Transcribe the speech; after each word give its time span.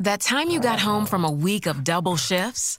That 0.00 0.22
time 0.22 0.48
you 0.48 0.60
got 0.60 0.80
home 0.80 1.04
from 1.04 1.26
a 1.26 1.30
week 1.30 1.66
of 1.66 1.84
double 1.84 2.16
shifts 2.16 2.78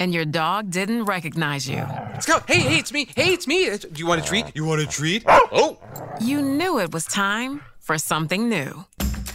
and 0.00 0.12
your 0.12 0.24
dog 0.24 0.68
didn't 0.68 1.04
recognize 1.04 1.68
you. 1.68 1.76
Let's 1.76 2.26
go. 2.26 2.40
Hey, 2.48 2.58
hey, 2.58 2.76
it's 2.76 2.92
me. 2.92 3.06
Hey, 3.14 3.32
it's 3.32 3.46
me. 3.46 3.70
Do 3.70 3.88
you 3.94 4.04
want 4.04 4.20
a 4.20 4.24
treat? 4.24 4.46
You 4.52 4.64
want 4.64 4.80
a 4.80 4.86
treat? 4.86 5.22
Oh. 5.28 5.78
You 6.20 6.42
knew 6.42 6.80
it 6.80 6.92
was 6.92 7.04
time 7.04 7.62
for 7.78 7.98
something 7.98 8.48
new. 8.48 8.84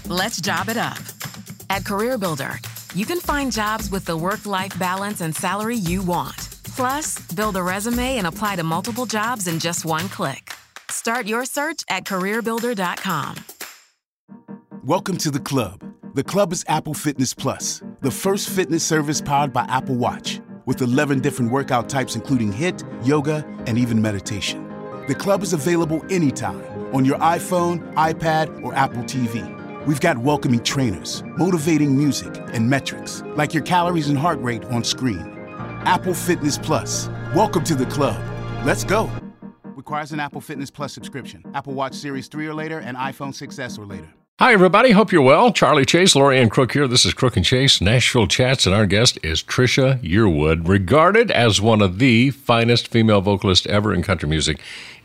Let's 0.10 0.42
job 0.42 0.68
it 0.68 0.76
up. 0.76 0.98
At 1.70 1.84
CareerBuilder, 1.84 2.60
you 2.94 3.06
can 3.06 3.22
find 3.22 3.50
jobs 3.50 3.90
with 3.90 4.04
the 4.04 4.18
work 4.18 4.46
life 4.46 4.78
balance 4.78 5.22
and 5.22 5.34
salary 5.34 5.78
you 5.78 6.02
want. 6.02 6.36
Plus, 6.76 7.18
build 7.32 7.56
a 7.56 7.64
resume 7.64 8.18
and 8.18 8.28
apply 8.28 8.58
to 8.58 8.64
multiple 8.64 9.06
jobs 9.06 9.48
in 9.48 9.58
just 9.58 9.86
one 9.86 10.10
click. 10.10 10.52
Start 10.90 11.28
your 11.28 11.46
search 11.46 11.86
at 11.88 12.04
careerbuilder.com. 12.04 13.36
Welcome 14.84 15.16
to 15.20 15.32
the 15.32 15.40
club. 15.40 15.93
The 16.16 16.24
club 16.24 16.54
is 16.54 16.64
Apple 16.68 16.94
Fitness 16.94 17.34
Plus, 17.34 17.82
the 18.02 18.12
first 18.12 18.48
fitness 18.48 18.84
service 18.84 19.20
powered 19.20 19.52
by 19.52 19.64
Apple 19.64 19.96
Watch, 19.96 20.42
with 20.68 20.80
11 20.80 21.22
different 21.22 21.52
workout 21.52 21.90
types, 21.90 22.16
including 22.16 22.54
HIIT, 22.54 22.84
yoga, 23.04 23.44
and 23.66 23.80
even 23.80 24.00
meditation. 24.00 24.64
The 25.08 25.16
club 25.16 25.42
is 25.42 25.54
available 25.54 26.06
anytime 26.12 26.62
on 26.94 27.04
your 27.04 27.18
iPhone, 27.18 27.92
iPad, 27.96 28.64
or 28.64 28.76
Apple 28.76 29.02
TV. 29.06 29.42
We've 29.88 30.00
got 30.00 30.20
welcoming 30.20 30.64
trainers, 30.64 31.24
motivating 31.36 31.98
music, 31.98 32.38
and 32.54 32.70
metrics 32.70 33.24
like 33.36 33.56
your 33.56 33.64
calories 33.64 34.08
and 34.08 34.18
heart 34.18 34.40
rate 34.40 34.66
on 34.66 34.84
screen. 34.84 35.34
Apple 35.86 36.14
Fitness 36.14 36.60
Plus. 36.60 37.08
Welcome 37.34 37.64
to 37.64 37.74
the 37.74 37.88
club. 37.88 38.22
Let's 38.64 38.84
go. 38.84 39.10
Requires 39.64 40.12
an 40.12 40.20
Apple 40.20 40.42
Fitness 40.42 40.70
Plus 40.70 40.94
subscription. 40.94 41.44
Apple 41.56 41.74
Watch 41.74 41.96
Series 41.96 42.28
3 42.28 42.46
or 42.46 42.54
later 42.54 42.78
and 42.78 42.98
iPhone 42.98 43.34
6S 43.34 43.80
or 43.80 43.88
later. 43.88 44.14
Hi, 44.40 44.52
everybody. 44.52 44.90
Hope 44.92 45.12
you're 45.12 45.22
well. 45.22 45.54
Charlie 45.54 45.86
Chase, 45.86 46.16
Lorianne 46.16 46.50
Crook 46.50 46.72
here. 46.72 46.88
This 46.88 47.06
is 47.06 47.14
Crook 47.14 47.38
and 47.38 47.46
Chase, 47.46 47.80
Nashville 47.80 48.26
Chats, 48.26 48.66
and 48.66 48.74
our 48.74 48.88
guest 48.88 49.20
is 49.22 49.44
Trisha 49.44 50.02
Yearwood, 50.02 50.68
regarded 50.68 51.30
as 51.30 51.62
one 51.62 51.84
of 51.84 52.00
the 52.00 52.32
finest 52.32 52.88
female 52.88 53.22
vocalists 53.22 53.68
ever 53.68 53.94
in 53.94 54.02
country 54.02 54.28
music. 54.28 54.60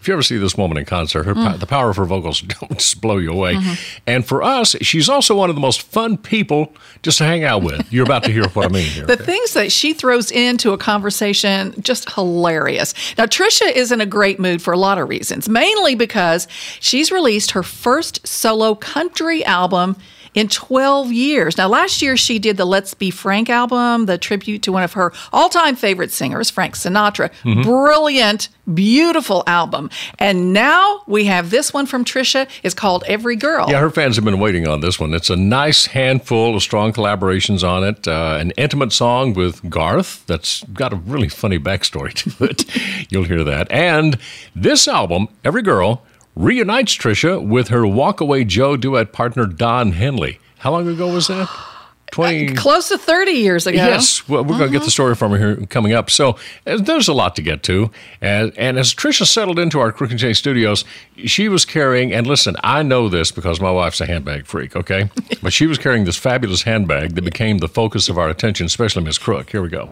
You 0.08 0.14
ever 0.14 0.22
see 0.22 0.38
this 0.38 0.56
woman 0.56 0.78
in 0.78 0.84
concert, 0.86 1.24
her 1.24 1.34
Mm. 1.34 1.60
the 1.60 1.66
power 1.66 1.90
of 1.90 1.96
her 1.96 2.06
vocals 2.06 2.40
don't 2.60 2.78
just 2.78 3.00
blow 3.00 3.18
you 3.18 3.30
away. 3.30 3.58
And 4.06 4.26
for 4.26 4.42
us, 4.42 4.74
she's 4.80 5.08
also 5.08 5.36
one 5.36 5.50
of 5.50 5.54
the 5.56 5.60
most 5.60 5.82
fun 5.82 6.16
people 6.16 6.72
just 7.02 7.18
to 7.18 7.24
hang 7.24 7.44
out 7.44 7.62
with. 7.62 7.92
You're 7.92 8.04
about 8.04 8.24
to 8.24 8.32
hear 8.32 8.48
what 8.48 8.66
I 8.66 8.68
mean 8.68 8.86
here. 8.90 9.04
The 9.18 9.18
things 9.18 9.52
that 9.54 9.70
she 9.70 9.92
throws 9.92 10.30
into 10.30 10.72
a 10.72 10.78
conversation, 10.78 11.74
just 11.80 12.10
hilarious. 12.14 12.94
Now, 13.18 13.26
Trisha 13.26 13.70
is 13.70 13.92
in 13.92 14.00
a 14.00 14.06
great 14.06 14.40
mood 14.40 14.62
for 14.62 14.72
a 14.72 14.78
lot 14.78 14.96
of 14.98 15.08
reasons, 15.08 15.48
mainly 15.48 15.94
because 15.94 16.48
she's 16.80 17.12
released 17.12 17.50
her 17.52 17.62
first 17.62 18.26
solo 18.26 18.74
country 18.74 19.44
album 19.44 19.96
in 20.34 20.48
12 20.48 21.12
years. 21.12 21.56
Now, 21.58 21.68
last 21.68 22.02
year 22.02 22.16
she 22.16 22.38
did 22.38 22.56
the 22.56 22.64
Let's 22.64 22.94
Be 22.94 23.10
Frank 23.10 23.48
album, 23.50 24.06
the 24.06 24.18
tribute 24.18 24.62
to 24.62 24.72
one 24.72 24.82
of 24.82 24.92
her 24.94 25.12
all 25.32 25.48
time 25.48 25.76
favorite 25.76 26.12
singers, 26.12 26.50
Frank 26.50 26.74
Sinatra. 26.74 27.30
Mhm. 27.44 27.62
Brilliant, 27.62 28.48
beautiful 28.72 29.42
album. 29.46 29.90
And 30.18 30.52
now 30.52 31.02
we 31.06 31.24
have 31.24 31.50
this 31.50 31.72
one 31.72 31.86
from 31.86 32.04
Trisha. 32.04 32.46
It's 32.62 32.74
called 32.74 33.04
Every 33.06 33.36
Girl. 33.36 33.66
Yeah, 33.70 33.80
her 33.80 33.90
fans 33.90 34.16
have 34.16 34.24
been 34.24 34.38
waiting 34.40 34.66
on 34.68 34.80
this 34.80 35.00
one. 35.00 35.14
It's 35.14 35.30
a 35.30 35.36
nice 35.36 35.86
handful 35.86 36.54
of 36.56 36.62
strong 36.62 36.92
collaborations 36.92 37.66
on 37.66 37.84
it. 37.84 38.06
Uh, 38.06 38.36
an 38.40 38.52
intimate 38.52 38.92
song 38.92 39.34
with 39.34 39.68
Garth 39.70 40.24
that's 40.26 40.62
got 40.72 40.92
a 40.92 40.96
really 40.96 41.28
funny 41.28 41.58
backstory 41.58 42.12
to 42.38 42.44
it. 42.44 42.64
You'll 43.10 43.24
hear 43.24 43.44
that. 43.44 43.66
And 43.70 44.18
this 44.54 44.86
album, 44.86 45.28
Every 45.44 45.62
Girl, 45.62 46.02
reunites 46.38 46.96
Trisha 46.96 47.44
with 47.44 47.68
her 47.68 47.82
Walkaway 47.82 48.46
Joe 48.46 48.76
duet 48.76 49.12
partner 49.12 49.44
Don 49.44 49.92
Henley. 49.92 50.38
How 50.58 50.70
long 50.70 50.86
ago 50.88 51.12
was 51.12 51.26
that? 51.26 51.48
20. 52.10 52.54
Close 52.54 52.88
to 52.88 52.96
30 52.96 53.32
years 53.32 53.66
ago. 53.66 53.76
Yes, 53.76 54.26
well, 54.26 54.42
we're 54.42 54.56
going 54.56 54.72
to 54.72 54.78
get 54.78 54.82
the 54.82 54.90
story 54.90 55.14
from 55.14 55.30
her 55.32 55.36
here 55.36 55.66
coming 55.66 55.92
up. 55.92 56.08
So 56.08 56.38
uh, 56.66 56.78
there's 56.78 57.06
a 57.06 57.12
lot 57.12 57.36
to 57.36 57.42
get 57.42 57.62
to. 57.64 57.90
And, 58.22 58.56
and 58.56 58.78
as 58.78 58.94
Trisha 58.94 59.26
settled 59.26 59.58
into 59.58 59.78
our 59.78 59.92
Crook 59.92 60.10
and 60.10 60.18
Chase 60.18 60.38
studios, 60.38 60.86
she 61.26 61.50
was 61.50 61.66
carrying, 61.66 62.14
and 62.14 62.26
listen, 62.26 62.56
I 62.64 62.82
know 62.82 63.10
this 63.10 63.30
because 63.30 63.60
my 63.60 63.70
wife's 63.70 64.00
a 64.00 64.06
handbag 64.06 64.46
freak, 64.46 64.74
okay? 64.74 65.10
but 65.42 65.52
she 65.52 65.66
was 65.66 65.76
carrying 65.76 66.06
this 66.06 66.16
fabulous 66.16 66.62
handbag 66.62 67.14
that 67.14 67.22
became 67.22 67.58
the 67.58 67.68
focus 67.68 68.08
of 68.08 68.16
our 68.16 68.30
attention, 68.30 68.64
especially 68.64 69.04
Miss 69.04 69.18
Crook. 69.18 69.50
Here 69.50 69.60
we 69.60 69.68
go. 69.68 69.90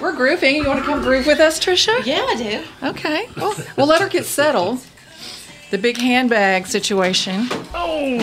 We're 0.00 0.16
grooving. 0.16 0.56
You 0.56 0.68
want 0.68 0.78
to 0.80 0.86
come 0.86 1.02
groove 1.02 1.26
with 1.26 1.38
us, 1.38 1.60
Trisha? 1.60 2.06
Yeah, 2.06 2.24
I 2.26 2.34
do. 2.34 2.88
Okay. 2.88 3.28
Well, 3.36 3.54
we'll 3.76 3.86
let 3.86 4.00
her 4.00 4.08
get 4.08 4.24
settled. 4.24 4.80
The 5.70 5.78
big 5.78 5.96
handbag 5.98 6.66
situation. 6.66 7.46
Oh. 7.74 8.14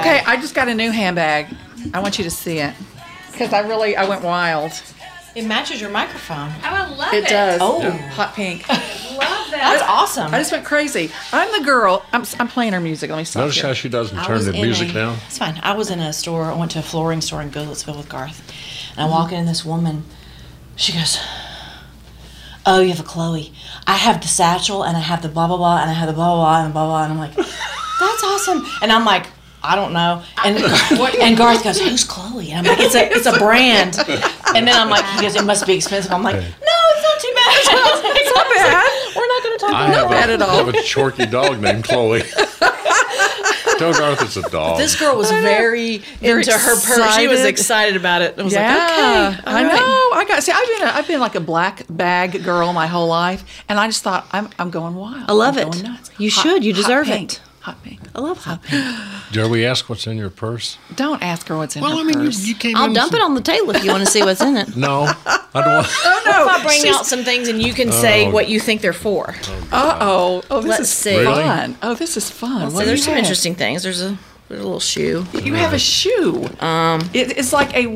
Okay, 0.00 0.22
I 0.26 0.38
just 0.40 0.54
got 0.54 0.68
a 0.68 0.74
new 0.74 0.90
handbag. 0.90 1.54
I 1.92 2.00
want 2.00 2.16
you 2.18 2.24
to 2.24 2.30
see 2.30 2.58
it 2.58 2.74
because 3.32 3.52
I 3.52 3.60
really 3.60 3.96
I 3.96 4.08
went 4.08 4.22
wild. 4.22 4.72
It 5.34 5.44
matches 5.44 5.78
your 5.82 5.90
microphone. 5.90 6.50
Oh, 6.50 6.60
I 6.64 6.88
love 6.94 7.12
It 7.12 7.24
It 7.24 7.28
does. 7.28 7.60
Oh. 7.62 7.90
hot 7.90 8.34
pink. 8.34 8.66
Love 8.70 8.78
that. 9.50 9.50
That's 9.50 9.82
awesome. 9.82 10.32
I 10.34 10.38
just 10.38 10.50
went 10.50 10.64
crazy. 10.64 11.10
I'm 11.32 11.60
the 11.60 11.66
girl. 11.66 12.02
I'm, 12.14 12.24
I'm 12.40 12.48
playing 12.48 12.72
her 12.72 12.80
music. 12.80 13.10
Let 13.10 13.18
me 13.18 13.24
stop. 13.24 13.40
Notice 13.42 13.56
here. 13.56 13.66
how 13.66 13.72
she 13.74 13.90
doesn't 13.90 14.16
I 14.16 14.24
turn 14.24 14.36
was 14.36 14.46
the 14.46 14.54
in 14.54 14.62
music 14.62 14.88
a- 14.90 14.94
down? 14.94 15.18
It's 15.26 15.36
fine. 15.36 15.60
I 15.62 15.74
was 15.74 15.90
in 15.90 16.00
a 16.00 16.14
store. 16.14 16.44
I 16.46 16.54
went 16.56 16.70
to 16.72 16.78
a 16.78 16.82
flooring 16.82 17.20
store 17.20 17.42
in 17.42 17.50
Goodlettsville 17.50 17.98
with 17.98 18.08
Garth, 18.08 18.40
and 18.92 19.00
I 19.00 19.02
Mm-hmm. 19.04 19.10
walk 19.12 19.32
in, 19.32 19.40
and 19.40 19.48
this 19.48 19.62
woman, 19.62 20.04
she 20.74 20.94
goes, 20.94 21.18
"Oh, 22.66 22.80
you 22.80 22.90
have 22.90 23.00
a 23.00 23.04
Chloe. 23.04 23.52
I 23.86 23.94
have 23.94 24.20
the 24.20 24.28
satchel, 24.28 24.82
and 24.82 24.96
I 24.96 25.00
have 25.00 25.22
the 25.22 25.28
blah 25.28 25.46
blah 25.46 25.56
blah, 25.56 25.80
and 25.80 25.90
I 25.90 25.94
have 25.94 26.08
the 26.08 26.12
blah 26.12 26.34
blah 26.34 26.44
blah, 26.44 26.64
and 26.64 26.72
blah 26.72 26.86
blah." 26.86 27.04
And 27.04 27.12
I'm 27.12 27.18
like, 27.18 27.34
"That's 27.34 28.24
awesome." 28.24 28.66
And 28.82 28.92
I'm 28.92 29.04
like. 29.04 29.26
I 29.62 29.74
don't 29.74 29.92
know. 29.92 30.22
And 30.44 30.58
and 31.20 31.36
Garth 31.36 31.64
goes, 31.64 31.80
"Who's 31.80 32.04
Chloe?" 32.04 32.52
And 32.52 32.68
I'm 32.68 32.76
like, 32.76 32.86
"It's 32.86 32.94
a 32.94 33.10
it's 33.12 33.26
a 33.26 33.36
brand." 33.36 33.98
And 34.54 34.62
then 34.68 34.76
I'm 34.76 34.88
like, 34.88 35.04
he 35.06 35.22
goes, 35.22 35.34
"It 35.34 35.44
must 35.44 35.66
be 35.66 35.74
expensive." 35.74 36.12
I'm 36.12 36.22
like, 36.22 36.36
"No, 36.36 36.42
it's 36.92 37.02
not 37.02 37.18
too 37.20 37.32
bad. 37.34 37.56
it's 38.16 38.36
not 38.36 38.46
bad. 38.54 39.16
We're 39.16 39.26
not 39.26 39.42
going 39.42 39.58
to 39.58 39.64
talk 39.64 39.74
I 39.74 39.88
about 39.88 40.10
have, 40.12 40.30
it 40.30 40.40
a, 40.40 40.44
at 40.44 40.48
I 40.50 40.54
have 40.54 40.68
a 40.68 40.72
chorkie 40.72 41.28
dog 41.28 41.60
named 41.60 41.82
Chloe. 41.82 42.22
Tell 43.78 43.92
Garth 43.92 44.22
it's 44.22 44.36
a 44.36 44.42
dog. 44.50 44.78
This 44.78 44.98
girl 44.98 45.16
was 45.16 45.30
very 45.30 45.98
Very 45.98 46.40
into 46.42 46.52
her 46.52 46.74
purse. 46.74 47.14
She 47.16 47.26
was 47.28 47.40
excited. 47.44 47.48
excited 47.48 47.96
about 47.96 48.22
it. 48.22 48.38
I 48.38 48.42
was 48.42 48.52
yeah, 48.52 48.74
like, 48.74 49.38
okay, 49.38 49.50
I 49.50 49.62
right. 49.64 49.72
know. 49.74 50.18
I 50.18 50.24
got 50.28 50.42
see. 50.42 50.52
I've 50.52 50.66
been 50.78 50.88
a, 50.88 50.90
I've 50.92 51.06
been 51.08 51.20
like 51.20 51.34
a 51.34 51.40
black 51.40 51.82
bag 51.90 52.42
girl 52.44 52.72
my 52.72 52.86
whole 52.86 53.08
life, 53.08 53.44
and 53.68 53.78
I 53.78 53.86
just 53.86 54.02
thought 54.02 54.26
I'm 54.32 54.48
I'm 54.58 54.70
going 54.70 54.94
wild. 54.94 55.24
I 55.28 55.32
love 55.32 55.56
I'm 55.56 55.68
it. 55.68 55.72
going 55.72 55.84
nuts. 55.84 56.10
You 56.18 56.30
Hot- 56.30 56.42
should. 56.42 56.64
You 56.64 56.72
hot 56.74 56.82
deserve 56.82 57.06
pink. 57.06 57.32
it. 57.34 57.40
Hot 57.66 57.82
pink. 57.82 57.98
I 58.14 58.20
love 58.20 58.38
hot 58.44 58.62
pink. 58.62 58.96
Dare 59.32 59.48
we 59.48 59.66
ask 59.66 59.88
what's 59.88 60.06
in 60.06 60.16
your 60.16 60.30
purse? 60.30 60.78
Don't 60.94 61.20
ask 61.20 61.48
her 61.48 61.56
what's 61.56 61.74
in 61.74 61.82
Well, 61.82 61.96
her 61.96 62.00
I 62.00 62.04
mean, 62.04 62.20
you, 62.20 62.26
purse. 62.26 62.46
you 62.46 62.54
came 62.54 62.76
I'll 62.76 62.84
in 62.84 62.92
dump 62.92 63.12
it 63.12 63.20
on 63.20 63.34
the 63.34 63.40
table 63.40 63.74
if 63.74 63.82
you 63.82 63.90
want 63.90 64.04
to 64.04 64.10
see 64.10 64.22
what's 64.22 64.40
in 64.40 64.56
it. 64.56 64.76
No, 64.76 65.00
I 65.26 65.40
don't 65.54 65.74
want. 65.74 65.86
oh 66.04 66.22
no! 66.26 66.42
If 66.44 66.48
I 66.48 66.62
bring 66.64 66.94
out 66.94 67.06
some 67.06 67.24
things 67.24 67.48
and 67.48 67.60
you 67.60 67.72
can 67.74 67.90
say 67.90 68.26
Oh. 68.26 68.30
what 68.30 68.48
you 68.48 68.60
think 68.60 68.82
they're 68.82 68.92
for. 68.92 69.34
Uh 69.72 69.98
oh! 70.00 70.44
Oh, 70.48 70.60
this 70.60 70.68
Let's 70.70 70.82
is 70.82 70.90
see. 70.90 71.16
Really? 71.18 71.42
fun. 71.42 71.76
Oh, 71.82 71.94
this 71.94 72.16
is 72.16 72.30
fun. 72.30 72.70
So 72.70 72.84
there's 72.84 73.02
some 73.02 73.14
have? 73.14 73.18
interesting 73.24 73.56
things. 73.56 73.82
There's 73.82 74.00
a 74.00 74.16
there's 74.48 74.60
a 74.60 74.64
little 74.64 74.78
shoe. 74.78 75.24
You 75.32 75.54
have 75.54 75.72
a 75.72 75.78
shoe. 75.80 76.44
Um, 76.60 77.00
it, 77.12 77.36
it's 77.36 77.52
like 77.52 77.74
a 77.74 77.88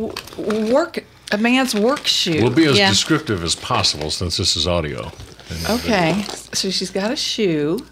work 0.72 1.04
a 1.30 1.38
man's 1.38 1.76
work 1.76 2.08
shoe. 2.08 2.42
We'll 2.42 2.50
be 2.50 2.64
as 2.66 2.76
Yeah. 2.76 2.88
descriptive 2.90 3.44
as 3.44 3.54
possible 3.54 4.10
since 4.10 4.36
this 4.36 4.56
is 4.56 4.66
audio. 4.66 5.12
And 5.48 5.78
okay, 5.80 6.24
so 6.52 6.70
she's 6.70 6.90
got 6.90 7.12
a 7.12 7.16
shoe, 7.16 7.86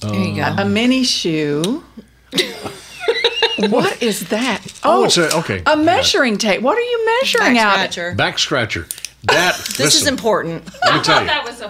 There 0.00 0.14
you 0.14 0.36
go. 0.36 0.54
a 0.58 0.64
mini 0.64 1.04
shoe. 1.04 1.84
what 3.68 4.02
is 4.02 4.28
that? 4.28 4.62
Oh, 4.84 5.02
oh, 5.02 5.04
it's 5.04 5.18
a- 5.18 5.36
okay. 5.38 5.62
A 5.66 5.76
measuring 5.76 6.38
tape. 6.38 6.62
What 6.62 6.78
are 6.78 6.82
you 6.82 7.06
measuring 7.20 7.54
Back 7.54 7.64
out? 7.64 7.74
scratcher. 7.74 8.14
Back 8.14 8.38
scratcher. 8.38 8.86
That. 9.24 9.56
This 9.76 9.94
is 9.94 10.06
important. 10.06 10.64
Let 10.84 10.94
me 10.96 11.02
tell 11.02 11.22
you. 11.22 11.30
was 11.44 11.60
a 11.60 11.68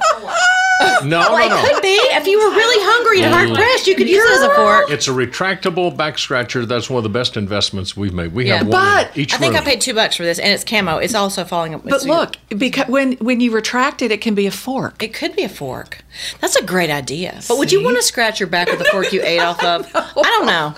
fork. 0.81 1.05
No, 1.11 1.23
no, 1.23 1.37
it 1.39 1.51
could 1.51 1.83
be. 1.83 1.89
If 1.89 2.27
you 2.27 2.39
were 2.39 2.51
really 2.51 2.85
hungry 2.85 3.23
and 3.23 3.33
hard 3.33 3.49
mm. 3.49 3.55
pressed, 3.55 3.87
you 3.87 3.95
could 3.95 4.09
use 4.09 4.23
it 4.23 4.31
as 4.33 4.43
a 4.43 4.55
fork. 4.55 4.91
It's 4.91 5.09
a 5.09 5.11
retractable 5.11 5.97
back 5.97 6.19
scratcher. 6.19 6.67
That's 6.67 6.91
one 6.91 6.99
of 6.99 7.05
the 7.05 7.09
best 7.19 7.37
investments 7.37 7.97
we've 7.97 8.13
made. 8.13 8.33
We 8.33 8.47
Yeah. 8.47 8.59
have 8.59 8.69
one 8.69 8.73
But 8.73 9.17
in 9.17 9.23
each 9.23 9.35
I 9.35 9.39
think 9.39 9.55
room. 9.55 9.63
I 9.63 9.65
paid 9.65 9.81
two 9.81 9.95
bucks 9.95 10.17
for 10.17 10.23
this, 10.25 10.39
and 10.39 10.53
it's 10.53 10.65
camo. 10.65 10.99
It's 10.99 11.15
also 11.15 11.45
falling 11.45 11.75
up. 11.75 11.83
But 11.85 12.03
it's- 12.03 12.07
look, 12.07 12.37
because 12.57 12.89
when 12.89 13.13
when 13.15 13.41
you 13.41 13.51
retract 13.51 14.03
it, 14.03 14.11
it 14.11 14.21
can 14.21 14.35
be 14.35 14.47
a 14.47 14.51
fork. 14.51 15.03
It 15.03 15.15
could 15.15 15.35
be 15.37 15.43
a 15.43 15.49
fork. 15.49 16.05
That's 16.41 16.57
a 16.57 16.63
great 16.65 16.91
idea. 16.91 17.41
But 17.49 17.59
would 17.59 17.73
you 17.73 17.83
want 17.83 17.97
to 17.97 18.03
scratch 18.03 18.41
your 18.41 18.49
back 18.49 18.71
with 18.71 18.81
a 18.81 18.85
fork 18.85 19.13
you 19.13 19.23
ate 19.23 19.41
off 19.41 19.63
of? 19.65 19.91
I 19.95 20.23
don't 20.23 20.47
know. 20.47 20.75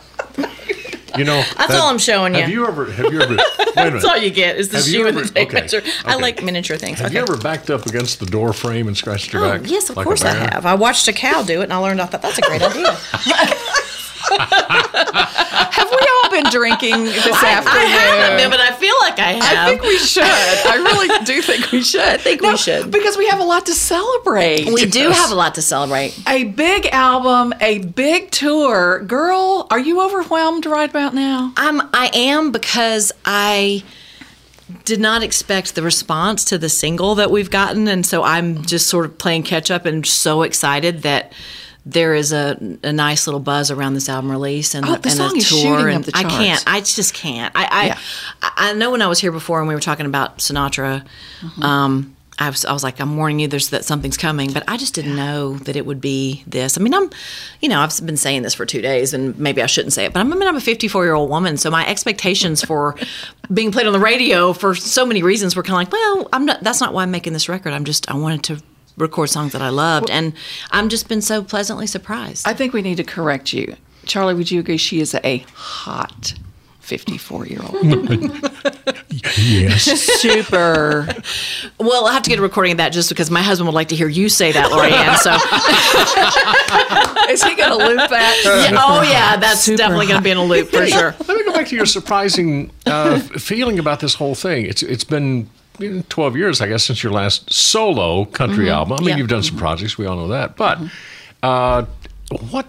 You 1.17 1.25
know, 1.25 1.43
That's 1.59 1.75
all 1.75 1.89
I'm 1.89 1.99
showing 1.99 2.35
Have 2.35 2.49
you. 2.49 2.63
you 2.63 2.67
ever? 2.69 2.91
Have 2.91 3.13
you 3.13 3.21
ever? 3.21 3.37
Wait 3.37 3.41
a 3.59 3.63
minute. 3.77 3.93
That's 3.93 4.05
all 4.05 4.17
you 4.17 4.31
get 4.31 4.57
is 4.57 4.71
the 4.71 4.79
Have 4.79 4.87
you 4.87 4.93
shoe 4.93 5.07
and 5.09 5.17
ever- 5.19 5.27
the 5.27 5.33
tape 5.35 5.49
okay, 5.49 5.61
measure. 5.61 5.83
I 6.05 6.17
like 6.17 6.43
miniature 6.43 6.77
things. 6.77 6.99
Have 6.99 7.07
okay. 7.09 7.17
you 7.17 7.23
ever 7.23 7.37
backed 7.37 7.69
up 7.71 7.85
against 7.87 8.19
the 8.21 8.27
door 8.27 8.53
frame 8.53 8.89
and 8.89 8.97
scratched 8.97 9.33
your 9.33 9.45
Oh, 9.45 9.59
back? 9.59 9.71
yes, 9.71 9.91
of 9.91 9.97
like 9.97 10.07
course 10.07 10.23
I 10.25 10.33
have. 10.35 10.65
I 10.67 10.75
watched 10.75 11.07
a 11.09 11.13
cow 11.13 11.43
do 11.43 11.61
it, 11.61 11.65
and 11.65 11.73
I 11.73 11.77
learned. 11.79 12.01
I 12.01 12.07
thought 12.07 12.23
that's 12.23 12.39
a 12.39 12.43
great 12.43 12.63
idea. 12.63 12.93
Have 14.33 15.91
we 15.91 15.97
been 16.33 16.51
drinking 16.51 17.05
this 17.05 17.27
I 17.27 17.53
afternoon? 17.53 17.89
haven't 17.91 18.37
been, 18.39 18.51
but 18.51 18.61
I 18.61 18.73
feel 18.75 18.95
like 19.03 19.19
I 19.19 19.33
have. 19.33 19.43
I 19.69 19.71
think 19.71 19.83
we 19.83 19.99
should. 19.99 20.25
I 20.25 20.77
really 20.77 21.25
do 21.25 21.41
think 21.43 21.71
we 21.71 21.83
should. 21.83 22.01
I 22.01 22.17
think 22.17 22.41
we 22.41 22.57
should. 22.57 22.91
because 22.91 23.17
we 23.17 23.27
have 23.29 23.41
a 23.41 23.45
lot 23.45 23.67
to 23.67 23.75
celebrate. 23.75 24.67
we 24.73 24.87
do 24.87 25.11
have 25.11 25.31
a 25.31 25.35
lot 25.35 25.55
to 25.57 25.63
celebrate. 25.63 26.19
a 26.29 26.45
big 26.45 26.87
album, 26.87 27.55
a 27.61 27.79
big 27.79 28.31
tour. 28.31 29.01
Girl, 29.01 29.67
are 29.71 29.79
you 29.79 30.03
overwhelmed 30.05 30.67
right 30.67 30.91
about 30.91 31.15
now? 31.15 31.53
I'm. 31.57 31.81
I 31.93 32.11
am 32.15 32.51
because 32.53 33.13
I 33.25 33.85
did 34.85 35.01
not 35.01 35.23
expect 35.23 35.75
the 35.75 35.83
response 35.83 36.45
to 36.47 36.57
the 36.59 36.69
single 36.69 37.15
that 37.17 37.31
we've 37.31 37.51
gotten, 37.51 37.87
and 37.89 38.05
so 38.07 38.23
I'm 38.23 38.63
just 38.65 38.87
sort 38.89 39.05
of 39.05 39.19
playing 39.19 39.43
catch 39.43 39.71
up 39.71 39.85
and 39.87 40.05
so 40.07 40.43
excited 40.43 41.03
that. 41.03 41.33
There 41.85 42.15
is 42.15 42.33
a, 42.33 42.57
a 42.85 42.93
nice 42.93 43.27
little 43.27 43.41
buzz 43.41 43.71
around 43.71 43.95
this 43.95 44.09
album 44.09 44.31
release 44.31 44.75
and, 44.75 44.87
Oh, 44.87 44.97
the 44.97 45.09
and 45.09 45.19
song 45.19 45.35
a 45.35 45.39
is 45.39 45.49
tour, 45.49 45.59
shooting 45.79 45.95
and 45.95 46.07
up 46.09 46.13
the 46.13 46.17
I 46.17 46.23
can't. 46.23 46.63
I 46.67 46.81
just 46.81 47.13
can't. 47.13 47.53
I 47.57 47.65
I, 47.71 47.87
Yeah. 47.87 47.99
I 48.43 48.73
know 48.75 48.93
when 48.93 49.03
I 49.03 49.09
was 49.09 49.19
here 49.19 49.33
before 49.33 49.59
and 49.59 49.67
we 49.69 49.75
were 49.75 49.81
talking 49.81 50.07
about 50.07 50.39
Sinatra, 50.39 51.05
Mm-hmm. 51.41 51.63
um, 51.63 52.17
I 52.39 52.49
was 52.49 52.65
I 52.65 52.73
was 52.73 52.83
like, 52.83 52.99
I'm 52.99 53.17
warning 53.19 53.41
you, 53.41 53.47
there's 53.49 53.69
that 53.71 53.85
something's 53.85 54.17
coming, 54.17 54.53
but 54.53 54.65
I 54.67 54.77
just 54.79 54.95
didn't 54.95 55.17
know 55.17 55.55
that 55.59 55.77
it 55.77 55.85
would 55.85 56.01
be 56.01 56.43
this. 56.47 56.79
I 56.79 56.81
mean, 56.81 56.95
I'm, 56.95 57.11
you 57.61 57.69
know, 57.69 57.79
I've 57.81 57.95
been 58.07 58.17
saying 58.17 58.43
this 58.43 58.55
for 58.55 58.65
two 58.65 58.81
days, 58.81 59.13
and 59.13 59.39
maybe 59.39 59.61
I 59.63 59.67
shouldn't 59.67 59.93
say 59.93 60.07
it, 60.07 60.15
but 60.15 60.21
I'm, 60.21 60.33
I 60.33 60.37
mean, 60.37 60.49
I'm 60.49 60.57
a 60.57 60.61
54 60.61 61.05
year 61.05 61.13
old 61.15 61.29
woman, 61.29 61.57
so 61.59 61.71
my 61.71 61.87
expectations 61.87 62.65
for 62.65 62.97
being 63.53 63.71
played 63.71 63.87
on 63.87 63.93
the 63.93 63.99
radio 64.01 64.55
for 64.55 64.75
so 64.75 65.05
many 65.05 65.23
reasons 65.23 65.55
were 65.55 65.63
kind 65.63 65.73
of 65.75 65.79
like, 65.79 65.93
well, 65.93 66.29
I'm 66.33 66.47
not. 66.47 66.63
That's 66.63 66.81
not 66.81 66.95
why 66.95 67.03
I'm 67.03 67.11
making 67.11 67.35
this 67.35 67.49
record. 67.51 67.75
I'm 67.75 67.85
just 67.85 68.11
I 68.11 68.15
wanted 68.17 68.45
to 68.45 68.63
record 68.97 69.29
songs 69.29 69.53
that 69.53 69.63
I 69.63 69.69
loved, 69.71 70.11
and 70.11 70.33
I'm 70.71 70.89
just 70.89 71.09
been 71.09 71.23
so 71.23 71.43
pleasantly 71.43 71.87
surprised. 71.87 72.47
I 72.47 72.55
think 72.55 72.73
we 72.73 72.83
need 72.83 72.97
to 72.97 73.05
correct 73.05 73.53
you. 73.53 73.77
Charlie, 74.05 74.35
would 74.35 74.51
you 74.51 74.61
agree 74.61 74.77
she 74.77 75.01
is 75.01 75.15
a 75.23 75.39
hot 75.55 76.35
54 76.81 77.47
year 77.47 77.61
old? 77.63 78.51
Yes. 79.37 79.85
Super. 79.85 81.07
well, 81.79 82.07
I'll 82.07 82.13
have 82.13 82.23
to 82.23 82.31
get 82.31 82.39
a 82.39 82.43
recording 82.43 82.73
of 82.73 82.79
that 82.79 82.93
just 82.93 83.09
because 83.09 83.31
my 83.31 83.43
husband 83.43 83.69
would 83.69 83.75
like 83.75 83.89
to 83.89 83.97
hear 83.97 84.09
you 84.09 84.29
say 84.29 84.53
that, 84.53 84.71
Lorianne. 84.71 85.17
So. 85.19 85.33
Is 87.33 87.43
he 87.43 87.55
going 87.55 87.71
to 87.79 87.87
loop 87.87 88.11
that? 88.11 88.41
Yeah, 88.45 88.77
oh 88.79 89.03
yeah, 89.03 89.37
that's 89.37 89.61
Super 89.61 89.77
definitely 89.79 90.07
going 90.07 90.19
to 90.19 90.25
be 90.25 90.31
in 90.31 90.37
a 90.39 90.45
loop 90.45 90.69
for 90.69 90.87
sure. 90.87 91.15
Let 91.27 91.37
me 91.37 91.45
go 91.45 91.53
back 91.53 91.69
to 91.69 91.77
your 91.77 91.87
surprising 91.87 92.71
uh, 92.87 93.19
feeling 93.21 93.79
about 93.79 94.01
this 94.01 94.15
whole 94.15 94.35
thing. 94.35 94.67
It's 94.67 94.83
it's 94.83 95.05
been 95.05 95.49
you 95.83 95.91
know, 95.91 96.05
12 96.09 96.37
years, 96.37 96.61
I 96.61 96.69
guess, 96.69 96.85
since 96.85 97.03
your 97.03 97.13
last 97.13 97.53
solo 97.53 98.25
country 98.25 98.67
mm-hmm. 98.67 98.75
album. 98.75 98.99
I 99.01 99.05
mean, 99.05 99.19
you've 99.19 99.29
done 99.29 99.43
some 99.43 99.57
mm-hmm. 99.57 99.65
projects. 99.65 99.99
We 99.99 100.07
all 100.07 100.17
know 100.17 100.29
that. 100.29 100.57
But 100.57 100.79
mm-hmm. 100.79 100.87
uh, 101.43 101.85
what 102.51 102.67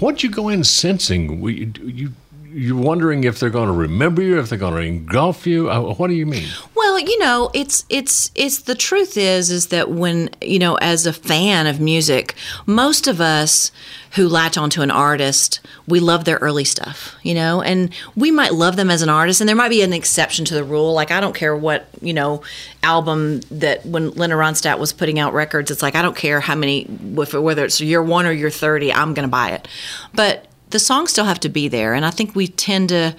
what 0.00 0.22
you 0.22 0.30
go 0.30 0.48
in 0.48 0.64
sensing? 0.64 1.40
We, 1.40 1.72
you 1.82 2.12
you're 2.56 2.80
wondering 2.80 3.24
if 3.24 3.38
they're 3.38 3.50
going 3.50 3.66
to 3.66 3.74
remember 3.74 4.22
you, 4.22 4.38
if 4.38 4.48
they're 4.48 4.58
going 4.58 4.74
to 4.74 4.80
engulf 4.80 5.46
you. 5.46 5.70
Uh, 5.70 5.92
what 5.94 6.08
do 6.08 6.14
you 6.14 6.24
mean? 6.24 6.48
Well, 6.74 6.98
you 6.98 7.18
know, 7.18 7.50
it's 7.52 7.84
it's 7.90 8.30
it's 8.34 8.62
the 8.62 8.74
truth 8.74 9.18
is 9.18 9.50
is 9.50 9.66
that 9.66 9.90
when 9.90 10.30
you 10.40 10.58
know, 10.58 10.76
as 10.76 11.04
a 11.06 11.12
fan 11.12 11.66
of 11.66 11.80
music, 11.80 12.34
most 12.64 13.06
of 13.06 13.20
us 13.20 13.72
who 14.12 14.26
latch 14.26 14.56
onto 14.56 14.80
an 14.80 14.90
artist, 14.90 15.60
we 15.86 16.00
love 16.00 16.24
their 16.24 16.38
early 16.38 16.64
stuff, 16.64 17.14
you 17.22 17.34
know, 17.34 17.60
and 17.60 17.94
we 18.16 18.30
might 18.30 18.54
love 18.54 18.76
them 18.76 18.88
as 18.88 19.02
an 19.02 19.10
artist, 19.10 19.42
and 19.42 19.48
there 19.48 19.54
might 19.56 19.68
be 19.68 19.82
an 19.82 19.92
exception 19.92 20.46
to 20.46 20.54
the 20.54 20.64
rule. 20.64 20.94
Like 20.94 21.10
I 21.10 21.20
don't 21.20 21.34
care 21.34 21.54
what 21.54 21.86
you 22.00 22.14
know 22.14 22.42
album 22.82 23.40
that 23.50 23.84
when 23.84 24.12
Linda 24.12 24.36
Ronstadt 24.36 24.78
was 24.78 24.94
putting 24.94 25.18
out 25.18 25.34
records, 25.34 25.70
it's 25.70 25.82
like 25.82 25.94
I 25.94 26.00
don't 26.00 26.16
care 26.16 26.40
how 26.40 26.54
many 26.54 26.84
whether 26.84 27.66
it's 27.66 27.82
year 27.82 28.02
one 28.02 28.24
or 28.24 28.32
year 28.32 28.50
thirty, 28.50 28.90
I'm 28.90 29.12
going 29.12 29.28
to 29.28 29.30
buy 29.30 29.50
it, 29.50 29.68
but 30.14 30.46
the 30.70 30.78
songs 30.78 31.10
still 31.10 31.24
have 31.24 31.40
to 31.40 31.48
be 31.48 31.68
there, 31.68 31.94
and 31.94 32.04
I 32.04 32.10
think 32.10 32.34
we 32.34 32.48
tend 32.48 32.90
to 32.90 33.14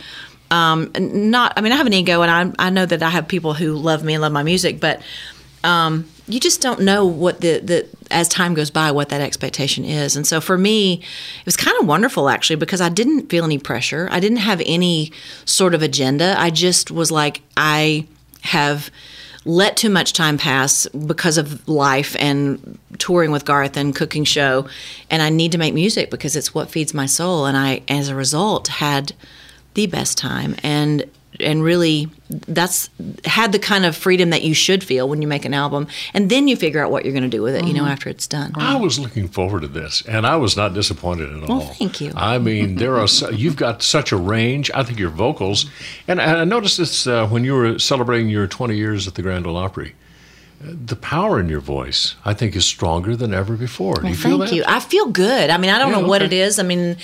um, 0.49 0.91
not 0.97 1.51
i 1.57 1.61
mean 1.61 1.73
i 1.73 1.75
have 1.75 1.87
an 1.87 1.91
ego 1.91 2.21
and 2.21 2.55
I, 2.57 2.67
I 2.67 2.69
know 2.69 2.85
that 2.85 3.03
i 3.03 3.09
have 3.09 3.27
people 3.27 3.53
who 3.53 3.73
love 3.73 4.01
me 4.01 4.13
and 4.13 4.21
love 4.21 4.31
my 4.31 4.43
music 4.43 4.79
but 4.79 5.01
um, 5.63 6.07
you 6.27 6.39
just 6.39 6.61
don't 6.61 6.81
know 6.81 7.05
what 7.05 7.41
the, 7.41 7.59
the 7.59 7.89
as 8.11 8.29
time 8.29 8.53
goes 8.53 8.69
by 8.69 8.91
what 8.91 9.09
that 9.09 9.21
expectation 9.21 9.83
is. 9.83 10.15
And 10.15 10.25
so 10.25 10.39
for 10.39 10.57
me 10.57 10.93
it 10.93 11.45
was 11.45 11.57
kind 11.57 11.75
of 11.79 11.87
wonderful 11.87 12.29
actually 12.29 12.57
because 12.57 12.79
i 12.79 12.89
didn't 12.89 13.29
feel 13.29 13.43
any 13.43 13.57
pressure. 13.57 14.07
I 14.11 14.19
didn't 14.19 14.37
have 14.37 14.61
any 14.65 15.11
sort 15.45 15.73
of 15.73 15.81
agenda. 15.81 16.35
I 16.37 16.49
just 16.49 16.91
was 16.91 17.11
like 17.11 17.41
i 17.57 18.05
have 18.41 18.91
let 19.47 19.77
too 19.77 19.89
much 19.89 20.11
time 20.11 20.37
pass 20.37 20.87
because 20.87 21.37
of 21.37 21.67
life 21.69 22.15
and 22.19 22.77
touring 22.99 23.31
with 23.31 23.45
Garth 23.45 23.77
and 23.77 23.95
cooking 23.95 24.25
show 24.25 24.67
and 25.09 25.21
I 25.21 25.29
need 25.29 25.53
to 25.53 25.57
make 25.57 25.73
music 25.73 26.11
because 26.11 26.35
it's 26.35 26.53
what 26.53 26.69
feeds 26.69 26.93
my 26.93 27.05
soul 27.05 27.45
and 27.45 27.55
I 27.55 27.81
as 27.87 28.09
a 28.09 28.15
result 28.15 28.67
had 28.67 29.13
the 29.73 29.87
best 29.87 30.17
time. 30.17 30.55
And 30.63 31.09
and 31.39 31.63
really 31.63 32.07
that's 32.29 32.89
had 33.25 33.51
the 33.51 33.59
kind 33.59 33.85
of 33.85 33.95
freedom 33.95 34.31
that 34.31 34.43
you 34.43 34.53
should 34.53 34.83
feel 34.83 35.07
when 35.07 35.21
you 35.21 35.27
make 35.27 35.45
an 35.45 35.53
album 35.53 35.87
and 36.13 36.29
then 36.29 36.47
you 36.47 36.55
figure 36.57 36.83
out 36.83 36.91
what 36.91 37.05
you're 37.05 37.13
going 37.13 37.23
to 37.23 37.29
do 37.29 37.41
with 37.41 37.55
it 37.55 37.65
you 37.65 37.73
know 37.73 37.83
Mm-hmm. 37.83 37.91
after 37.91 38.09
it's 38.09 38.27
done 38.27 38.51
I 38.55 38.75
was 38.75 38.99
looking 38.99 39.27
forward 39.27 39.61
to 39.61 39.67
this, 39.67 40.01
and 40.07 40.25
I 40.25 40.35
was 40.35 40.57
not 40.57 40.73
disappointed 40.73 41.31
at 41.31 41.49
all. 41.49 41.59
Well, 41.59 41.67
thank 41.67 42.01
you. 42.01 42.11
I 42.15 42.37
mean, 42.37 42.75
there 42.75 42.97
are 42.97 43.07
su- 43.17 43.33
you've 43.35 43.55
got 43.55 43.81
such 43.83 44.11
a 44.11 44.17
range. 44.17 44.69
I 44.73 44.83
think 44.83 44.99
your 44.99 45.09
vocals, 45.09 45.69
and 46.07 46.19
I 46.21 46.43
noticed 46.43 46.77
this 46.79 47.07
uh, 47.07 47.27
when 47.27 47.43
you 47.43 47.53
were 47.53 47.79
celebrating 47.79 48.29
your 48.29 48.47
20 48.47 48.75
years 48.75 49.07
at 49.07 49.15
the 49.15 49.21
Grand 49.21 49.45
Ole 49.47 49.57
Opry. 49.57 49.95
The 50.59 50.95
power 50.95 51.39
in 51.39 51.49
your 51.49 51.59
voice, 51.59 52.15
I 52.25 52.33
think, 52.33 52.55
is 52.55 52.65
stronger 52.65 53.15
than 53.15 53.31
ever 53.31 53.55
before. 53.55 53.95
Do 53.95 54.01
Well, 54.01 54.11
you 54.11 54.17
feel 54.17 54.37
thank 54.39 54.49
that? 54.49 54.55
you. 54.55 54.63
I 54.67 54.79
feel 54.79 55.05
good. 55.05 55.51
I 55.51 55.57
mean, 55.57 55.69
I 55.69 55.77
don't 55.77 55.91
Yeah, 55.91 56.01
know 56.01 56.07
what 56.07 56.23
okay. 56.23 56.35
it 56.35 56.39
is. 56.41 56.57
I 56.57 56.63
mean, 56.63 56.97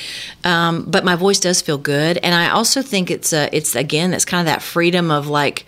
um, 0.44 0.86
but 0.90 1.06
my 1.06 1.16
voice 1.16 1.40
does 1.40 1.62
feel 1.62 1.78
good, 1.78 2.18
and 2.24 2.34
I 2.34 2.50
also 2.50 2.82
think 2.82 3.12
it's 3.12 3.32
a, 3.32 3.56
it's 3.56 3.76
again, 3.76 4.12
it's 4.14 4.26
kind 4.26 4.42
of 4.42 4.52
that 4.52 4.62
freedom 4.64 5.12
of 5.12 5.28
like. 5.28 5.66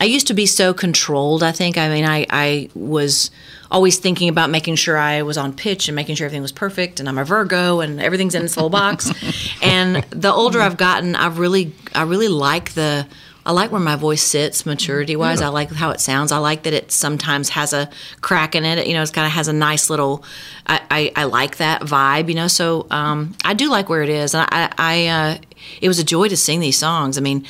I 0.00 0.04
used 0.06 0.26
to 0.28 0.34
be 0.34 0.46
so 0.46 0.72
controlled. 0.72 1.42
I 1.42 1.52
think. 1.52 1.76
I 1.76 1.88
mean, 1.90 2.06
I 2.06 2.26
I 2.30 2.70
was 2.74 3.30
always 3.70 3.98
thinking 3.98 4.30
about 4.30 4.48
making 4.48 4.76
sure 4.76 4.96
I 4.96 5.20
was 5.22 5.36
on 5.36 5.52
pitch 5.52 5.86
and 5.88 5.94
making 5.94 6.16
sure 6.16 6.24
everything 6.24 6.42
was 6.42 6.50
perfect. 6.50 6.98
And 6.98 7.08
I'm 7.10 7.18
a 7.18 7.24
Virgo, 7.24 7.80
and 7.80 8.00
everything's 8.00 8.34
in 8.34 8.42
its 8.42 8.56
little 8.56 8.70
box. 8.70 9.10
and 9.62 10.02
the 10.08 10.32
older 10.32 10.62
I've 10.62 10.78
gotten, 10.78 11.14
I 11.14 11.26
really 11.28 11.74
I 11.94 12.02
really 12.04 12.28
like 12.28 12.72
the 12.72 13.06
I 13.44 13.52
like 13.52 13.72
where 13.72 13.80
my 13.80 13.96
voice 13.96 14.22
sits 14.22 14.64
maturity 14.64 15.16
wise. 15.16 15.40
Yeah. 15.40 15.46
I 15.46 15.50
like 15.50 15.70
how 15.70 15.90
it 15.90 16.00
sounds. 16.00 16.30
I 16.30 16.38
like 16.38 16.62
that 16.62 16.72
it 16.72 16.92
sometimes 16.92 17.50
has 17.50 17.72
a 17.72 17.90
crack 18.20 18.54
in 18.54 18.64
it. 18.64 18.86
You 18.86 18.94
know, 18.94 19.02
it's 19.02 19.10
kind 19.10 19.26
of 19.26 19.32
has 19.32 19.48
a 19.48 19.52
nice 19.52 19.90
little. 19.90 20.24
I, 20.66 20.80
I, 20.90 21.12
I 21.16 21.24
like 21.24 21.56
that 21.56 21.82
vibe. 21.82 22.28
You 22.28 22.34
know, 22.34 22.48
so 22.48 22.86
um, 22.90 23.34
I 23.44 23.54
do 23.54 23.68
like 23.68 23.88
where 23.88 24.02
it 24.02 24.08
is. 24.08 24.34
And 24.34 24.46
I, 24.50 24.72
I 24.78 25.06
uh, 25.06 25.38
it 25.80 25.88
was 25.88 25.98
a 25.98 26.04
joy 26.04 26.28
to 26.28 26.36
sing 26.36 26.60
these 26.60 26.78
songs. 26.78 27.18
I 27.18 27.20
mean. 27.20 27.44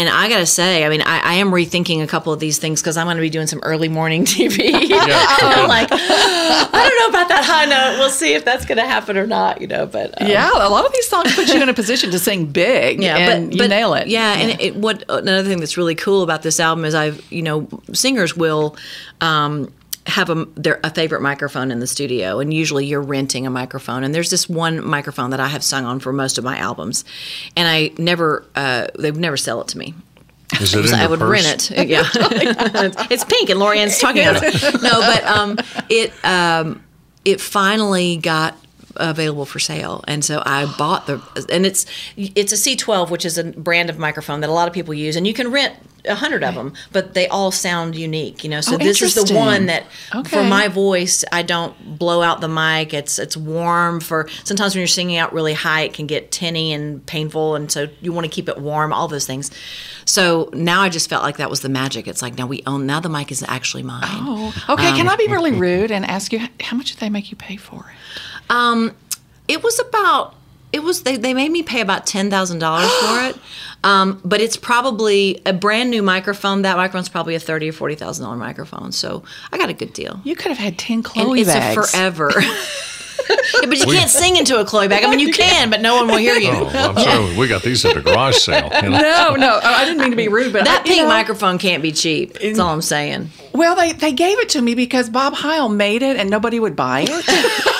And 0.00 0.08
I 0.08 0.30
gotta 0.30 0.46
say, 0.46 0.86
I 0.86 0.88
mean, 0.88 1.02
I, 1.02 1.20
I 1.20 1.34
am 1.34 1.50
rethinking 1.50 2.02
a 2.02 2.06
couple 2.06 2.32
of 2.32 2.40
these 2.40 2.58
things 2.58 2.80
because 2.80 2.96
I'm 2.96 3.04
going 3.04 3.18
to 3.18 3.20
be 3.20 3.28
doing 3.28 3.46
some 3.46 3.60
early 3.62 3.90
morning 3.90 4.24
TV. 4.24 4.72
I'm 4.72 5.68
like, 5.68 5.88
I 5.92 6.70
don't 6.72 7.12
know 7.12 7.18
about 7.18 7.28
that 7.28 7.44
high 7.44 7.66
note. 7.66 7.98
We'll 7.98 8.08
see 8.08 8.32
if 8.32 8.42
that's 8.42 8.64
going 8.64 8.78
to 8.78 8.86
happen 8.86 9.18
or 9.18 9.26
not. 9.26 9.60
You 9.60 9.66
know, 9.66 9.84
but 9.84 10.18
um, 10.22 10.26
yeah, 10.26 10.48
a 10.54 10.70
lot 10.70 10.86
of 10.86 10.92
these 10.94 11.06
songs 11.06 11.34
put 11.34 11.48
you 11.48 11.62
in 11.62 11.68
a 11.68 11.74
position 11.74 12.10
to 12.12 12.18
sing 12.18 12.46
big, 12.46 13.02
Yeah, 13.02 13.18
and 13.18 13.54
you 13.54 13.68
nail 13.68 13.92
it. 13.92 14.08
Yeah, 14.08 14.38
and 14.38 14.58
it, 14.58 14.74
what 14.74 15.04
another 15.10 15.46
thing 15.46 15.60
that's 15.60 15.76
really 15.76 15.94
cool 15.94 16.22
about 16.22 16.40
this 16.40 16.60
album 16.60 16.86
is 16.86 16.94
I've 16.94 17.30
you 17.30 17.42
know 17.42 17.68
singers 17.92 18.34
will. 18.34 18.76
Um, 19.20 19.70
have 20.10 20.28
a 20.30 20.44
their 20.54 20.80
a 20.84 20.90
favorite 20.90 21.22
microphone 21.22 21.70
in 21.70 21.80
the 21.80 21.86
studio, 21.86 22.38
and 22.40 22.52
usually 22.52 22.84
you're 22.86 23.00
renting 23.00 23.46
a 23.46 23.50
microphone. 23.50 24.04
And 24.04 24.14
there's 24.14 24.30
this 24.30 24.48
one 24.48 24.84
microphone 24.84 25.30
that 25.30 25.40
I 25.40 25.48
have 25.48 25.64
sung 25.64 25.84
on 25.84 26.00
for 26.00 26.12
most 26.12 26.38
of 26.38 26.44
my 26.44 26.58
albums, 26.58 27.04
and 27.56 27.66
I 27.68 27.90
never 27.98 28.44
uh, 28.54 28.88
they 28.98 29.10
would 29.10 29.20
never 29.20 29.36
sell 29.36 29.60
it 29.60 29.68
to 29.68 29.78
me. 29.78 29.94
Is 30.60 30.74
it 30.74 30.86
in 30.86 30.94
I 30.94 31.06
would 31.06 31.20
purse? 31.20 31.44
rent 31.44 31.70
it. 31.70 31.88
Yeah, 31.88 32.04
it's 33.10 33.24
pink, 33.24 33.50
and 33.50 33.60
Lorianne's 33.60 33.98
talking 33.98 34.26
about 34.26 34.42
it. 34.42 34.60
No, 34.82 35.00
but 35.00 35.24
um, 35.24 35.58
it 35.88 36.12
um, 36.24 36.84
it 37.24 37.40
finally 37.40 38.16
got 38.16 38.56
available 38.96 39.46
for 39.46 39.58
sale, 39.60 40.04
and 40.08 40.24
so 40.24 40.42
I 40.44 40.66
bought 40.76 41.06
the. 41.06 41.22
And 41.52 41.64
it's 41.64 41.86
it's 42.16 42.52
a 42.52 42.56
C12, 42.56 43.10
which 43.10 43.24
is 43.24 43.38
a 43.38 43.44
brand 43.44 43.90
of 43.90 43.98
microphone 43.98 44.40
that 44.40 44.50
a 44.50 44.52
lot 44.52 44.66
of 44.68 44.74
people 44.74 44.92
use, 44.92 45.16
and 45.16 45.26
you 45.26 45.34
can 45.34 45.50
rent 45.50 45.74
a 46.04 46.14
hundred 46.14 46.42
of 46.44 46.54
them, 46.54 46.72
but 46.92 47.14
they 47.14 47.26
all 47.28 47.50
sound 47.50 47.94
unique. 47.96 48.42
You 48.44 48.50
know, 48.50 48.60
so 48.60 48.74
Oh, 48.74 48.78
this 48.78 49.00
is 49.02 49.14
the 49.14 49.34
one 49.34 49.66
that 49.66 49.84
for 50.28 50.42
my 50.42 50.68
voice, 50.68 51.24
I 51.32 51.42
don't 51.42 51.98
blow 51.98 52.22
out 52.22 52.40
the 52.40 52.48
mic. 52.48 52.94
It's 52.94 53.18
it's 53.18 53.36
warm 53.36 54.00
for 54.00 54.28
sometimes 54.44 54.74
when 54.74 54.80
you're 54.80 54.86
singing 54.88 55.16
out 55.16 55.32
really 55.32 55.54
high, 55.54 55.82
it 55.82 55.92
can 55.94 56.06
get 56.06 56.30
tinny 56.30 56.72
and 56.72 57.04
painful, 57.06 57.54
and 57.54 57.70
so 57.70 57.88
you 58.00 58.12
want 58.12 58.24
to 58.24 58.30
keep 58.30 58.48
it 58.48 58.58
warm. 58.58 58.92
All 58.92 59.08
those 59.08 59.26
things. 59.26 59.50
So 60.04 60.50
now 60.52 60.82
I 60.82 60.88
just 60.88 61.08
felt 61.08 61.22
like 61.22 61.36
that 61.36 61.50
was 61.50 61.60
the 61.60 61.68
magic. 61.68 62.08
It's 62.08 62.22
like 62.22 62.36
now 62.36 62.46
we 62.46 62.62
own. 62.66 62.86
Now 62.86 63.00
the 63.00 63.08
mic 63.08 63.30
is 63.30 63.44
actually 63.46 63.82
mine. 63.82 64.00
Oh, 64.04 64.54
okay. 64.70 64.90
Can 64.92 65.06
Um, 65.06 65.08
I 65.12 65.16
be 65.16 65.26
really 65.28 65.52
rude 65.68 65.90
and 65.90 66.04
ask 66.04 66.32
you 66.32 66.40
how 66.60 66.76
much 66.76 66.90
did 66.90 66.98
they 66.98 67.10
make 67.10 67.30
you 67.30 67.36
pay 67.36 67.56
for 67.56 67.86
it? 67.90 68.50
Um, 68.50 68.94
it 69.48 69.62
was 69.62 69.78
about. 69.78 70.34
It 70.72 70.82
was 70.82 71.02
they, 71.02 71.16
they 71.16 71.34
made 71.34 71.50
me 71.50 71.62
pay 71.62 71.80
about 71.80 72.06
ten 72.06 72.30
thousand 72.30 72.60
dollars 72.60 72.90
for 72.92 73.20
it, 73.28 73.36
um, 73.84 74.20
but 74.24 74.40
it's 74.40 74.56
probably 74.56 75.40
a 75.44 75.52
brand 75.52 75.90
new 75.90 76.02
microphone. 76.02 76.62
That 76.62 76.76
microphone's 76.76 77.08
probably 77.08 77.34
a 77.34 77.40
thirty 77.40 77.68
or 77.68 77.72
forty 77.72 77.94
thousand 77.96 78.24
dollar 78.24 78.36
microphone. 78.36 78.92
So 78.92 79.24
I 79.52 79.58
got 79.58 79.68
a 79.68 79.74
good 79.74 79.92
deal. 79.92 80.20
You 80.24 80.36
could 80.36 80.48
have 80.48 80.58
had 80.58 80.78
ten 80.78 80.96
and 80.98 81.04
Chloe 81.04 81.40
it's 81.40 81.50
bags. 81.50 81.76
a 81.76 81.82
forever. 81.88 82.30
Yeah, 83.28 83.66
but 83.68 83.78
you 83.78 83.86
We- 83.86 83.96
can't 83.96 84.10
sing 84.10 84.36
into 84.36 84.58
a 84.58 84.64
Chloe 84.64 84.88
bag. 84.88 85.04
I 85.04 85.10
mean, 85.10 85.20
you 85.20 85.32
can, 85.32 85.70
but 85.70 85.80
no 85.82 85.94
one 85.94 86.08
will 86.08 86.16
hear 86.16 86.34
you. 86.36 86.50
Oh, 86.52 86.66
I'm 86.74 86.96
sorry. 86.96 87.36
We 87.36 87.46
got 87.46 87.62
these 87.62 87.84
at 87.84 87.96
a 87.96 88.00
garage 88.00 88.36
sale. 88.38 88.68
you 88.82 88.88
know? 88.90 88.98
no, 88.98 89.34
no, 89.36 89.60
I 89.62 89.84
didn't 89.84 90.00
mean 90.00 90.10
to 90.10 90.16
be 90.16 90.26
rude, 90.26 90.52
but 90.52 90.64
that 90.64 90.80
I- 90.80 90.88
pink 90.88 91.02
know- 91.02 91.08
microphone 91.08 91.58
can't 91.58 91.80
be 91.82 91.92
cheap. 91.92 92.32
That's 92.40 92.58
all 92.58 92.72
I'm 92.72 92.82
saying. 92.82 93.30
Well, 93.52 93.76
they, 93.76 93.92
they 93.92 94.12
gave 94.12 94.38
it 94.40 94.48
to 94.50 94.62
me 94.62 94.74
because 94.74 95.10
Bob 95.10 95.34
Heil 95.34 95.68
made 95.68 96.02
it 96.02 96.16
and 96.16 96.28
nobody 96.28 96.58
would 96.58 96.74
buy 96.74 97.04
it. 97.08 97.66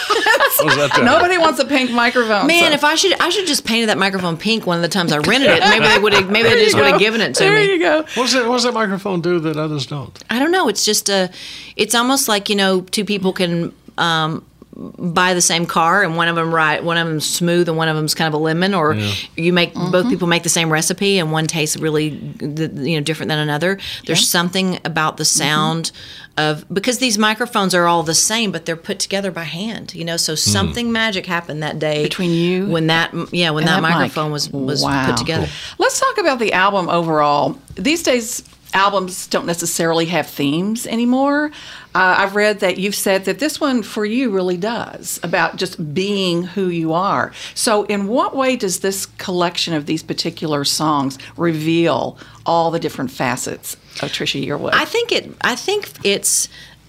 Was 0.65 0.77
that 0.77 0.93
the- 0.95 1.03
nobody 1.05 1.39
wants 1.39 1.59
a 1.61 1.65
pink 1.65 1.91
microphone. 1.91 2.47
Man, 2.47 2.71
so- 2.71 2.75
if 2.75 2.85
I 2.85 2.95
should, 2.95 3.15
I 3.21 3.31
should 3.31 3.47
just 3.47 3.65
painted 3.65 3.89
that 3.89 3.99
microphone 3.99 4.37
pink 4.37 4.67
one 4.67 4.77
of 4.77 4.83
the 4.83 4.89
times 4.89 5.13
I 5.13 5.19
rented 5.19 5.51
it. 5.51 5.61
Maybe 5.61 5.87
they 5.87 5.99
would 5.99 6.13
have. 6.13 6.31
Maybe 6.31 6.49
they 6.49 6.65
just 6.65 6.77
would 6.77 6.87
have 6.87 6.99
given 7.01 7.21
it 7.21 7.35
to 7.37 7.45
there 7.45 7.55
me. 7.57 7.73
you 7.73 7.79
go. 7.79 7.99
What 8.03 8.15
does, 8.15 8.33
that, 8.33 8.49
what 8.49 8.57
does 8.57 8.65
that 8.65 8.75
microphone 8.75 9.21
do 9.21 9.41
that 9.41 9.57
others 9.57 9.87
don't? 9.87 10.17
I 10.31 10.39
don't 10.39 10.51
know. 10.53 10.69
It's 10.69 10.85
just 10.85 11.09
a. 11.09 11.31
It's 11.77 11.95
almost 11.95 12.29
like 12.29 12.49
you 12.49 12.57
know, 12.57 12.83
two 12.83 13.05
people 13.05 13.33
can 13.33 13.73
um, 13.99 14.45
buy 14.81 15.35
the 15.35 15.43
same 15.43 15.67
car, 15.67 16.03
and 16.03 16.17
one 16.17 16.29
of 16.29 16.37
them 16.37 16.55
right, 16.55 16.83
one 16.83 16.97
of 16.97 17.07
them's 17.07 17.29
smooth, 17.29 17.69
and 17.69 17.77
one 17.77 17.89
of 17.89 17.97
them's 17.97 18.15
kind 18.15 18.29
of 18.29 18.35
a 18.35 18.43
lemon, 18.43 18.73
or 18.75 18.95
Yeah. 18.95 19.13
you 19.37 19.53
make 19.53 19.75
mm-hmm. 19.75 19.91
both 19.91 20.09
people 20.09 20.27
make 20.27 20.43
the 20.43 20.49
same 20.49 20.73
recipe, 20.73 21.19
and 21.19 21.31
one 21.31 21.47
tastes 21.47 21.77
really, 21.77 22.11
th- 22.39 22.71
you 22.75 22.97
know, 22.97 23.01
different 23.01 23.29
than 23.29 23.39
another. 23.39 23.79
There's 24.07 24.29
something 24.29 24.79
about 24.85 25.17
the 25.19 25.25
mm-hmm. 25.25 25.39
sound 25.39 25.93
of 26.39 26.65
because 26.73 26.99
these 26.99 27.19
microphones 27.19 27.75
are 27.75 27.87
all 27.87 28.03
the 28.03 28.15
same, 28.15 28.51
but 28.53 28.65
they're 28.65 28.77
put 28.77 28.99
together 28.99 29.31
by 29.31 29.45
hand. 29.45 29.95
You 29.95 30.05
know, 30.05 30.17
so 30.17 30.33
hmm. 30.33 30.37
something 30.37 30.93
magic 30.93 31.27
happened 31.27 31.63
that 31.63 31.79
day 31.79 32.03
Between 32.03 32.31
you 32.31 32.67
when 32.67 32.87
that 32.87 33.13
yeah 33.33 33.51
when 33.51 33.65
and 33.65 33.69
that, 33.69 33.81
that 33.81 33.83
mic. 33.83 33.91
microphone 33.91 34.33
was 34.33 34.51
was 34.51 34.83
Wow. 34.83 35.07
put 35.07 35.17
together. 35.17 35.49
Let's 35.79 36.01
talk 36.01 36.19
about 36.19 36.39
the 36.39 36.53
album 36.53 36.89
overall. 36.89 37.59
These 37.75 38.03
days, 38.05 38.43
albums 38.75 39.27
don't 39.27 39.47
necessarily 39.47 40.07
have 40.07 40.27
themes 40.29 40.87
anymore. 40.87 41.51
Uh, 41.95 42.15
I've 42.19 42.37
read 42.37 42.61
that 42.61 42.79
you've 42.79 42.95
said 42.95 43.25
that 43.25 43.39
this 43.41 43.61
one 43.61 43.83
for 43.83 44.05
you 44.05 44.31
really 44.31 44.57
does 44.57 45.19
about 45.23 45.57
just 45.57 45.93
being 45.95 46.43
who 46.45 46.69
you 46.69 46.93
are. 46.93 47.33
So, 47.55 47.83
in 47.85 48.07
what 48.07 48.37
way 48.37 48.57
does 48.57 48.81
this 48.81 49.07
collection 49.07 49.75
of 49.75 49.87
these 49.87 50.03
particular 50.03 50.65
songs 50.65 51.19
reveal 51.37 52.17
all 52.47 52.71
the 52.71 52.79
different 52.81 53.11
facets 53.11 53.75
of 54.03 54.11
Trisha 54.13 54.45
Yearwood? 54.45 54.73
I 54.73 54.85
think 54.85 55.13
it. 55.13 55.33
I 55.41 55.57
think 55.57 55.91
it's. 56.05 56.49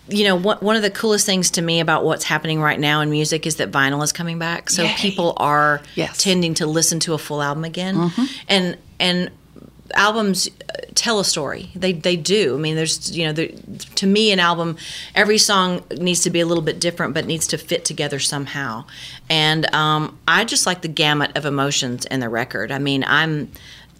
You 0.09 0.25
know, 0.25 0.35
one 0.35 0.57
one 0.57 0.75
of 0.75 0.81
the 0.81 0.89
coolest 0.89 1.25
things 1.25 1.51
to 1.51 1.61
me 1.61 1.79
about 1.79 2.03
what's 2.03 2.25
happening 2.25 2.59
right 2.59 2.77
now 2.79 2.99
in 2.99 3.09
music 3.09 3.47
is 3.47 3.57
that 3.57 3.71
vinyl 3.71 4.03
is 4.03 4.11
coming 4.11 4.39
back. 4.39 4.69
So 4.69 4.83
Yay. 4.83 4.93
people 4.97 5.33
are 5.37 5.79
Yes. 5.95 6.17
tending 6.17 6.53
to 6.55 6.65
listen 6.65 6.99
to 7.01 7.13
a 7.13 7.17
full 7.17 7.41
album 7.41 7.63
again, 7.63 7.95
Mhm. 8.09 8.29
and 8.49 8.77
and 8.99 9.31
albums 9.93 10.47
uh, 10.47 10.81
tell 10.95 11.19
a 11.19 11.25
story. 11.25 11.71
They 11.75 11.93
they 11.93 12.15
do. 12.15 12.55
I 12.55 12.57
mean, 12.57 12.75
there's 12.75 13.15
you 13.15 13.25
know, 13.25 13.33
there, 13.33 13.49
to 13.95 14.07
me, 14.07 14.31
an 14.31 14.39
album, 14.39 14.77
every 15.15 15.37
song 15.37 15.83
needs 15.97 16.21
to 16.21 16.29
be 16.29 16.39
a 16.39 16.45
little 16.45 16.63
bit 16.63 16.79
different, 16.79 17.13
but 17.13 17.25
needs 17.25 17.47
to 17.47 17.57
fit 17.57 17.85
together 17.85 18.19
somehow. 18.19 18.85
And 19.29 19.73
um, 19.73 20.17
I 20.27 20.45
just 20.45 20.65
like 20.65 20.81
the 20.81 20.87
gamut 20.87 21.37
of 21.37 21.45
emotions 21.45 22.05
in 22.05 22.19
the 22.19 22.29
record. 22.29 22.71
I 22.71 22.79
mean, 22.79 23.03
I'm 23.05 23.51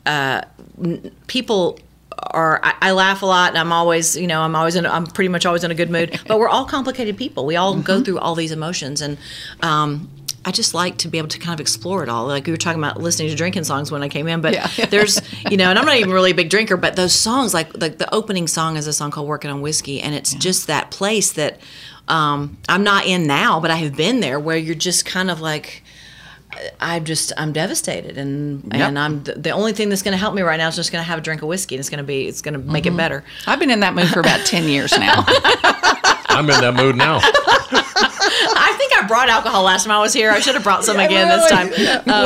uh, 0.06 0.42
n- 0.84 1.12
people 1.28 1.80
are 2.18 2.60
I, 2.64 2.76
I 2.82 2.92
laugh 2.92 3.22
a 3.22 3.26
lot 3.26 3.50
and 3.50 3.58
I'm 3.58 3.72
always 3.72 4.16
you 4.16 4.28
know 4.28 4.42
I'm 4.42 4.56
always 4.56 4.76
in 4.76 4.86
I'm 4.86 5.06
pretty 5.06 5.30
much 5.30 5.46
always 5.46 5.64
in 5.64 5.72
a 5.72 5.76
good 5.76 5.90
mood 5.90 6.20
but 6.28 6.38
we're 6.40 6.50
all 6.50 6.66
complicated 6.66 7.18
people 7.18 7.46
we 7.46 7.56
all 7.56 7.76
go 7.80 8.04
through 8.04 8.20
all 8.20 8.36
these 8.36 8.52
emotions 8.52 9.02
and 9.02 9.18
um 9.62 10.10
I 10.44 10.52
just 10.52 10.74
like 10.74 10.98
to 11.00 11.08
be 11.08 11.20
able 11.20 11.28
to 11.30 11.40
kind 11.40 11.54
of 11.54 11.60
explore 11.60 12.02
it 12.04 12.10
all. 12.10 12.26
Like 12.26 12.46
we 12.48 12.52
were 12.52 12.58
talking 12.58 12.80
about 12.82 13.00
listening 13.00 13.30
to 13.30 13.36
drinking 13.36 13.64
songs 13.66 13.92
when 13.92 14.02
I 14.02 14.10
came 14.10 14.28
in, 14.28 14.42
but 14.42 14.54
Yeah. 14.54 14.68
there's, 14.90 15.22
you 15.50 15.56
know, 15.58 15.70
and 15.70 15.78
I'm 15.78 15.86
not 15.86 15.98
even 15.98 16.12
really 16.12 16.32
a 16.32 16.36
big 16.36 16.50
drinker, 16.50 16.78
but 16.78 16.96
those 16.96 17.14
songs, 17.14 17.54
like 17.54 17.78
like 17.80 17.98
the 18.00 18.12
opening 18.14 18.48
song 18.48 18.76
is 18.78 18.88
a 18.88 18.94
song 18.94 19.12
called 19.12 19.28
"Working 19.28 19.52
on 19.52 19.62
Whiskey," 19.62 20.02
and 20.02 20.16
it's 20.16 20.34
just 20.34 20.66
that 20.68 20.90
place 20.92 21.32
that 21.34 21.60
um, 22.08 22.58
I'm 22.68 22.84
not 22.84 23.06
in 23.06 23.28
now, 23.28 23.60
but 23.60 23.70
I 23.72 23.76
have 23.78 23.96
been 23.96 24.20
there, 24.20 24.40
where 24.40 24.58
you're 24.58 24.74
just 24.76 25.06
kind 25.06 25.30
of 25.32 25.40
like, 25.42 25.84
I'm 26.80 27.06
just 27.06 27.32
I'm 27.38 27.54
devastated, 27.54 28.18
and 28.18 28.64
Yep. 28.64 28.74
and 28.74 29.00
I'm 29.00 29.24
the, 29.24 29.34
the 29.34 29.52
only 29.52 29.74
thing 29.74 29.90
that's 29.90 30.02
going 30.02 30.14
to 30.14 30.18
help 30.18 30.34
me 30.34 30.42
right 30.42 30.58
now 30.58 30.68
is 30.68 30.76
just 30.76 30.92
going 30.92 31.04
to 31.04 31.08
have 31.08 31.20
a 31.20 31.22
drink 31.22 31.44
of 31.44 31.48
whiskey, 31.50 31.76
and 31.76 31.80
it's 31.80 31.90
going 31.90 32.00
to 32.00 32.04
be 32.04 32.28
it's 32.28 32.42
going 32.42 32.56
to 32.56 32.60
make 32.60 32.86
Mm-hmm. 32.86 32.96
it 32.96 32.98
better. 32.98 33.24
I've 33.46 33.60
been 33.60 33.70
in 33.72 33.82
that 33.82 33.94
mood 33.94 34.08
for 34.10 34.20
about 34.20 34.44
10 34.46 34.68
years 34.68 34.92
now. 34.98 35.24
I'm 36.30 36.50
in 36.50 36.60
that 36.62 36.74
mood 36.74 36.96
now. 36.96 37.20
I 39.03 39.08
brought 39.08 39.29
alcohol 39.29 39.63
last 39.63 39.84
time 39.86 39.91
I 39.91 40.00
was 40.00 40.13
here. 40.13 40.31
I 40.31 40.39
should 40.39 40.55
have 40.55 40.63
brought 40.63 40.84
some 40.84 41.00
again 41.00 41.27
this 41.27 41.50
time. 41.50 41.70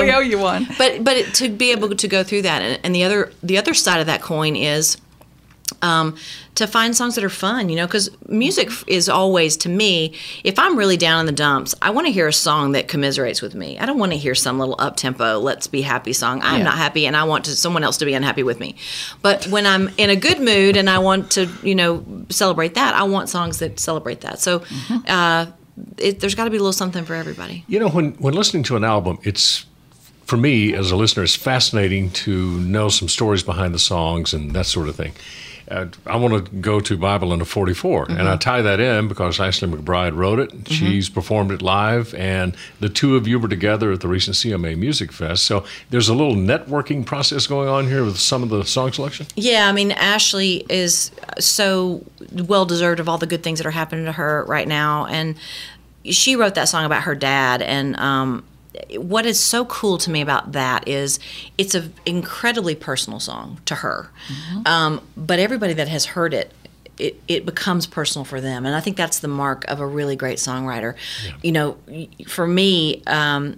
we 0.03 0.09
Um, 0.11 0.15
owe 0.17 0.19
you 0.19 0.39
one. 0.39 0.67
but 0.77 1.03
but 1.03 1.33
to 1.35 1.49
be 1.49 1.71
able 1.71 1.95
to 1.95 2.07
go 2.07 2.23
through 2.23 2.43
that 2.43 2.61
and, 2.61 2.79
and 2.83 2.93
the 2.95 3.03
other 3.03 3.31
the 3.43 3.57
other 3.57 3.73
side 3.73 3.99
of 3.99 4.05
that 4.07 4.21
coin 4.21 4.55
is 4.55 4.97
um, 5.81 6.15
to 6.55 6.67
find 6.67 6.95
songs 6.95 7.15
that 7.15 7.23
are 7.23 7.29
fun 7.29 7.69
you 7.69 7.75
know 7.75 7.85
because 7.87 8.09
music 8.29 8.69
is 8.87 9.09
always 9.09 9.57
to 9.57 9.67
me 9.67 10.13
if 10.43 10.57
i'm 10.59 10.77
really 10.77 10.95
down 10.95 11.19
in 11.21 11.25
the 11.25 11.31
dumps 11.31 11.73
i 11.81 11.89
want 11.89 12.05
to 12.07 12.13
hear 12.13 12.27
a 12.27 12.33
song 12.33 12.71
that 12.73 12.87
commiserates 12.87 13.41
with 13.41 13.55
me 13.55 13.77
i 13.79 13.85
don't 13.85 13.97
want 13.97 14.11
to 14.11 14.17
hear 14.17 14.35
some 14.35 14.57
little 14.59 14.75
up 14.79 14.95
tempo 14.95 15.39
let's 15.39 15.65
be 15.67 15.81
happy 15.81 16.13
song 16.13 16.39
i'm 16.43 16.59
Yeah. 16.59 16.65
not 16.65 16.77
happy 16.77 17.07
and 17.07 17.17
i 17.17 17.23
want 17.23 17.45
to 17.45 17.55
someone 17.55 17.83
else 17.83 17.97
to 17.97 18.05
be 18.05 18.13
unhappy 18.13 18.43
with 18.43 18.59
me 18.59 18.75
but 19.23 19.47
when 19.47 19.65
i'm 19.65 19.89
in 19.97 20.09
a 20.11 20.15
good 20.15 20.39
mood 20.39 20.77
and 20.77 20.87
i 20.89 20.99
want 20.99 21.31
to 21.31 21.49
you 21.63 21.75
know 21.75 22.05
celebrate 22.29 22.75
that 22.75 22.93
i 22.95 23.03
want 23.03 23.27
songs 23.29 23.57
that 23.59 23.79
celebrate 23.79 24.21
that 24.21 24.39
so 24.39 24.63
uh, 25.07 25.47
it, 25.97 26.19
there's 26.19 26.35
got 26.35 26.45
to 26.45 26.49
be 26.49 26.57
a 26.57 26.59
little 26.59 26.73
something 26.73 27.05
for 27.05 27.15
everybody 27.15 27.63
You 27.67 27.79
know, 27.79 27.89
when, 27.89 28.13
when 28.13 28.33
listening 28.33 28.63
to 28.63 28.75
an 28.75 28.83
album, 28.83 29.19
it's 29.23 29.65
for 30.25 30.37
me 30.37 30.73
as 30.73 30.91
a 30.91 30.95
listener, 30.95 31.23
it's 31.23 31.35
fascinating 31.35 32.09
to 32.09 32.59
know 32.61 32.89
some 32.89 33.07
stories 33.07 33.43
behind 33.43 33.73
the 33.73 33.79
songs 33.79 34.33
and 34.33 34.53
that 34.53 34.65
sort 34.65 34.89
of 34.89 34.95
thing. 34.95 35.13
Uh, 35.69 35.87
I 36.05 36.17
want 36.17 36.45
to 36.45 36.51
go 36.57 36.79
to 36.79 36.97
Bible 36.97 37.33
in 37.33 37.41
a 37.41 37.45
44. 37.45 38.11
And 38.11 38.27
I 38.27 38.37
tie 38.37 38.61
that 38.61 38.79
in 38.79 39.07
because 39.07 39.39
Ashley 39.39 39.67
McBryde 39.67 40.15
wrote 40.15 40.39
it. 40.39 40.51
She's 40.67 41.09
performed 41.09 41.51
it 41.51 41.61
live, 41.61 42.13
and 42.13 42.55
the 42.79 42.89
two 42.89 43.15
of 43.15 43.27
you 43.27 43.39
were 43.39 43.47
together 43.47 43.91
at 43.91 44.01
the 44.01 44.07
recent 44.07 44.35
CMA 44.35 44.77
Music 44.77 45.11
Fest. 45.11 45.43
So 45.43 45.65
there's 45.89 46.07
a 46.07 46.13
little 46.13 46.35
networking 46.35 47.05
process 47.05 47.47
going 47.47 47.67
on 47.67 47.87
here 47.87 48.05
with 48.05 48.19
some 48.19 48.43
of 48.43 48.49
the 48.49 48.63
song 48.63 48.91
selection. 48.93 49.25
Yeah, 49.35 49.67
I 49.67 49.71
mean, 49.71 49.91
Ashley 49.91 50.65
is 50.69 51.11
so 51.39 52.03
well 52.31 52.65
deserved 52.65 52.99
of 52.99 53.09
all 53.09 53.17
the 53.17 53.27
good 53.27 53.43
things 53.43 53.59
that 53.59 53.65
are 53.65 53.71
happening 53.71 54.05
to 54.05 54.11
her 54.11 54.43
right 54.45 54.67
now. 54.67 55.05
And 55.07 55.35
she 56.03 56.35
wrote 56.35 56.55
that 56.55 56.69
song 56.69 56.85
about 56.85 57.03
her 57.03 57.15
dad. 57.15 57.61
And 57.61 57.95
um, 57.97 58.43
what 58.97 59.25
is 59.25 59.39
so 59.39 59.65
cool 59.65 59.97
to 59.99 60.09
me 60.09 60.21
about 60.21 60.51
that 60.53 60.87
is 60.87 61.19
it's 61.57 61.75
an 61.75 61.93
incredibly 62.05 62.75
personal 62.75 63.19
song 63.19 63.59
to 63.65 63.75
her. 63.75 64.09
Um, 64.65 65.01
but 65.15 65.39
everybody 65.39 65.73
that 65.73 65.87
has 65.87 66.05
heard 66.05 66.33
it, 66.33 66.51
it, 66.97 67.21
it 67.27 67.45
becomes 67.45 67.87
personal 67.87 68.25
for 68.25 68.39
them. 68.39 68.65
And 68.65 68.75
I 68.75 68.79
think 68.79 68.97
that's 68.97 69.19
the 69.19 69.27
mark 69.27 69.65
of 69.65 69.79
a 69.79 69.85
really 69.85 70.15
great 70.15 70.37
songwriter. 70.37 70.95
You 71.41 71.51
know, 71.51 71.77
for 72.27 72.47
me, 72.47 73.03
um, 73.07 73.57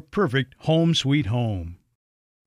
perfect 0.00 0.54
home 0.58 0.94
sweet 0.94 1.26
home. 1.26 1.76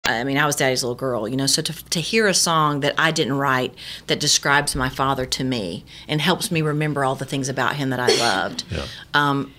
I 0.04 0.24
mean, 0.24 0.38
I 0.38 0.48
was 0.48 0.56
daddy's 0.56 0.84
little 0.84 0.96
girl, 0.96 1.28
you 1.28 1.38
know. 1.38 1.46
So 1.46 1.62
to, 1.62 1.86
to 1.90 2.02
hear 2.02 2.28
a 2.28 2.34
song 2.34 2.80
that 2.80 2.96
I 2.98 3.12
didn't 3.12 3.34
write 3.34 3.76
that 4.08 4.20
describes 4.20 4.76
my 4.76 4.90
father 4.90 5.26
to 5.28 5.44
me 5.44 5.86
and 6.08 6.20
helps 6.20 6.52
me 6.52 6.62
remember 6.62 7.06
all 7.06 7.16
the 7.16 7.26
things 7.26 7.48
about 7.50 7.76
him 7.76 7.92
that 7.92 8.00
I 8.00 8.08
loved, 8.18 8.64
um, 9.14 9.54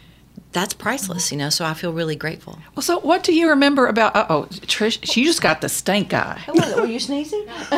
that's 0.53 0.75
priceless, 0.75 1.33
you 1.33 1.39
know. 1.39 1.49
So 1.49 1.65
I 1.65 1.73
feel 1.75 1.93
really 1.93 2.15
grateful. 2.17 2.59
Well, 2.75 2.83
so 2.83 3.01
what 3.01 3.23
do 3.25 3.33
you 3.35 3.49
remember 3.49 3.87
about? 3.87 4.15
Uh 4.15 4.27
oh, 4.29 4.43
Trish, 4.51 4.99
she 5.03 5.25
just 5.25 5.41
got 5.41 5.61
the 5.63 5.69
stank 5.69 6.13
eye. 6.13 6.39
Hello, 6.45 6.83
were 6.83 6.87
you 6.87 7.01
sneezing? 7.01 7.47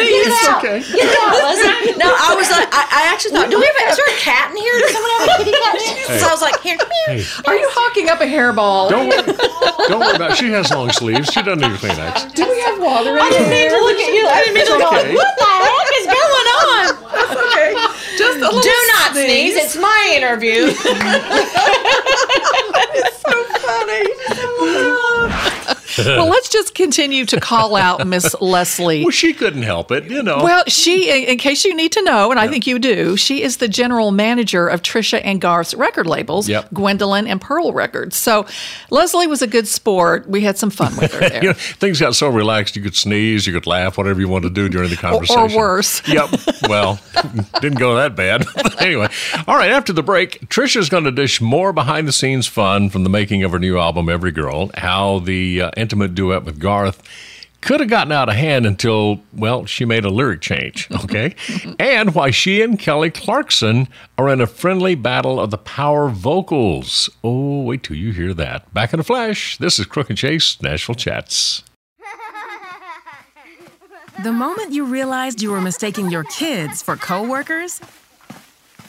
It's 0.00 0.48
okay. 0.58 0.78
Get 0.80 1.08
it 1.10 1.18
out, 1.18 1.34
Leslie. 1.42 1.96
No, 1.98 2.06
I 2.12 2.34
was 2.36 2.50
like, 2.50 2.68
I, 2.70 2.82
I 2.86 3.12
actually 3.12 3.32
thought, 3.32 3.50
do 3.50 3.58
we 3.58 3.66
have? 3.66 3.90
Is 3.90 3.96
there 3.96 4.06
a 4.14 4.18
cat 4.18 4.50
in 4.50 4.56
here? 4.58 4.78
Does 4.78 4.92
someone 4.92 5.10
have 5.18 5.28
a 5.28 5.44
kitty 5.44 5.52
cat? 5.52 5.74
So 6.18 6.26
I 6.26 6.32
was 6.32 6.40
like, 6.42 6.60
here, 6.62 6.76
come 6.76 6.88
here. 7.06 7.20
Are 7.46 7.54
you 7.56 7.68
hawking 7.70 8.08
up 8.08 8.20
a 8.20 8.24
hairball? 8.24 8.88
Don't 8.90 9.08
worry, 9.08 9.22
don't 9.88 10.00
worry 10.00 10.16
about 10.16 10.32
it. 10.32 10.36
She 10.40 10.48
has 10.50 10.70
long 10.72 10.90
sleeves. 10.90 11.28
She 11.28 11.42
doesn't 11.42 11.60
need 11.60 11.72
a 11.72 11.76
Kleenex. 11.78 12.32
Do 12.34 12.48
we 12.48 12.58
have 12.64 12.80
water 12.80 13.12
in 13.12 13.20
here? 13.20 13.28
I 13.28 13.30
didn't 13.30 13.50
mean 13.52 13.68
to 13.70 13.80
look 13.84 13.98
at 14.00 14.10
you. 14.12 14.24
I 14.26 14.38
didn't 14.40 14.56
mean 14.56 14.66
to 14.66 14.76
look. 14.80 14.92
okay. 14.92 15.14
What 15.14 15.32
the 15.36 15.48
heck 15.52 15.88
is 16.00 16.06
going 16.08 16.48
on? 16.48 16.84
That's 17.12 17.34
okay. 17.44 17.70
Just 18.16 18.18
a 18.18 18.24
little 18.24 18.27
Do 18.40 18.74
not 18.92 19.12
sneeze. 19.12 19.54
sneeze. 19.54 19.56
It's 19.56 19.76
my 19.76 20.12
interview. 20.14 20.72
well, 25.98 26.26
let's 26.28 26.48
just 26.48 26.74
continue 26.74 27.24
to 27.26 27.40
call 27.40 27.76
out 27.76 28.06
Miss 28.06 28.34
Leslie. 28.40 29.02
Well, 29.02 29.10
she 29.10 29.32
couldn't 29.34 29.62
help 29.62 29.90
it, 29.90 30.04
you 30.04 30.22
know. 30.22 30.42
Well, 30.42 30.64
she, 30.68 31.26
in 31.26 31.38
case 31.38 31.64
you 31.64 31.74
need 31.74 31.92
to 31.92 32.02
know, 32.02 32.30
and 32.30 32.38
I 32.40 32.48
think 32.48 32.66
you 32.66 32.78
do, 32.78 33.16
she 33.16 33.42
is 33.42 33.58
the 33.58 33.68
general 33.68 34.10
manager 34.10 34.68
of 34.68 34.82
Trisha 34.82 35.20
and 35.24 35.40
Garth's 35.40 35.74
record 35.74 36.06
labels, 36.06 36.48
Yep. 36.48 36.68
Gwendolyn 36.72 37.26
and 37.26 37.40
Pearl 37.40 37.72
Records. 37.72 38.16
So 38.16 38.46
Leslie 38.90 39.26
was 39.26 39.42
a 39.42 39.46
good 39.46 39.66
sport. 39.68 40.28
We 40.28 40.42
had 40.42 40.56
some 40.58 40.70
fun 40.70 40.96
with 40.96 41.12
her 41.14 41.20
there. 41.28 41.42
You 41.42 41.48
know, 41.50 41.54
things 41.54 42.00
got 42.00 42.14
so 42.14 42.28
relaxed. 42.28 42.76
You 42.76 42.82
could 42.82 42.96
sneeze, 42.96 43.46
you 43.46 43.52
could 43.52 43.66
laugh, 43.66 43.98
whatever 43.98 44.20
you 44.20 44.28
wanted 44.28 44.54
to 44.54 44.54
do 44.54 44.68
during 44.68 44.90
the 44.90 44.96
Or- 44.96 44.98
conversation. 45.24 45.40
or 45.40 45.56
worse. 45.56 46.02
Yep. 46.08 46.30
Well, 46.68 46.98
didn't 47.60 47.78
go 47.78 47.96
that 47.96 48.16
bad. 48.16 48.44
But 48.54 48.80
anyway, 48.82 49.08
all 49.46 49.56
right. 49.56 49.70
After 49.70 49.92
the 49.92 50.02
break, 50.02 50.48
Trisha's 50.48 50.88
going 50.88 51.04
to 51.04 51.10
dish 51.10 51.40
more 51.40 51.72
behind-the-scenes 51.72 52.46
fun 52.46 52.88
from 52.90 53.04
the 53.04 53.10
making 53.10 53.42
of 53.42 53.52
her 53.52 53.58
new 53.58 53.78
album, 53.78 54.08
Every 54.08 54.30
Girl. 54.32 54.70
How 54.74 55.18
the 55.20 55.62
uh, 55.62 55.70
intimate 55.88 56.14
duet 56.14 56.44
with 56.44 56.58
Garth 56.58 57.02
could 57.62 57.80
have 57.80 57.88
gotten 57.88 58.12
out 58.12 58.28
of 58.28 58.34
hand 58.34 58.66
until, 58.66 59.22
well, 59.32 59.64
she 59.64 59.86
made 59.86 60.04
a 60.04 60.10
lyric 60.10 60.42
change, 60.42 60.86
okay? 61.04 61.34
and 61.78 62.14
why 62.14 62.30
she 62.30 62.60
and 62.60 62.78
Kelly 62.78 63.10
Clarkson 63.10 63.88
are 64.18 64.28
in 64.28 64.42
a 64.42 64.46
friendly 64.46 64.94
battle 64.94 65.40
of 65.40 65.50
the 65.50 65.56
power 65.56 66.10
vocals. 66.10 67.08
Oh, 67.24 67.62
wait 67.62 67.82
till 67.82 67.96
you 67.96 68.12
hear 68.12 68.34
that. 68.34 68.72
Back 68.74 68.92
in 68.92 69.00
a 69.00 69.02
flash, 69.02 69.56
this 69.56 69.78
is 69.78 69.86
Crook 69.86 70.10
and 70.10 70.18
Chase, 70.18 70.60
Nashville 70.60 70.94
Chats. 70.94 71.62
The 74.22 74.32
moment 74.32 74.72
you 74.72 74.84
realized 74.84 75.40
you 75.40 75.50
were 75.50 75.60
mistaking 75.62 76.10
your 76.10 76.24
kids 76.24 76.82
for 76.82 76.96
coworkers, 76.96 77.80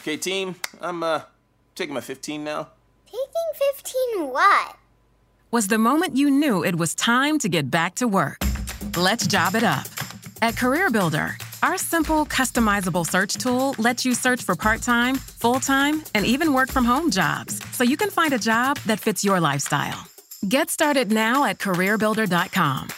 Okay, 0.00 0.16
team, 0.18 0.56
I'm 0.82 1.02
uh 1.02 1.22
taking 1.74 1.94
my 1.94 2.00
15 2.02 2.44
now. 2.44 2.68
Taking 3.06 3.72
15 3.74 4.28
what? 4.28 4.76
Was 5.50 5.66
the 5.66 5.78
moment 5.78 6.16
you 6.16 6.30
knew 6.30 6.64
it 6.64 6.76
was 6.76 6.94
time 6.94 7.38
to 7.38 7.48
get 7.48 7.70
back 7.70 7.96
to 7.96 8.06
work. 8.06 8.38
Let's 8.96 9.26
job 9.26 9.54
it 9.54 9.64
up. 9.64 9.86
At 10.42 10.54
CareerBuilder, 10.54 11.34
our 11.62 11.76
simple, 11.76 12.24
customizable 12.24 13.06
search 13.06 13.34
tool 13.34 13.74
lets 13.78 14.04
you 14.04 14.14
search 14.14 14.42
for 14.42 14.54
part 14.54 14.80
time, 14.80 15.16
full 15.16 15.60
time, 15.60 16.02
and 16.14 16.24
even 16.24 16.54
work 16.54 16.70
from 16.70 16.84
home 16.84 17.10
jobs 17.10 17.60
so 17.72 17.84
you 17.84 17.96
can 17.96 18.10
find 18.10 18.32
a 18.32 18.38
job 18.38 18.78
that 18.86 19.00
fits 19.00 19.24
your 19.24 19.40
lifestyle. 19.40 20.06
Get 20.48 20.70
started 20.70 21.12
now 21.12 21.44
at 21.44 21.58
CareerBuilder.com. 21.58 22.88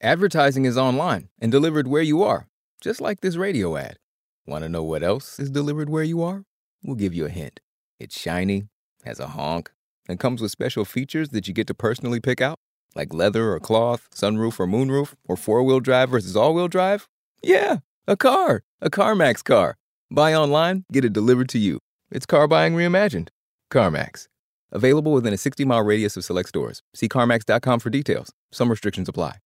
Advertising 0.00 0.64
is 0.64 0.78
online 0.78 1.28
and 1.40 1.50
delivered 1.50 1.88
where 1.88 2.02
you 2.02 2.22
are, 2.22 2.46
just 2.80 3.00
like 3.00 3.20
this 3.20 3.36
radio 3.36 3.76
ad. 3.76 3.98
Want 4.46 4.62
to 4.62 4.68
know 4.68 4.82
what 4.82 5.02
else 5.02 5.38
is 5.38 5.50
delivered 5.50 5.88
where 5.88 6.02
you 6.02 6.22
are? 6.22 6.44
We'll 6.82 6.96
give 6.96 7.14
you 7.14 7.26
a 7.26 7.30
hint. 7.30 7.60
It's 7.98 8.18
shiny, 8.18 8.68
has 9.04 9.18
a 9.18 9.28
honk, 9.28 9.72
and 10.08 10.18
comes 10.18 10.40
with 10.40 10.50
special 10.50 10.84
features 10.84 11.30
that 11.30 11.48
you 11.48 11.54
get 11.54 11.66
to 11.66 11.74
personally 11.74 12.20
pick 12.20 12.40
out, 12.40 12.58
like 12.94 13.14
leather 13.14 13.52
or 13.52 13.60
cloth, 13.60 14.08
sunroof 14.14 14.60
or 14.60 14.66
moonroof, 14.66 15.14
or 15.26 15.36
four 15.36 15.62
wheel 15.62 15.80
drive 15.80 16.10
versus 16.10 16.36
all 16.36 16.54
wheel 16.54 16.68
drive. 16.68 17.08
Yeah, 17.42 17.78
a 18.06 18.16
car, 18.16 18.62
a 18.80 18.90
CarMax 18.90 19.44
car. 19.44 19.76
Buy 20.10 20.34
online, 20.34 20.84
get 20.92 21.04
it 21.04 21.12
delivered 21.12 21.48
to 21.50 21.58
you. 21.58 21.78
It's 22.10 22.26
car 22.26 22.46
buying 22.46 22.74
reimagined. 22.74 23.28
CarMax. 23.72 24.28
Available 24.70 25.12
within 25.12 25.32
a 25.32 25.38
60 25.38 25.64
mile 25.64 25.82
radius 25.82 26.16
of 26.16 26.24
select 26.24 26.48
stores. 26.48 26.82
See 26.94 27.08
CarMax.com 27.08 27.80
for 27.80 27.90
details. 27.90 28.32
Some 28.52 28.70
restrictions 28.70 29.08
apply. 29.08 29.38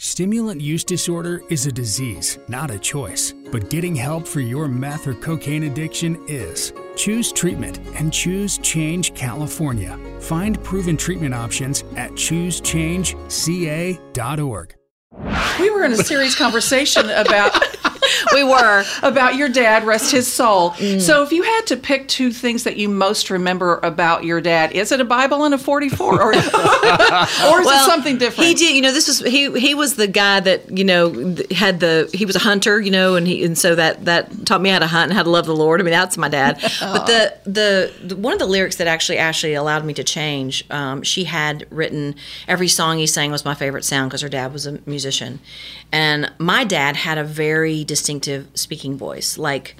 Stimulant 0.00 0.60
use 0.60 0.84
disorder 0.84 1.42
is 1.50 1.66
a 1.66 1.72
disease, 1.72 2.38
not 2.46 2.70
a 2.70 2.78
choice. 2.78 3.34
But 3.50 3.68
getting 3.68 3.96
help 3.96 4.28
for 4.28 4.38
your 4.38 4.68
meth 4.68 5.08
or 5.08 5.14
cocaine 5.14 5.64
addiction 5.64 6.24
is. 6.28 6.72
Choose 6.94 7.32
treatment 7.32 7.80
and 7.96 8.12
choose 8.12 8.58
Change 8.58 9.12
California. 9.14 9.98
Find 10.20 10.62
proven 10.62 10.96
treatment 10.96 11.34
options 11.34 11.82
at 11.96 12.12
choosechangeca.org. 12.12 14.74
We 15.58 15.70
were 15.70 15.84
in 15.84 15.92
a 15.92 15.96
serious 15.96 16.36
conversation 16.36 17.10
about 17.10 17.60
we 18.34 18.44
were 18.44 18.84
about 19.02 19.36
your 19.36 19.48
dad, 19.48 19.84
rest 19.84 20.12
his 20.12 20.30
soul. 20.32 20.72
So, 20.74 21.22
if 21.22 21.32
you 21.32 21.42
had 21.42 21.66
to 21.66 21.76
pick 21.76 22.08
two 22.08 22.30
things 22.32 22.64
that 22.64 22.76
you 22.76 22.88
most 22.88 23.30
remember 23.30 23.78
about 23.82 24.24
your 24.24 24.40
dad, 24.40 24.72
is 24.72 24.92
it 24.92 25.00
a 25.00 25.04
Bible 25.04 25.44
and 25.44 25.54
a 25.54 25.58
44, 25.58 26.14
or, 26.14 26.28
or 26.28 26.32
is 26.34 26.46
it 26.46 27.84
something 27.84 28.18
different? 28.18 28.48
He 28.48 28.54
did, 28.54 28.74
you 28.74 28.82
know. 28.82 28.92
This 28.92 29.08
was 29.08 29.20
he. 29.20 29.58
He 29.58 29.74
was 29.74 29.96
the 29.96 30.06
guy 30.06 30.40
that 30.40 30.76
you 30.76 30.84
know 30.84 31.36
had 31.50 31.80
the. 31.80 32.10
He 32.12 32.24
was 32.24 32.36
a 32.36 32.40
hunter, 32.40 32.80
you 32.80 32.90
know, 32.90 33.16
and 33.16 33.26
he 33.26 33.44
and 33.44 33.56
so 33.56 33.74
that 33.74 34.04
that 34.04 34.46
taught 34.46 34.60
me 34.60 34.70
how 34.70 34.78
to 34.78 34.86
hunt 34.86 35.10
and 35.10 35.16
how 35.16 35.22
to 35.22 35.30
love 35.30 35.46
the 35.46 35.56
Lord. 35.56 35.80
I 35.80 35.84
mean, 35.84 35.92
that's 35.92 36.16
my 36.16 36.28
dad. 36.28 36.58
but 36.80 37.06
the, 37.06 37.34
the 37.44 37.92
the 38.02 38.16
one 38.16 38.32
of 38.32 38.38
the 38.38 38.46
lyrics 38.46 38.76
that 38.76 38.86
actually 38.86 39.18
actually 39.18 39.54
allowed 39.54 39.84
me 39.84 39.94
to 39.94 40.04
change. 40.04 40.64
Um, 40.70 41.02
she 41.02 41.24
had 41.24 41.66
written 41.70 42.14
every 42.46 42.68
song 42.68 42.98
he 42.98 43.06
sang 43.06 43.30
was 43.30 43.44
my 43.44 43.54
favorite 43.54 43.84
sound 43.84 44.10
because 44.10 44.22
her 44.22 44.28
dad 44.28 44.52
was 44.52 44.66
a 44.66 44.78
musician, 44.86 45.40
and 45.92 46.32
my 46.38 46.64
dad 46.64 46.96
had 46.96 47.18
a 47.18 47.24
very 47.24 47.84
distinctive 47.98 48.46
speaking 48.54 48.96
voice, 48.96 49.36
like 49.38 49.76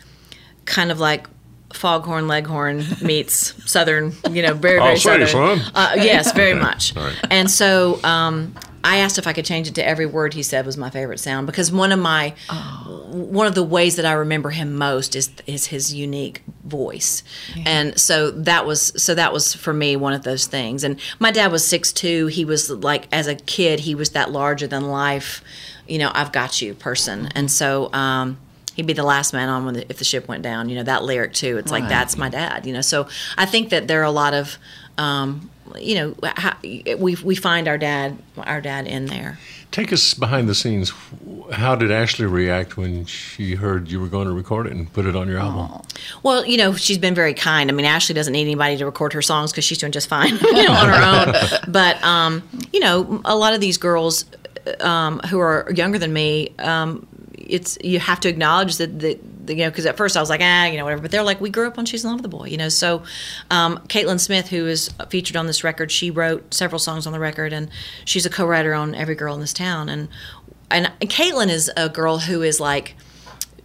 kind 0.64 0.90
of 0.90 0.98
like 1.00 1.26
foghorn 1.72 2.26
leghorn 2.28 2.82
meets 3.02 3.54
southern 3.70 4.10
you 4.30 4.40
know 4.42 4.54
very 4.54 4.78
very 4.78 4.80
I'll 4.80 4.96
say, 4.96 5.26
southern. 5.26 5.58
son. 5.58 5.72
Uh, 5.74 5.92
yes 5.96 6.32
very 6.32 6.54
much. 6.54 6.96
All 6.96 7.04
right. 7.04 7.16
and 7.30 7.50
so 7.50 8.00
um, 8.04 8.54
i 8.82 8.98
asked 8.98 9.18
if 9.18 9.26
i 9.26 9.34
could 9.34 9.44
change 9.44 9.68
it 9.68 9.74
to 9.74 9.86
every 9.86 10.06
word 10.06 10.32
he 10.32 10.42
said 10.42 10.64
was 10.64 10.78
my 10.78 10.88
favorite 10.88 11.20
sound 11.20 11.46
because 11.46 11.70
one 11.70 11.92
of 11.92 11.98
my 11.98 12.34
one 13.10 13.46
of 13.46 13.54
the 13.54 13.62
ways 13.62 13.96
that 13.96 14.06
i 14.06 14.12
remember 14.12 14.48
him 14.48 14.76
most 14.76 15.14
is 15.14 15.30
is 15.46 15.66
his 15.66 15.92
unique 15.92 16.42
voice. 16.64 17.22
And 17.64 17.98
so 17.98 18.30
that 18.30 18.66
was 18.66 18.92
so 19.02 19.14
that 19.14 19.32
was 19.32 19.54
for 19.54 19.72
me 19.72 19.96
one 19.96 20.12
of 20.12 20.22
those 20.22 20.46
things. 20.46 20.84
And 20.84 21.00
my 21.18 21.30
dad 21.30 21.50
was 21.50 21.62
6'2 21.64 22.30
he 22.30 22.44
was 22.44 22.68
like 22.70 23.08
as 23.10 23.26
a 23.26 23.34
kid 23.34 23.80
he 23.80 23.94
was 23.94 24.10
that 24.10 24.30
larger 24.30 24.66
than 24.66 24.88
life 24.88 25.42
you 25.88 25.98
know 25.98 26.10
i've 26.14 26.32
got 26.32 26.60
you 26.60 26.74
person 26.74 27.28
and 27.34 27.50
so 27.50 27.92
um 27.92 28.38
he'd 28.78 28.86
be 28.86 28.92
the 28.92 29.02
last 29.02 29.32
man 29.32 29.48
on 29.48 29.64
when 29.64 29.74
the, 29.74 29.90
if 29.90 29.98
the 29.98 30.04
ship 30.04 30.28
went 30.28 30.42
down. 30.42 30.68
You 30.68 30.76
know 30.76 30.84
that 30.84 31.02
lyric 31.02 31.34
too. 31.34 31.58
It's 31.58 31.70
like 31.70 31.88
that's 31.88 32.16
my 32.16 32.28
dad. 32.28 32.64
You 32.64 32.72
know, 32.72 32.80
so 32.80 33.08
I 33.36 33.44
think 33.44 33.70
that 33.70 33.88
there 33.88 34.00
are 34.00 34.04
a 34.04 34.12
lot 34.12 34.34
of, 34.34 34.56
um, 34.96 35.50
you 35.76 35.96
know, 35.96 36.14
how, 36.22 36.56
we 36.62 37.16
we 37.16 37.34
find 37.34 37.66
our 37.66 37.76
dad 37.76 38.16
our 38.38 38.60
dad 38.60 38.86
in 38.86 39.06
there. 39.06 39.38
Take 39.72 39.92
us 39.92 40.14
behind 40.14 40.48
the 40.48 40.54
scenes. 40.54 40.92
How 41.52 41.74
did 41.74 41.90
Ashley 41.90 42.24
react 42.24 42.76
when 42.76 43.04
she 43.04 43.56
heard 43.56 43.90
you 43.90 44.00
were 44.00 44.06
going 44.06 44.26
to 44.26 44.32
record 44.32 44.66
it 44.66 44.72
and 44.72 44.90
put 44.90 45.04
it 45.06 45.14
on 45.14 45.28
your 45.28 45.40
album? 45.40 45.82
Well, 46.22 46.46
you 46.46 46.56
know, 46.56 46.72
she's 46.72 46.96
been 46.96 47.14
very 47.14 47.34
kind. 47.34 47.68
I 47.70 47.74
mean, 47.74 47.84
Ashley 47.84 48.14
doesn't 48.14 48.32
need 48.32 48.42
anybody 48.42 48.78
to 48.78 48.86
record 48.86 49.12
her 49.12 49.20
songs 49.20 49.50
because 49.50 49.64
she's 49.64 49.76
doing 49.76 49.92
just 49.92 50.08
fine, 50.08 50.36
you 50.42 50.66
know, 50.66 50.72
on 50.72 50.88
her 50.88 51.02
own. 51.04 51.60
But 51.68 52.02
um, 52.02 52.48
you 52.72 52.80
know, 52.80 53.20
a 53.24 53.36
lot 53.36 53.54
of 53.54 53.60
these 53.60 53.76
girls 53.76 54.24
um, 54.80 55.20
who 55.20 55.38
are 55.38 55.70
younger 55.74 55.98
than 55.98 56.12
me, 56.12 56.54
um, 56.58 57.06
it's 57.34 57.78
you 57.82 57.98
have 57.98 58.20
to 58.20 58.28
acknowledge 58.28 58.76
that 58.76 58.98
that 59.00 59.20
you 59.48 59.56
know 59.56 59.70
because 59.70 59.86
at 59.86 59.96
first 59.96 60.16
I 60.16 60.20
was 60.20 60.28
like 60.28 60.40
ah 60.42 60.66
you 60.66 60.76
know 60.76 60.84
whatever, 60.84 61.02
but 61.02 61.10
they're 61.10 61.22
like 61.22 61.40
we 61.40 61.50
grew 61.50 61.66
up 61.66 61.78
on 61.78 61.86
She's 61.86 62.04
in 62.04 62.10
Love 62.10 62.20
with 62.20 62.30
the 62.30 62.36
Boy, 62.36 62.46
you 62.46 62.56
know. 62.56 62.68
So 62.68 63.02
um, 63.50 63.78
Caitlyn 63.88 64.20
Smith, 64.20 64.48
who 64.48 64.66
is 64.66 64.90
featured 65.08 65.36
on 65.36 65.46
this 65.46 65.64
record, 65.64 65.90
she 65.90 66.10
wrote 66.10 66.52
several 66.52 66.78
songs 66.78 67.06
on 67.06 67.12
the 67.12 67.20
record, 67.20 67.52
and 67.52 67.70
she's 68.04 68.26
a 68.26 68.30
co-writer 68.30 68.74
on 68.74 68.94
Every 68.94 69.14
Girl 69.14 69.34
in 69.34 69.40
This 69.40 69.52
Town, 69.52 69.88
and 69.88 70.08
and 70.70 70.86
Caitlyn 71.00 71.48
is 71.48 71.70
a 71.76 71.88
girl 71.88 72.18
who 72.18 72.42
is 72.42 72.60
like 72.60 72.94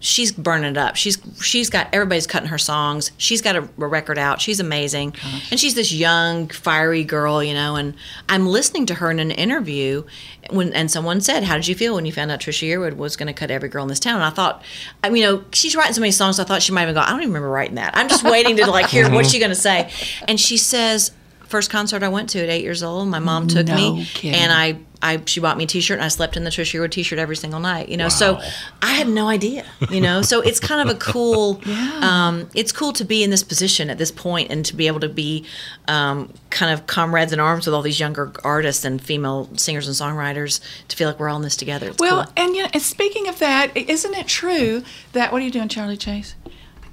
she's 0.04 0.34
burning 0.34 0.72
it 0.72 0.78
up. 0.78 0.98
She's 0.98 1.18
she's 1.42 1.70
got 1.70 1.88
everybody's 1.94 2.28
cutting 2.28 2.50
her 2.50 2.58
songs. 2.58 3.12
She's 3.18 3.42
got 3.42 3.56
a, 3.56 3.62
a 3.62 3.88
record 3.88 4.18
out. 4.18 4.42
She's 4.42 4.60
amazing, 4.60 5.16
and 5.50 5.60
she's 5.60 5.76
this 5.76 5.92
young, 5.92 6.50
fiery 6.50 7.04
girl, 7.04 7.42
you 7.42 7.54
know. 7.54 7.76
And 7.76 7.96
I'm 8.30 8.46
listening 8.46 8.86
to 8.88 8.96
her 8.96 9.10
in 9.10 9.20
an 9.20 9.32
interview 9.32 10.04
when 10.52 10.74
and 10.74 10.92
someone 10.92 11.22
said, 11.22 11.44
"How 11.44 11.56
did 11.56 11.68
you 11.68 11.76
feel 11.76 11.96
when 11.96 12.06
you 12.06 12.12
found 12.12 12.30
out 12.32 12.42
Trisha 12.42 12.68
Yearwood 12.68 12.98
was 12.98 13.16
going 13.16 13.28
to 13.28 13.34
cut 13.34 13.50
every 13.50 13.70
girl 13.70 13.84
in 13.84 13.90
this 13.90 14.00
town?" 14.00 14.16
And 14.16 14.26
I 14.26 14.30
thought, 14.30 14.62
I 15.04 15.10
mean, 15.10 15.24
you 15.24 15.30
know, 15.30 15.46
she's 15.54 15.76
writing 15.76 15.94
so 15.94 16.02
many 16.02 16.12
songs. 16.12 16.38
I 16.38 16.44
thought 16.44 16.62
she 16.62 16.74
might 16.74 16.84
even 16.84 16.96
go. 16.96 17.02
I 17.02 17.10
don't 17.10 17.22
even 17.22 17.30
remember 17.30 17.50
writing 17.50 17.76
that. 17.76 17.96
I'm 17.96 18.10
just 18.10 18.24
waiting 18.24 18.58
to 18.58 18.70
like 18.70 18.88
hear 18.88 19.06
what 19.06 19.14
uh-huh. 19.14 19.24
she's 19.24 19.40
going 19.40 19.50
to 19.52 19.56
say. 19.56 19.90
And 20.28 20.40
she 20.40 20.58
says. 20.58 21.12
First 21.54 21.70
concert 21.70 22.02
I 22.02 22.08
went 22.08 22.32
to 22.32 22.40
at 22.42 22.50
eight 22.50 22.64
years 22.64 22.82
old, 22.82 23.10
my 23.10 23.20
mom 23.20 23.48
took 23.48 23.68
No 23.68 23.76
me, 23.76 24.06
kidding. 24.06 24.34
and 24.40 24.52
I, 24.52 24.80
I, 25.04 25.22
she 25.28 25.40
bought 25.40 25.56
me 25.56 25.66
a 25.66 25.68
T-shirt, 25.68 26.00
and 26.00 26.04
I 26.04 26.08
slept 26.08 26.36
in 26.36 26.46
the 26.46 26.50
Trisha 26.50 26.90
T-shirt 26.90 27.20
every 27.20 27.36
single 27.36 27.60
night. 27.60 27.90
You 27.90 27.98
know, 27.98 28.10
so 28.10 28.42
I 28.82 28.94
had 28.94 29.08
no 29.08 29.28
idea. 29.28 29.64
You 29.92 30.02
know, 30.02 30.24
so 30.24 30.42
it's 30.42 30.60
kind 30.60 30.90
of 30.90 30.96
a 30.96 30.98
cool. 30.98 31.62
yeah. 31.68 32.00
um, 32.02 32.50
it's 32.56 32.72
cool 32.72 32.92
to 32.94 33.06
be 33.06 33.24
in 33.24 33.30
this 33.30 33.44
position 33.44 33.92
at 33.92 34.00
this 34.00 34.10
point 34.10 34.50
and 34.50 34.66
to 34.66 34.76
be 34.76 34.88
able 34.88 35.00
to 35.02 35.10
be 35.10 35.46
um, 35.88 36.34
kind 36.50 36.74
of 36.74 36.88
comrades 36.88 37.32
in 37.32 37.40
arms 37.40 37.68
with 37.68 37.76
all 37.76 37.84
these 37.84 38.00
younger 38.00 38.32
artists 38.44 38.84
and 38.84 39.00
female 39.00 39.48
singers 39.56 39.86
and 39.88 39.96
songwriters 39.96 40.60
to 40.88 40.98
feel 40.98 41.08
like 41.08 41.20
we're 41.20 41.30
all 41.30 41.38
in 41.38 41.44
this 41.44 41.56
together. 41.56 41.90
It's 41.90 42.00
well, 42.00 42.24
cool. 42.24 42.34
and 42.36 42.56
you 42.56 42.64
know, 42.64 42.70
and 42.74 42.82
speaking 42.82 43.28
of 43.28 43.38
that, 43.38 43.78
isn't 43.78 44.16
it 44.16 44.26
true 44.26 44.84
that 45.12 45.32
what 45.32 45.44
are 45.44 45.46
you 45.46 45.52
doing, 45.52 45.68
Charlie 45.68 45.98
Chase? 45.98 46.34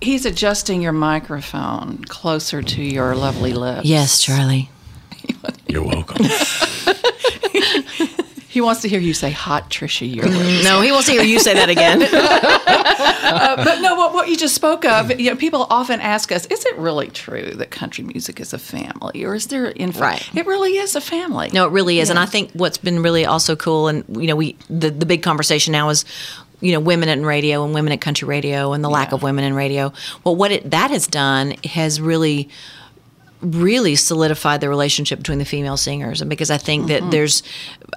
He's 0.00 0.24
adjusting 0.24 0.82
your 0.82 0.92
microphone 0.92 2.04
closer 2.04 2.62
to 2.62 2.82
your 2.82 3.14
lovely 3.14 3.52
lips. 3.52 3.86
Yes, 3.86 4.20
Charlie. 4.20 4.70
You're 5.66 5.84
welcome. 5.84 6.26
He 8.50 8.60
wants 8.60 8.82
to 8.82 8.88
hear 8.88 8.98
you 8.98 9.14
say 9.14 9.30
"hot 9.30 9.70
Trisha." 9.70 10.12
Yearwood. 10.12 10.64
No, 10.64 10.80
he 10.80 10.90
wants 10.90 11.06
to 11.06 11.12
hear 11.12 11.22
you 11.22 11.38
say 11.38 11.54
that 11.54 11.68
again. 11.68 12.02
uh, 12.12 13.64
but 13.64 13.80
no, 13.80 13.94
what, 13.94 14.12
what 14.12 14.28
you 14.28 14.36
just 14.36 14.56
spoke 14.56 14.84
of, 14.84 15.20
you 15.20 15.30
know, 15.30 15.36
people 15.36 15.68
often 15.70 16.00
ask 16.00 16.32
us, 16.32 16.46
is 16.46 16.64
it 16.66 16.76
really 16.76 17.06
true 17.06 17.52
that 17.52 17.70
country 17.70 18.02
music 18.02 18.40
is 18.40 18.52
a 18.52 18.58
family? 18.58 19.24
Or 19.24 19.36
is 19.36 19.46
there, 19.46 19.66
in 19.66 19.92
Right. 19.92 20.28
It 20.34 20.46
really 20.46 20.78
is 20.78 20.96
a 20.96 21.00
family. 21.00 21.50
No, 21.52 21.64
it 21.64 21.70
really 21.70 22.00
is, 22.00 22.10
and 22.10 22.18
I 22.18 22.26
think 22.26 22.50
what's 22.50 22.76
been 22.76 23.04
really 23.04 23.24
also 23.24 23.54
cool, 23.54 23.86
and 23.86 24.04
you 24.20 24.26
know, 24.26 24.34
we 24.34 24.56
the 24.68 24.90
the 24.90 25.06
big 25.06 25.22
conversation 25.22 25.70
now 25.70 25.88
is, 25.88 26.04
you 26.60 26.72
know, 26.72 26.80
women 26.80 27.08
in 27.08 27.24
radio 27.24 27.64
and 27.64 27.74
women 27.74 27.92
at 27.92 28.00
country 28.00 28.26
radio 28.28 28.72
and 28.72 28.84
the 28.84 28.90
lack 28.90 29.12
of 29.12 29.22
women 29.22 29.44
in 29.44 29.54
radio. 29.54 29.92
Well, 30.24 30.36
what 30.36 30.52
it 30.52 30.70
that 30.70 30.90
has 30.90 31.06
done 31.06 31.54
has 31.64 32.00
really 32.00 32.48
really 33.42 33.96
solidified 33.96 34.60
the 34.60 34.68
relationship 34.68 35.18
between 35.18 35.38
the 35.38 35.44
female 35.44 35.76
singers 35.76 36.20
and 36.20 36.28
because 36.28 36.50
I 36.50 36.58
think 36.58 36.88
that 36.88 37.00
mm-hmm. 37.00 37.10
there's 37.10 37.42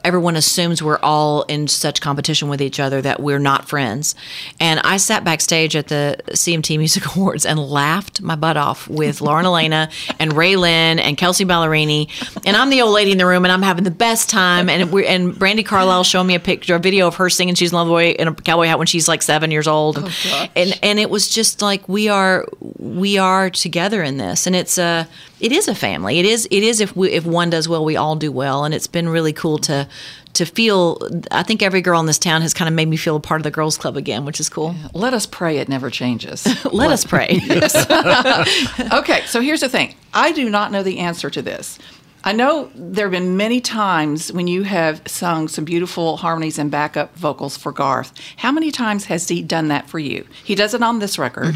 everyone 0.04 0.36
assumes 0.36 0.82
we're 0.82 1.00
all 1.00 1.44
in 1.44 1.68
such 1.68 2.00
competition 2.00 2.48
with 2.48 2.62
each 2.62 2.80
other 2.80 3.02
that 3.02 3.20
we're 3.20 3.40
not 3.40 3.68
friends. 3.68 4.16
And 4.60 4.80
I 4.82 4.98
sat 4.98 5.24
backstage 5.24 5.76
at 5.76 5.90
the 5.90 6.18
CMT 6.30 6.78
Music 6.78 7.04
Awards 7.16 7.46
and 7.46 7.60
laughed 7.60 8.22
my 8.22 8.36
butt 8.36 8.58
off 8.58 8.88
with 8.88 9.22
Lauren 9.22 9.46
Alaina 9.46 9.90
and 10.20 10.32
RaeLynn 10.32 11.00
and 11.00 11.18
Kelsea 11.18 11.46
Ballerini. 11.46 12.10
And 12.46 12.56
I'm 12.56 12.70
the 12.70 12.82
old 12.82 12.94
lady 12.94 13.12
in 13.12 13.18
the 13.18 13.26
room 13.26 13.44
and 13.44 13.52
I'm 13.52 13.62
having 13.62 13.84
the 13.84 13.92
best 13.92 14.30
time. 14.30 14.70
And 14.70 14.92
we 14.92 15.06
and 15.06 15.34
Brandi 15.34 15.66
Carlile 15.66 16.06
showing 16.06 16.28
me 16.28 16.36
a 16.36 16.40
picture, 16.40 16.76
a 16.76 16.80
video 16.80 17.08
of 17.08 17.16
her 17.16 17.30
singing 17.30 17.56
She's 17.56 17.72
in 17.72 17.76
Love 17.76 17.88
Boy 17.88 18.12
in 18.12 18.30
a 18.30 18.34
cowboy 18.34 18.68
hat 18.68 18.78
when 18.78 18.88
she's 18.88 19.08
like 19.08 19.22
seven 19.22 19.52
years 19.52 19.68
old. 19.68 19.98
Oh, 20.00 20.50
and, 20.56 20.80
and 20.84 20.94
and 20.94 21.00
it 21.00 21.10
was 21.10 21.28
just 21.28 21.64
like 21.64 21.90
we 21.90 22.08
are 22.08 22.46
we 22.78 23.18
are 23.18 23.50
together 23.50 24.04
in 24.04 24.18
this. 24.18 24.46
And 24.46 24.56
it's 24.56 24.78
a 24.78 25.08
it 25.44 25.52
is 25.52 25.68
a 25.68 25.76
family. 25.76 26.20
It 26.20 26.26
is 26.26 26.48
it 26.50 26.64
is 26.64 26.80
if 26.80 26.96
we 26.96 27.12
if 27.12 27.26
one 27.26 27.50
does 27.50 27.68
well, 27.68 27.84
we 27.84 27.98
all 27.98 28.16
do 28.16 28.32
well. 28.32 28.64
And 28.64 28.74
it's 28.74 28.88
been 28.88 29.10
really 29.10 29.34
cool 29.34 29.58
to 29.60 29.90
to 30.36 30.46
feel 30.46 30.98
I 31.32 31.44
think 31.44 31.62
every 31.62 31.82
girl 31.82 32.00
in 32.00 32.06
this 32.06 32.18
town 32.18 32.42
has 32.42 32.54
kind 32.54 32.70
of 32.70 32.74
made 32.74 32.88
me 32.88 32.96
feel 32.96 33.18
a 33.18 33.20
part 33.20 33.42
of 33.42 33.44
the 33.44 33.52
girls 33.52 33.78
club 33.78 33.98
again, 33.98 34.24
which 34.24 34.40
is 34.40 34.48
cool. 34.48 34.74
Let 34.94 35.14
us 35.14 35.26
pray 35.26 35.58
it 35.58 35.68
never 35.68 35.90
changes. 35.90 36.48
Let 36.74 36.92
us 36.92 37.04
pray. 37.04 37.42
okay, 38.94 39.26
so 39.26 39.42
here's 39.42 39.60
the 39.60 39.70
thing. 39.70 39.96
I 40.14 40.32
do 40.32 40.50
not 40.50 40.72
know 40.72 40.82
the 40.82 41.00
answer 41.00 41.30
to 41.30 41.42
this. 41.42 41.78
I 42.26 42.32
know 42.32 42.72
there 42.74 43.06
have 43.06 43.12
been 43.12 43.36
many 43.36 43.60
times 43.60 44.32
when 44.32 44.48
you 44.48 44.64
have 44.64 45.02
sung 45.06 45.50
some 45.50 45.66
beautiful 45.66 46.16
harmonies 46.18 46.58
and 46.58 46.72
backup 46.72 47.14
vocals 47.18 47.58
for 47.58 47.72
Garth. 47.74 48.14
How 48.38 48.52
many 48.52 48.72
times 48.72 49.06
has 49.06 49.28
he 49.28 49.42
done 49.42 49.68
that 49.68 49.90
for 49.90 50.00
you? 50.00 50.26
He 50.44 50.56
does 50.56 50.74
it 50.74 50.82
on 50.82 51.00
this 51.00 51.20
record. 51.20 51.54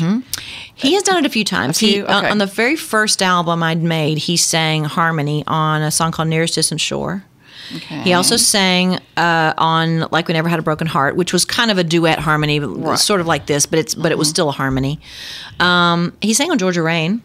He 0.75 0.93
has 0.95 1.03
done 1.03 1.17
it 1.23 1.25
a 1.25 1.29
few 1.29 1.45
times. 1.45 1.77
A 1.77 1.79
few? 1.79 1.89
He 1.89 2.01
on- 2.03 2.17
Okay. 2.25 2.29
on 2.29 2.37
the 2.39 2.45
very 2.45 2.75
first 2.75 3.21
album 3.23 3.63
I'd 3.63 3.81
made, 3.81 4.17
he 4.17 4.35
sang 4.35 4.83
harmony 4.83 5.43
on 5.47 5.81
a 5.81 5.89
song 5.91 6.11
called 6.11 6.27
"Nearest 6.27 6.55
Distant 6.55 6.81
Shore." 6.81 7.23
Okay. 7.75 8.01
He 8.01 8.13
also 8.13 8.35
sang 8.37 8.99
uh, 9.17 9.53
on 9.57 10.07
"Like 10.11 10.27
We 10.27 10.33
Never 10.33 10.47
Had 10.49 10.59
a 10.59 10.61
Broken 10.63 10.87
Heart," 10.87 11.15
which 11.15 11.31
was 11.33 11.45
kind 11.45 11.71
of 11.71 11.77
a 11.77 11.83
duet 11.83 12.19
harmony, 12.19 12.59
but 12.59 12.97
sort 12.97 13.19
of 13.21 13.27
like 13.27 13.45
this, 13.45 13.65
but 13.65 13.79
it's 13.79 13.95
but 13.95 14.11
it 14.11 14.17
was 14.17 14.27
still 14.29 14.49
a 14.49 14.53
harmony. 14.53 14.99
Um, 15.61 16.13
he 16.21 16.33
sang 16.33 16.51
on 16.51 16.57
"Georgia 16.57 16.81
Rain." 16.81 17.21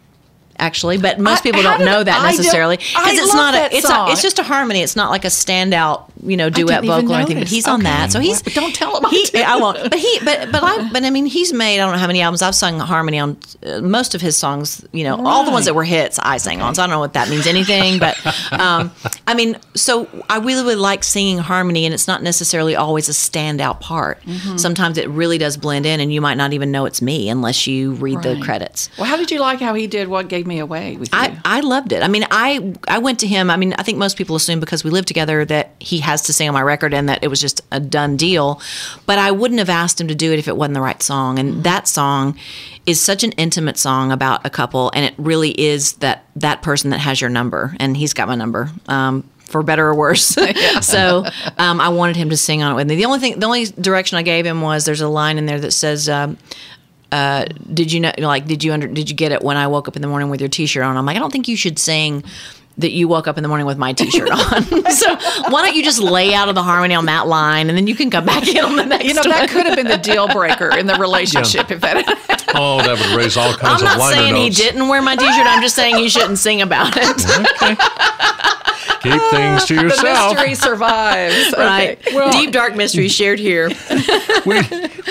Actually, 0.59 0.97
but 0.97 1.19
most 1.19 1.39
I- 1.39 1.41
people 1.43 1.61
don't 1.63 1.83
know 1.83 2.03
that 2.03 2.23
necessarily 2.23 2.77
I 2.95 3.11
it's 3.13 3.33
not 3.33 3.53
a 3.55 3.75
it's 3.75 3.87
song. 3.87 4.09
a, 4.09 4.11
it's 4.11 4.21
just 4.21 4.39
a 4.39 4.43
harmony. 4.43 4.81
It's 4.81 4.95
not 4.95 5.09
like 5.09 5.25
a 5.25 5.29
standout, 5.29 6.05
you 6.23 6.37
know, 6.37 6.49
duet 6.49 6.83
vocal 6.85 7.13
or 7.13 7.17
anything. 7.17 7.39
But 7.39 7.47
he's 7.47 7.67
on 7.67 7.81
that, 7.83 8.11
so 8.11 8.19
he's 8.19 8.43
Well, 8.45 8.53
don't 8.55 8.75
tell 8.75 8.95
him 8.97 9.05
I 9.05 9.09
He. 9.09 9.41
I 9.43 9.55
won't. 9.57 9.77
But 9.89 9.99
he, 9.99 10.19
but 10.23 10.51
but 10.51 10.63
I, 10.63 10.89
but 10.91 11.03
I 11.03 11.09
mean, 11.09 11.25
he's 11.25 11.51
made 11.53 11.75
I 11.79 11.85
don't 11.85 11.93
know 11.93 11.99
how 11.99 12.07
many 12.07 12.21
albums 12.21 12.41
I've 12.41 12.55
sung 12.55 12.79
harmony 12.79 13.19
on. 13.19 13.37
Uh, 13.65 13.81
most 13.81 14.13
of 14.15 14.21
his 14.21 14.37
songs, 14.37 14.85
you 14.91 15.03
know, 15.03 15.25
all 15.25 15.43
the 15.43 15.51
ones 15.51 15.65
that 15.65 15.73
were 15.75 15.83
hits, 15.83 16.19
I 16.19 16.37
sang 16.37 16.61
on. 16.61 16.75
So 16.75 16.83
I 16.83 16.85
don't 16.85 16.91
know 16.91 16.99
what 16.99 17.13
that 17.13 17.29
means 17.29 17.47
anything, 17.47 17.99
but 17.99 18.15
um, 18.51 18.91
I 19.27 19.33
mean, 19.33 19.57
so 19.75 20.07
I 20.29 20.37
really 20.37 20.61
really 20.63 20.75
like 20.75 21.03
singing 21.03 21.39
harmony, 21.39 21.85
and 21.85 21.93
it's 21.93 22.07
not 22.07 22.21
necessarily 22.23 22.75
always 22.75 23.09
a 23.09 23.11
standout 23.11 23.79
part. 23.81 24.21
Mhm. 24.25 24.59
Sometimes 24.59 24.97
it 24.97 25.09
really 25.09 25.37
does 25.37 25.57
blend 25.57 25.85
in, 25.85 25.99
and 25.99 26.13
you 26.13 26.21
might 26.21 26.37
not 26.37 26.53
even 26.53 26.71
know 26.71 26.85
it's 26.85 27.01
me 27.01 27.27
unless 27.29 27.65
you 27.67 27.93
read 27.93 28.21
the 28.21 28.39
credits. 28.41 28.89
Well, 28.97 29.07
how 29.07 29.17
did 29.17 29.31
you 29.31 29.39
like 29.39 29.59
how 29.59 29.73
he 29.73 29.87
did 29.87 30.07
"What 30.07 30.27
Gave 30.27 30.42
me 30.47 30.59
away 30.59 30.97
with 30.97 31.09
I, 31.13 31.39
I 31.45 31.59
loved 31.61 31.91
it. 31.91 32.03
I 32.03 32.07
mean, 32.07 32.25
I 32.31 32.73
I 32.87 32.99
went 32.99 33.19
to 33.19 33.27
him. 33.27 33.49
I 33.49 33.57
mean, 33.57 33.73
I 33.73 33.83
think 33.83 33.97
most 33.97 34.17
people 34.17 34.35
assume 34.35 34.59
because 34.59 34.83
we 34.83 34.89
live 34.89 35.05
together 35.05 35.45
that 35.45 35.71
he 35.79 35.99
has 35.99 36.21
to 36.23 36.33
sing 36.33 36.47
on 36.47 36.53
my 36.53 36.61
record 36.61 36.93
and 36.93 37.09
that 37.09 37.23
it 37.23 37.27
was 37.27 37.41
just 37.41 37.61
a 37.71 37.79
done 37.79 38.17
deal. 38.17 38.61
But 39.05 39.19
I 39.19 39.31
wouldn't 39.31 39.59
have 39.59 39.69
asked 39.69 39.99
him 39.99 40.07
to 40.07 40.15
do 40.15 40.31
it 40.31 40.39
if 40.39 40.47
it 40.47 40.57
wasn't 40.57 40.75
the 40.75 40.81
right 40.81 41.01
song. 41.01 41.39
And 41.39 41.63
that 41.63 41.87
song 41.87 42.37
is 42.85 42.99
such 43.01 43.23
an 43.23 43.31
intimate 43.33 43.77
song 43.77 44.11
about 44.11 44.45
a 44.45 44.49
couple, 44.49 44.91
and 44.93 45.05
it 45.05 45.13
really 45.17 45.51
is 45.59 45.93
that 45.93 46.25
that 46.35 46.61
person 46.61 46.89
that 46.89 46.99
has 46.99 47.21
your 47.21 47.29
number, 47.29 47.75
and 47.79 47.95
he's 47.95 48.13
got 48.13 48.27
my 48.27 48.35
number. 48.35 48.69
Um, 48.87 49.29
for 49.45 49.61
better 49.61 49.87
or 49.87 49.93
worse, 49.93 50.25
so 50.81 51.25
um, 51.57 51.79
I 51.79 51.89
wanted 51.89 52.15
him 52.15 52.29
to 52.31 52.37
sing 52.37 52.63
on 52.63 52.71
it 52.71 52.75
with 52.75 52.87
me. 52.87 52.95
The 52.95 53.05
only 53.05 53.19
thing, 53.19 53.39
the 53.39 53.45
only 53.45 53.65
direction 53.65 54.17
I 54.17 54.23
gave 54.23 54.45
him 54.45 54.61
was 54.61 54.85
there's 54.85 55.01
a 55.01 55.07
line 55.07 55.37
in 55.37 55.45
there 55.45 55.59
that 55.59 55.71
says, 55.71 56.09
um, 56.09 56.37
uh, 57.13 57.45
"Did 57.73 57.91
you 57.91 57.99
know? 57.99 58.11
Like, 58.17 58.45
did 58.47 58.63
you 58.63 58.73
under? 58.73 58.87
Did 58.87 59.09
you 59.09 59.15
get 59.15 59.31
it 59.31 59.41
when 59.41 59.57
I 59.57 59.67
woke 59.67 59.87
up 59.87 59.95
in 59.95 60.01
the 60.01 60.07
morning 60.07 60.29
with 60.29 60.41
your 60.41 60.49
T-shirt 60.49 60.83
on?" 60.83 60.97
I'm 60.97 61.05
like, 61.05 61.15
I 61.15 61.19
don't 61.19 61.31
think 61.31 61.47
you 61.47 61.55
should 61.55 61.77
sing 61.79 62.23
that 62.79 62.91
you 62.91 63.07
woke 63.07 63.27
up 63.27 63.37
in 63.37 63.43
the 63.43 63.47
morning 63.47 63.67
with 63.67 63.77
my 63.77 63.93
T-shirt 63.93 64.31
on. 64.31 64.63
so 64.91 65.15
why 65.49 65.63
don't 65.63 65.75
you 65.75 65.83
just 65.83 65.99
lay 66.01 66.33
out 66.33 66.49
of 66.49 66.55
the 66.55 66.63
harmony 66.63 66.95
on 66.95 67.05
that 67.05 67.27
line, 67.27 67.69
and 67.69 67.77
then 67.77 67.85
you 67.87 67.95
can 67.95 68.09
come 68.09 68.25
back 68.25 68.47
in 68.47 68.63
on 68.65 68.75
the 68.75 68.85
next. 68.85 69.05
You 69.05 69.13
know, 69.13 69.23
that 69.23 69.49
could 69.49 69.65
have 69.67 69.75
been 69.75 69.87
the 69.87 69.97
deal 69.97 70.27
breaker 70.27 70.75
in 70.75 70.87
the 70.87 70.95
relationship 70.99 71.69
if 71.71 71.81
that. 71.81 72.03
Oh, 72.55 72.77
that 72.77 72.99
would 72.99 73.17
raise 73.17 73.37
all 73.37 73.53
kinds 73.53 73.81
of. 73.81 73.87
I'm 73.87 73.97
not 73.97 73.99
liner 73.99 74.15
saying 74.15 74.33
notes. 74.33 74.57
he 74.57 74.63
didn't 74.63 74.87
wear 74.87 75.01
my 75.01 75.15
T-shirt. 75.15 75.45
I'm 75.47 75.61
just 75.61 75.75
saying 75.75 75.97
you 75.99 76.09
shouldn't 76.09 76.39
sing 76.39 76.61
about 76.61 76.93
it. 76.97 77.17
Keep 79.03 79.21
things 79.31 79.65
to 79.65 79.75
yourself. 79.75 80.29
the 80.29 80.35
mystery 80.35 80.55
survives. 80.55 81.53
right. 81.57 81.99
Okay. 82.07 82.31
Deep 82.31 82.51
dark 82.51 82.75
mystery 82.75 83.07
shared 83.07 83.39
here. 83.39 83.67
we 84.45 84.61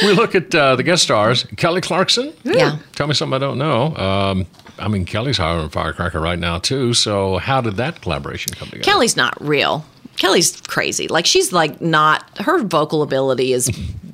we 0.03 0.13
look 0.13 0.35
at 0.35 0.55
uh, 0.55 0.77
the 0.77 0.83
guest 0.83 1.03
stars. 1.03 1.45
Kelly 1.57 1.81
Clarkson. 1.81 2.33
Yeah. 2.43 2.79
Tell 2.95 3.07
me 3.07 3.15
something 3.15 3.35
I 3.35 3.39
don't 3.39 3.59
know. 3.59 3.95
Um, 3.97 4.47
I 4.79 4.89
mean, 4.89 5.05
Kelly's 5.05 5.37
hiring 5.39 5.69
Firecracker 5.69 6.21
right 6.21 6.39
now 6.39 6.59
too. 6.59 6.95
So 6.95 7.39
how 7.39 7.61
did 7.61 7.77
that 7.77 8.01
collaboration 8.01 8.55
come 8.55 8.69
together? 8.69 8.85
Kelly's 8.85 9.17
not 9.17 9.37
real. 9.41 9.85
Kelly's 10.17 10.61
crazy. 10.63 11.09
Like 11.09 11.27
she's 11.27 11.53
like 11.53 11.81
not 11.81 12.39
her 12.39 12.63
vocal 12.63 13.03
ability 13.03 13.53
is 13.53 13.71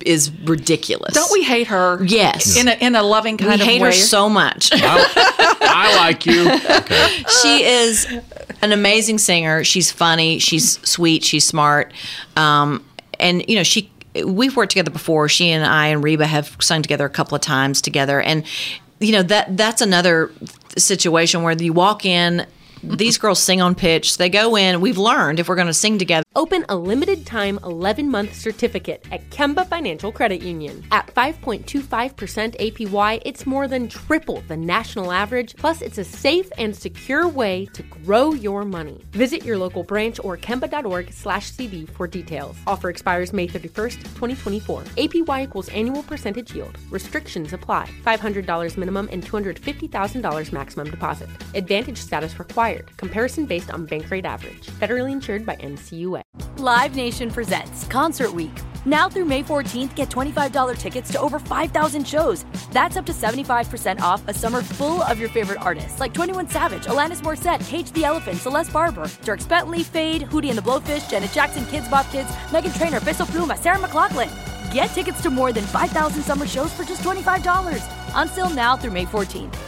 is 0.07 0.31
ridiculous. 0.45 1.13
Don't 1.13 1.33
we 1.33 1.43
hate 1.43 1.67
her? 1.69 2.03
Yes. 2.05 2.57
In 2.57 2.69
a, 2.69 2.73
in 2.73 2.95
a 2.95 3.03
loving 3.03 3.37
kind 3.37 3.55
of 3.55 3.61
way. 3.61 3.67
we 3.67 3.69
of 3.69 3.69
hate 3.69 3.83
way. 3.83 3.87
her 3.89 3.93
so 3.93 4.29
much. 4.29 4.71
I 4.73 5.97
like 5.97 6.27
you. 6.27 6.49
Okay. 6.79 7.25
she 7.43 7.65
is 7.65 8.07
an 8.63 8.73
amazing 8.73 9.19
singer. 9.19 9.65
She's 9.65 9.91
funny. 9.91 10.39
She's 10.39 10.79
sweet. 10.89 11.25
She's 11.25 11.47
smart. 11.47 11.93
Um, 12.37 12.85
and 13.19 13.45
you 13.49 13.57
know 13.57 13.63
she. 13.63 13.91
We've 14.25 14.57
worked 14.57 14.73
together 14.73 14.91
before. 14.91 15.29
She 15.29 15.51
and 15.51 15.65
I 15.65 15.89
and 15.89 16.03
Reba 16.03 16.27
have 16.27 16.57
sung 16.61 16.83
together 16.83 17.05
a 17.05 17.11
couple 17.11 17.37
of 17.37 17.41
times 17.43 17.81
together, 17.81 18.21
and 18.21 18.45
you 19.01 19.13
know 19.13 19.23
that 19.23 19.57
that's 19.57 19.81
another 19.81 20.33
situation 20.77 21.43
where 21.43 21.55
you 21.55 21.73
walk 21.73 22.05
in. 22.05 22.47
These 22.83 23.19
girls 23.19 23.43
sing 23.43 23.61
on 23.61 23.75
pitch. 23.75 24.19
They 24.19 24.29
go 24.29 24.57
in. 24.57 24.81
We've 24.81 24.99
learned 24.99 25.41
if 25.41 25.49
we're 25.49 25.57
going 25.57 25.67
to 25.67 25.75
sing 25.75 25.99
together. 25.99 26.23
Open 26.37 26.65
a 26.69 26.77
limited 26.77 27.27
time 27.27 27.59
11 27.65 28.09
month 28.09 28.35
certificate 28.35 29.05
at 29.11 29.29
Kemba 29.31 29.69
Financial 29.69 30.13
Credit 30.13 30.43
Union. 30.43 30.85
At 30.93 31.09
5.25% 31.09 32.79
APY, 32.79 33.23
it's 33.25 33.47
more 33.47 33.67
than 33.67 33.89
triple 33.89 34.43
the 34.47 34.57
national 34.57 35.11
average, 35.11 35.57
plus, 35.57 35.81
it's 35.81 35.99
a 35.99 36.05
safe 36.05 36.51
and 36.57 36.77
secure 36.77 37.27
way 37.27 37.67
to 37.73 37.83
grow 37.83 38.35
your 38.35 38.65
money. 38.65 39.03
Visit 39.11 39.45
your 39.45 39.59
local 39.59 39.83
branch 39.83 40.21
or 40.23 40.37
kemba.org 40.37 41.13
slash 41.13 41.51
CD 41.51 41.87
for 41.87 42.07
details. 42.07 42.57
Offer 42.67 42.91
expires 42.91 43.33
May 43.33 43.49
31st, 43.49 43.97
2024. 44.15 44.83
APY 44.97 45.45
equals 45.45 45.69
annual 45.71 46.05
percentage 46.05 46.55
yield. 46.55 46.79
Restrictions 46.91 47.53
apply. 47.53 47.89
$500 48.07 48.77
minimum 48.77 49.09
and 49.11 49.25
$250,000 49.25 50.53
maximum 50.53 50.91
deposit. 50.91 51.31
Advantage 51.55 51.99
status 51.99 52.39
required. 52.39 52.68
Comparison 52.97 53.47
based 53.47 53.73
on 53.73 53.87
bank 53.87 54.11
rate 54.11 54.25
average. 54.25 54.67
Federally 54.67 55.13
insured 55.13 55.47
by 55.47 55.57
NCUA. 55.57 56.23
Live 56.59 56.97
Nation 56.97 57.31
presents 57.31 57.85
Concert 57.87 58.33
Week. 58.33 58.51
Now 58.85 59.09
through 59.09 59.27
May 59.27 59.43
14th, 59.43 59.95
get 59.95 60.09
$25 60.09 60.77
tickets 60.79 61.13
to 61.13 61.21
over 61.21 61.39
5,000 61.39 62.07
shows. 62.07 62.45
That's 62.73 62.97
up 62.97 63.07
to 63.07 63.13
75% 63.13 64.01
off 64.01 64.27
a 64.29 64.35
summer 64.35 64.63
full 64.63 65.03
of 65.03 65.19
your 65.19 65.29
favorite 65.29 65.61
artists 65.61 66.01
like 66.01 66.15
21 66.15 66.49
Savage, 66.49 66.85
Alanis 66.85 67.21
Morissette, 67.23 67.67
Cage 67.69 67.93
the 67.93 68.05
Elephant, 68.05 68.39
Celeste 68.39 68.73
Barber, 68.73 69.05
Dierks 69.25 69.49
Bentley, 69.49 69.83
Feid, 69.83 70.23
Hootie 70.23 70.49
and 70.49 70.59
the 70.59 70.63
Blowfish, 70.63 71.11
Janet 71.11 71.33
Jackson, 71.33 71.65
Kidz 71.65 71.91
Bop 71.91 72.11
Kids, 72.11 72.29
Meghan 72.51 72.77
Trainor, 72.77 73.01
Peso 73.01 73.25
Pluma, 73.25 73.57
Sarah 73.59 73.79
McLachlan. 73.79 74.31
Get 74.73 74.87
tickets 74.89 75.23
to 75.23 75.31
more 75.31 75.53
than 75.53 75.65
5,000 75.65 76.23
summer 76.23 76.47
shows 76.47 76.73
for 76.73 76.85
just 76.85 77.03
$25. 77.03 77.83
Until 78.15 78.51
now 78.51 78.77
through 78.77 78.93
May 78.93 79.05
14th. 79.05 79.68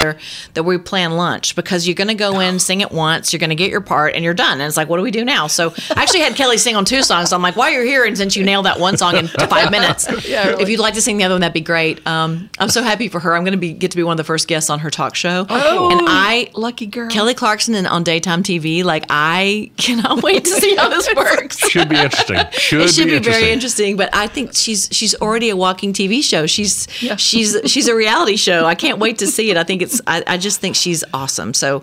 That 0.00 0.64
we 0.64 0.78
plan 0.78 1.12
lunch 1.12 1.54
because 1.54 1.86
you're 1.86 1.94
going 1.94 2.08
to 2.08 2.14
go 2.14 2.40
in, 2.40 2.58
sing 2.58 2.80
it 2.80 2.90
once, 2.90 3.32
you're 3.32 3.38
going 3.40 3.50
to 3.50 3.56
get 3.56 3.70
your 3.70 3.80
part, 3.80 4.14
and 4.14 4.24
you're 4.24 4.34
done. 4.34 4.54
And 4.60 4.62
it's 4.62 4.76
like, 4.76 4.88
what 4.88 4.96
do 4.96 5.02
we 5.02 5.10
do 5.10 5.24
now? 5.24 5.46
So 5.46 5.72
I 5.94 6.02
actually 6.02 6.20
had 6.20 6.34
Kelly 6.36 6.56
sing 6.58 6.74
on 6.76 6.84
two 6.84 7.02
songs. 7.02 7.30
So 7.30 7.36
I'm 7.36 7.42
like, 7.42 7.56
while 7.56 7.70
you're 7.70 7.84
here, 7.84 8.04
and 8.04 8.16
since 8.16 8.34
you 8.36 8.44
nailed 8.44 8.64
that 8.66 8.80
one 8.80 8.96
song 8.96 9.16
in 9.16 9.28
five 9.48 9.70
minutes, 9.70 10.08
Yeah, 10.28 10.48
really. 10.48 10.62
if 10.62 10.68
you'd 10.68 10.80
like 10.80 10.94
to 10.94 11.02
sing 11.02 11.18
the 11.18 11.24
other 11.24 11.34
one, 11.34 11.42
that'd 11.42 11.52
be 11.54 11.60
great. 11.60 12.04
Um, 12.06 12.48
I'm 12.58 12.70
so 12.70 12.82
happy 12.82 13.08
for 13.08 13.20
her. 13.20 13.34
I'm 13.36 13.42
going 13.44 13.52
to 13.52 13.58
be 13.58 13.72
get 13.72 13.90
to 13.92 13.96
be 13.96 14.02
one 14.02 14.12
of 14.14 14.18
the 14.18 14.24
first 14.24 14.48
guests 14.48 14.70
on 14.70 14.78
her 14.80 14.90
talk 14.90 15.14
show. 15.14 15.46
Oh, 15.48 15.90
and 15.90 16.00
I 16.08 16.50
lucky 16.54 16.86
girl. 16.86 17.10
Kelly 17.10 17.34
Clarkson 17.34 17.74
and 17.74 17.86
on 17.86 18.02
daytime 18.02 18.42
TV. 18.42 18.82
Like 18.84 19.04
I 19.10 19.70
cannot 19.76 20.22
wait 20.22 20.44
to 20.44 20.50
see 20.50 20.74
how 20.76 20.88
this 20.88 21.08
works. 21.14 21.58
Should 21.68 21.88
be 21.88 21.96
interesting. 21.96 22.38
Should, 22.52 22.80
it 22.82 22.90
should 22.94 23.06
be, 23.06 23.14
interesting. 23.16 23.40
very 23.40 23.52
interesting, 23.52 23.96
but 23.96 24.14
I 24.14 24.26
think 24.26 24.54
she's 24.54 24.88
she's 24.92 25.14
already 25.16 25.50
a 25.50 25.56
walking 25.56 25.92
TV 25.92 26.22
show. 26.22 26.46
She's 26.46 26.86
she's 27.18 27.56
she's 27.66 27.88
a 27.88 27.94
reality 27.94 28.36
show. 28.36 28.64
I 28.64 28.74
can't 28.74 28.98
wait 28.98 29.18
to 29.18 29.26
see 29.26 29.50
it. 29.50 29.56
I 29.56 29.64
think 29.64 29.82
it's 29.82 29.89
I, 30.06 30.22
I 30.26 30.38
just 30.38 30.60
think 30.60 30.76
she's 30.76 31.04
awesome. 31.12 31.54
So 31.54 31.82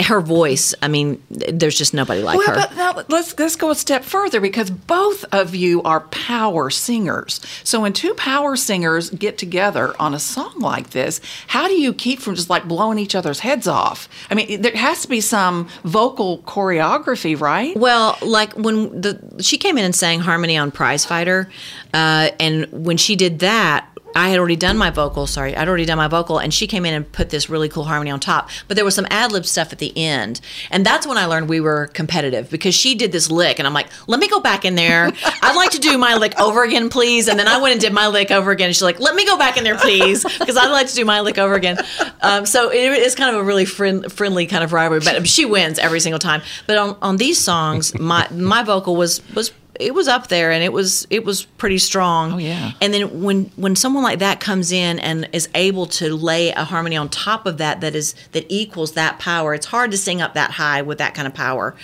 her 0.00 0.20
voice, 0.20 0.74
I 0.82 0.88
mean, 0.88 1.22
there's 1.30 1.78
just 1.78 1.94
nobody 1.94 2.22
like 2.22 2.38
well, 2.38 2.48
her. 2.48 2.54
but 2.54 2.76
now 2.76 3.04
let's 3.08 3.38
let's 3.38 3.56
go 3.56 3.70
a 3.70 3.74
step 3.74 4.02
further 4.02 4.40
because 4.40 4.70
both 4.70 5.24
of 5.32 5.54
you 5.54 5.82
are 5.82 6.00
power 6.00 6.70
singers. 6.70 7.40
So 7.62 7.80
when 7.80 7.92
two 7.92 8.14
power 8.14 8.56
singers 8.56 9.10
get 9.10 9.38
together 9.38 9.94
on 10.00 10.12
a 10.12 10.18
song 10.18 10.58
like 10.58 10.90
this, 10.90 11.20
how 11.46 11.68
do 11.68 11.74
you 11.74 11.92
keep 11.94 12.20
from 12.20 12.34
just 12.34 12.50
like 12.50 12.66
blowing 12.66 12.98
each 12.98 13.14
other's 13.14 13.40
heads 13.40 13.68
off? 13.68 14.08
I 14.30 14.34
mean, 14.34 14.62
there 14.62 14.74
has 14.74 15.02
to 15.02 15.08
be 15.08 15.20
some 15.20 15.68
vocal 15.84 16.38
choreography, 16.38 17.40
right? 17.40 17.76
Well, 17.76 18.18
like 18.20 18.52
when 18.54 19.00
the 19.00 19.20
she 19.40 19.58
came 19.58 19.78
in 19.78 19.84
and 19.84 19.94
sang 19.94 20.20
"Harmony" 20.20 20.56
on 20.56 20.72
Prize 20.72 21.04
Fighter, 21.04 21.48
uh, 21.92 22.30
and 22.40 22.66
when 22.72 22.96
she 22.96 23.14
did 23.14 23.40
that, 23.40 23.88
I 24.14 24.28
had 24.28 24.38
already 24.38 24.56
done 24.56 24.76
my 24.76 24.90
vocal. 24.90 25.26
Sorry, 25.26 25.56
I'd 25.56 25.68
already 25.68 25.84
done 25.84 25.98
my 25.98 26.08
vocal, 26.08 26.38
and 26.38 26.52
she 26.52 26.66
came 26.66 26.86
in 26.86 26.94
and 26.94 27.10
put 27.10 27.30
this 27.30 27.50
really 27.50 27.68
cool 27.68 27.84
harmony 27.84 28.10
on 28.10 28.20
top. 28.20 28.50
But 28.68 28.76
there 28.76 28.84
was 28.84 28.94
some 28.94 29.06
ad 29.10 29.32
lib 29.32 29.44
stuff 29.44 29.72
at 29.72 29.78
the 29.78 29.96
end, 29.96 30.40
and 30.70 30.84
that's 30.84 31.06
when 31.06 31.18
I 31.18 31.26
learned 31.26 31.48
we 31.48 31.60
were 31.60 31.88
competitive 31.88 32.50
because 32.50 32.74
she 32.74 32.94
did 32.94 33.12
this 33.12 33.30
lick, 33.30 33.58
and 33.58 33.66
I'm 33.66 33.74
like, 33.74 33.88
let 34.06 34.20
me 34.20 34.28
go 34.28 34.40
back 34.40 34.64
in 34.64 34.74
there. 34.74 35.10
I'd 35.42 35.56
like 35.56 35.70
to 35.70 35.78
do 35.78 35.98
my 35.98 36.14
lick 36.14 36.38
over 36.40 36.62
again, 36.62 36.88
please. 36.88 37.28
And 37.28 37.38
then 37.38 37.48
I 37.48 37.60
went 37.60 37.72
and 37.72 37.80
did 37.80 37.92
my 37.92 38.08
lick 38.08 38.30
over 38.30 38.50
again. 38.50 38.66
And 38.66 38.74
she's 38.74 38.82
like, 38.82 39.00
let 39.00 39.14
me 39.14 39.26
go 39.26 39.36
back 39.36 39.56
in 39.56 39.64
there, 39.64 39.76
please, 39.76 40.24
because 40.38 40.56
I'd 40.56 40.70
like 40.70 40.88
to 40.88 40.94
do 40.94 41.04
my 41.04 41.20
lick 41.20 41.38
over 41.38 41.54
again. 41.54 41.78
Um, 42.22 42.46
so 42.46 42.70
it 42.70 42.92
is 42.92 43.14
kind 43.14 43.34
of 43.34 43.40
a 43.40 43.44
really 43.44 43.64
friend, 43.64 44.10
friendly 44.10 44.46
kind 44.46 44.64
of 44.64 44.72
rivalry, 44.72 45.00
but 45.00 45.26
she 45.26 45.44
wins 45.44 45.78
every 45.78 46.00
single 46.00 46.18
time. 46.18 46.42
But 46.66 46.78
on, 46.78 46.96
on 47.02 47.16
these 47.16 47.38
songs, 47.38 47.98
my 47.98 48.28
my 48.30 48.62
vocal 48.62 48.96
was 48.96 49.20
was 49.34 49.52
it 49.80 49.94
was 49.94 50.08
up 50.08 50.28
there 50.28 50.52
and 50.52 50.62
it 50.62 50.72
was 50.72 51.06
it 51.10 51.24
was 51.24 51.44
pretty 51.44 51.78
strong. 51.78 52.32
Oh 52.32 52.38
yeah. 52.38 52.72
And 52.80 52.94
then 52.94 53.22
when 53.22 53.46
when 53.56 53.76
someone 53.76 54.02
like 54.02 54.20
that 54.20 54.40
comes 54.40 54.72
in 54.72 54.98
and 55.00 55.28
is 55.32 55.48
able 55.54 55.86
to 55.86 56.14
lay 56.14 56.50
a 56.50 56.64
harmony 56.64 56.96
on 56.96 57.08
top 57.08 57.46
of 57.46 57.58
that 57.58 57.80
that 57.80 57.94
is 57.94 58.14
that 58.32 58.46
equals 58.48 58.92
that 58.92 59.18
power, 59.18 59.54
it's 59.54 59.66
hard 59.66 59.90
to 59.90 59.96
sing 59.96 60.22
up 60.22 60.34
that 60.34 60.52
high 60.52 60.82
with 60.82 60.98
that 60.98 61.14
kind 61.14 61.26
of 61.26 61.34
power. 61.34 61.74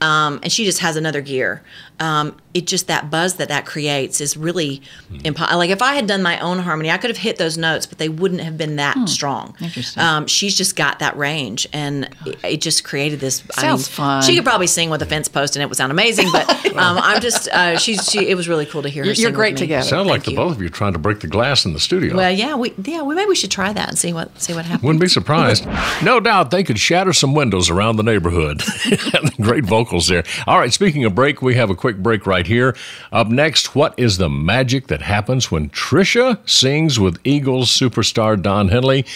Um, 0.00 0.40
and 0.42 0.52
she 0.52 0.64
just 0.64 0.80
has 0.80 0.96
another 0.96 1.20
gear. 1.20 1.62
Um, 1.98 2.36
it 2.52 2.66
just 2.66 2.86
that 2.88 3.10
buzz 3.10 3.34
that 3.36 3.48
that 3.48 3.66
creates 3.66 4.20
is 4.20 4.34
really 4.36 4.80
impo- 5.10 5.50
like 5.56 5.68
if 5.70 5.82
I 5.82 5.94
had 5.94 6.06
done 6.06 6.22
my 6.22 6.38
own 6.40 6.58
harmony, 6.58 6.90
I 6.90 6.96
could 6.98 7.10
have 7.10 7.18
hit 7.18 7.36
those 7.36 7.56
notes, 7.58 7.84
but 7.86 7.98
they 7.98 8.08
wouldn't 8.08 8.40
have 8.40 8.56
been 8.56 8.76
that 8.76 9.08
strong. 9.08 9.54
Interesting. 9.60 10.02
Um, 10.02 10.26
she's 10.26 10.54
just 10.56 10.74
got 10.76 10.98
that 11.00 11.16
range, 11.18 11.66
and 11.72 12.08
it, 12.24 12.38
it 12.44 12.60
just 12.62 12.82
created 12.84 13.20
this. 13.20 13.42
I 13.58 13.60
Sounds 13.62 13.88
mean, 13.90 13.94
fun. 13.94 14.22
She 14.22 14.34
could 14.36 14.44
probably 14.44 14.66
sing 14.66 14.88
with 14.90 15.02
a 15.02 15.06
fence 15.06 15.28
post, 15.28 15.54
and 15.56 15.62
it 15.62 15.66
would 15.66 15.76
sound 15.76 15.92
amazing. 15.92 16.28
But 16.32 16.48
um, 16.76 16.98
I'm 16.98 17.20
just 17.20 17.48
uh, 17.48 17.76
she's 17.78 18.10
she. 18.10 18.26
It 18.28 18.36
was 18.36 18.48
really 18.48 18.64
cool 18.66 18.82
to 18.82 18.88
hear 18.88 19.02
her. 19.02 19.06
You're- 19.06 19.14
sing 19.16 19.22
you're 19.22 19.30
with 19.32 19.36
great 19.36 19.54
me. 19.54 19.60
together. 19.60 19.86
Sound 19.86 20.08
like 20.08 20.20
Thank 20.20 20.24
the 20.24 20.30
you. 20.32 20.36
both 20.36 20.56
of 20.56 20.62
you 20.62 20.68
trying 20.70 20.94
to 20.94 20.98
break 20.98 21.20
the 21.20 21.28
glass 21.28 21.64
in 21.66 21.72
the 21.74 21.80
studio. 21.80 22.16
Well, 22.16 22.30
yeah, 22.30 22.54
we 22.56 22.72
yeah, 22.84 23.02
we 23.02 23.14
maybe 23.14 23.28
we 23.28 23.36
should 23.36 23.50
try 23.50 23.72
that 23.72 23.88
and 23.88 23.98
see 23.98 24.12
what 24.14 24.38
see 24.40 24.54
what 24.54 24.64
happens. 24.64 24.82
Wouldn't 24.82 25.00
be 25.02 25.08
surprised. 25.08 25.66
no 26.02 26.20
doubt 26.20 26.50
they 26.50 26.64
could 26.64 26.78
shatter 26.78 27.12
some 27.12 27.34
windows 27.34 27.68
around 27.70 27.96
the 27.96 28.02
neighborhood. 28.02 28.62
Great 29.40 29.64
vocals 29.64 30.08
there. 30.08 30.24
All 30.46 30.58
right, 30.58 30.72
speaking 30.72 31.04
of 31.04 31.14
break, 31.14 31.42
we 31.42 31.54
have 31.56 31.68
a 31.70 31.74
quick 31.86 32.02
break 32.02 32.26
right 32.26 32.48
here. 32.48 32.76
Up 33.12 33.28
next, 33.28 33.76
what 33.76 33.94
is 33.96 34.18
the 34.18 34.28
magic 34.28 34.88
that 34.88 35.02
happens 35.02 35.52
when 35.52 35.70
Trisha 35.70 36.36
sings 36.44 36.98
with 36.98 37.20
Eagles 37.22 37.68
superstar 37.68 38.42
Don 38.42 38.70
Henley? 38.70 39.06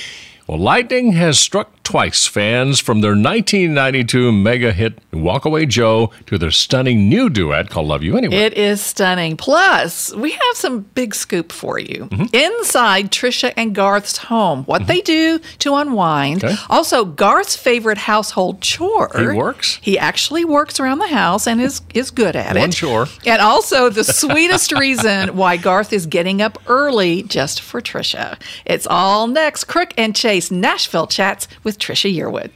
Well, 0.46 0.58
lightning 0.58 1.10
has 1.14 1.36
struck 1.36 1.79
twice 1.90 2.24
fans 2.24 2.78
from 2.78 3.00
their 3.00 3.16
1992 3.16 4.30
mega 4.30 4.70
hit 4.70 4.96
Walkaway 5.10 5.66
Joe 5.66 6.12
to 6.26 6.38
their 6.38 6.52
stunning 6.52 7.08
new 7.08 7.28
duet 7.28 7.68
called 7.68 7.88
Love 7.88 8.04
You 8.04 8.16
Anyway. 8.16 8.36
It 8.36 8.54
is 8.54 8.80
stunning. 8.80 9.36
Plus, 9.36 10.14
we 10.14 10.30
have 10.30 10.54
some 10.54 10.82
big 10.82 11.16
scoop 11.16 11.50
for 11.50 11.80
you. 11.80 12.06
Mm-hmm. 12.06 12.32
Inside 12.32 13.10
Trisha 13.10 13.52
and 13.56 13.74
Garth's 13.74 14.18
home, 14.18 14.62
what 14.66 14.86
they 14.86 15.00
do 15.00 15.40
to 15.58 15.74
unwind. 15.74 16.44
Okay. 16.44 16.54
Also, 16.68 17.04
Garth's 17.04 17.56
favorite 17.56 17.98
household 17.98 18.60
chore. 18.60 19.10
He 19.18 19.26
works? 19.26 19.80
He 19.82 19.98
actually 19.98 20.44
works 20.44 20.78
around 20.78 21.00
the 21.00 21.08
house 21.08 21.48
and 21.48 21.60
is, 21.60 21.82
is 21.92 22.12
good 22.12 22.36
at 22.36 22.56
it. 22.56 22.60
One 22.60 22.70
chore. 22.70 23.08
And 23.26 23.42
also 23.42 23.88
the 23.88 24.04
sweetest 24.04 24.70
reason 24.70 25.36
why 25.36 25.56
Garth 25.56 25.92
is 25.92 26.06
getting 26.06 26.40
up 26.40 26.56
early 26.68 27.24
just 27.24 27.60
for 27.60 27.80
Trisha. 27.80 28.40
It's 28.64 28.86
all 28.86 29.26
next. 29.26 29.64
Crook 29.64 29.92
and 29.98 30.14
Chase 30.14 30.52
Nashville 30.52 31.08
chats 31.08 31.48
with 31.64 31.79
Trisha 31.80 32.14
Yearwood. 32.14 32.50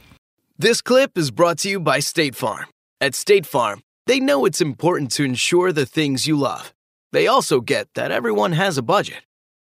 This 0.57 0.81
clip 0.81 1.17
is 1.17 1.31
brought 1.31 1.57
to 1.59 1.69
you 1.69 1.79
by 1.79 1.99
State 1.99 2.35
Farm. 2.35 2.67
At 3.01 3.15
State 3.15 3.45
Farm, 3.45 3.81
they 4.07 4.19
know 4.19 4.45
it's 4.45 4.61
important 4.61 5.11
to 5.11 5.23
ensure 5.23 5.73
the 5.73 5.85
things 5.85 6.27
you 6.27 6.37
love. 6.37 6.73
They 7.11 7.27
also 7.27 7.59
get 7.59 7.87
that 7.95 8.11
everyone 8.11 8.53
has 8.53 8.77
a 8.77 8.83
budget. 8.83 9.23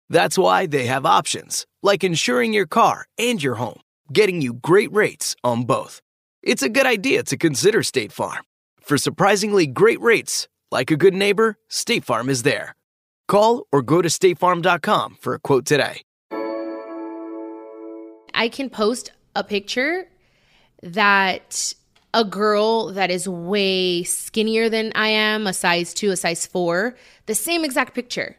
That's 0.09 0.39
why 0.39 0.67
they 0.67 0.87
have 0.87 1.05
options, 1.05 1.67
like 1.83 2.05
insuring 2.05 2.53
your 2.53 2.67
car 2.67 3.07
and 3.19 3.43
your 3.43 3.57
home, 3.57 3.81
getting 4.13 4.41
you 4.43 4.53
great 4.53 4.93
rates 4.93 5.35
on 5.43 5.65
both. 5.65 6.01
It's 6.43 6.63
a 6.63 6.69
good 6.69 6.87
idea 6.87 7.25
to 7.25 7.37
consider 7.37 7.83
State 7.83 8.13
Farm. 8.13 8.45
For 8.81 8.99
surprisingly 8.99 9.67
great 9.67 10.01
rates, 10.01 10.47
like 10.71 10.93
a 10.93 10.97
good 10.97 11.15
neighbor, 11.15 11.57
State 11.69 12.05
Farm 12.05 12.29
is 12.29 12.43
there. 12.45 12.77
Call 13.27 13.67
or 13.73 13.83
go 13.83 14.03
to 14.03 14.09
statefarm.com 14.09 15.17
for 15.21 15.35
a 15.35 15.39
quote 15.41 15.65
today. 15.67 16.03
I 18.35 18.49
can 18.49 18.69
post 18.69 19.13
a 19.37 19.45
picture 19.45 20.09
that 20.83 21.75
a 22.15 22.25
girl 22.25 22.93
that 22.93 23.11
is 23.11 23.29
way 23.29 24.03
skinnier 24.03 24.69
than 24.69 24.93
I 24.95 25.09
am, 25.09 25.47
a 25.47 25.53
size 25.53 25.93
two, 25.93 26.11
a 26.11 26.17
size 26.17 26.47
four, 26.47 26.97
the 27.27 27.35
same 27.35 27.65
exact 27.65 27.95
picture. 27.95 28.37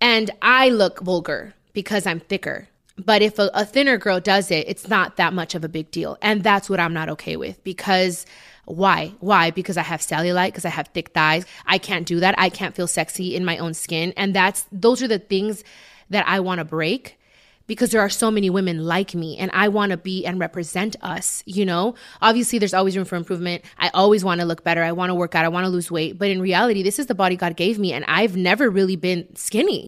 And 0.00 0.30
I 0.40 0.70
look 0.70 1.00
vulgar 1.00 1.54
because 1.72 2.06
I'm 2.06 2.20
thicker. 2.20 2.68
But 2.96 3.22
if 3.22 3.38
a, 3.38 3.50
a 3.54 3.64
thinner 3.64 3.98
girl 3.98 4.20
does 4.20 4.50
it, 4.50 4.68
it's 4.68 4.88
not 4.88 5.16
that 5.16 5.32
much 5.32 5.54
of 5.54 5.64
a 5.64 5.68
big 5.68 5.90
deal. 5.90 6.18
And 6.22 6.42
that's 6.42 6.68
what 6.68 6.80
I'm 6.80 6.94
not 6.94 7.08
okay 7.10 7.36
with 7.36 7.62
because 7.64 8.26
why? 8.64 9.12
Why? 9.20 9.50
Because 9.50 9.76
I 9.76 9.82
have 9.82 10.00
cellulite, 10.00 10.48
because 10.48 10.64
I 10.64 10.70
have 10.70 10.88
thick 10.88 11.10
thighs. 11.10 11.44
I 11.66 11.78
can't 11.78 12.06
do 12.06 12.20
that. 12.20 12.34
I 12.38 12.48
can't 12.48 12.74
feel 12.74 12.86
sexy 12.86 13.34
in 13.34 13.44
my 13.44 13.58
own 13.58 13.74
skin. 13.74 14.12
And 14.16 14.34
that's 14.34 14.66
those 14.70 15.02
are 15.02 15.08
the 15.08 15.18
things 15.18 15.64
that 16.10 16.26
I 16.28 16.40
want 16.40 16.60
to 16.60 16.64
break 16.64 17.18
because 17.66 17.90
there 17.90 18.00
are 18.00 18.10
so 18.10 18.30
many 18.30 18.50
women 18.50 18.84
like 18.84 19.14
me 19.14 19.36
and 19.38 19.50
I 19.54 19.68
want 19.68 19.90
to 19.90 19.96
be 19.96 20.24
and 20.24 20.38
represent 20.38 20.96
us, 21.02 21.42
you 21.46 21.64
know? 21.64 21.94
Obviously 22.20 22.58
there's 22.58 22.74
always 22.74 22.96
room 22.96 23.04
for 23.04 23.16
improvement. 23.16 23.64
I 23.78 23.90
always 23.94 24.24
want 24.24 24.40
to 24.40 24.46
look 24.46 24.64
better. 24.64 24.82
I 24.82 24.92
want 24.92 25.10
to 25.10 25.14
work 25.14 25.34
out. 25.34 25.44
I 25.44 25.48
want 25.48 25.64
to 25.64 25.70
lose 25.70 25.90
weight, 25.90 26.18
but 26.18 26.30
in 26.30 26.40
reality, 26.40 26.82
this 26.82 26.98
is 26.98 27.06
the 27.06 27.14
body 27.14 27.36
God 27.36 27.56
gave 27.56 27.78
me 27.78 27.92
and 27.92 28.04
I've 28.08 28.36
never 28.36 28.68
really 28.70 28.96
been 28.96 29.34
skinny. 29.36 29.86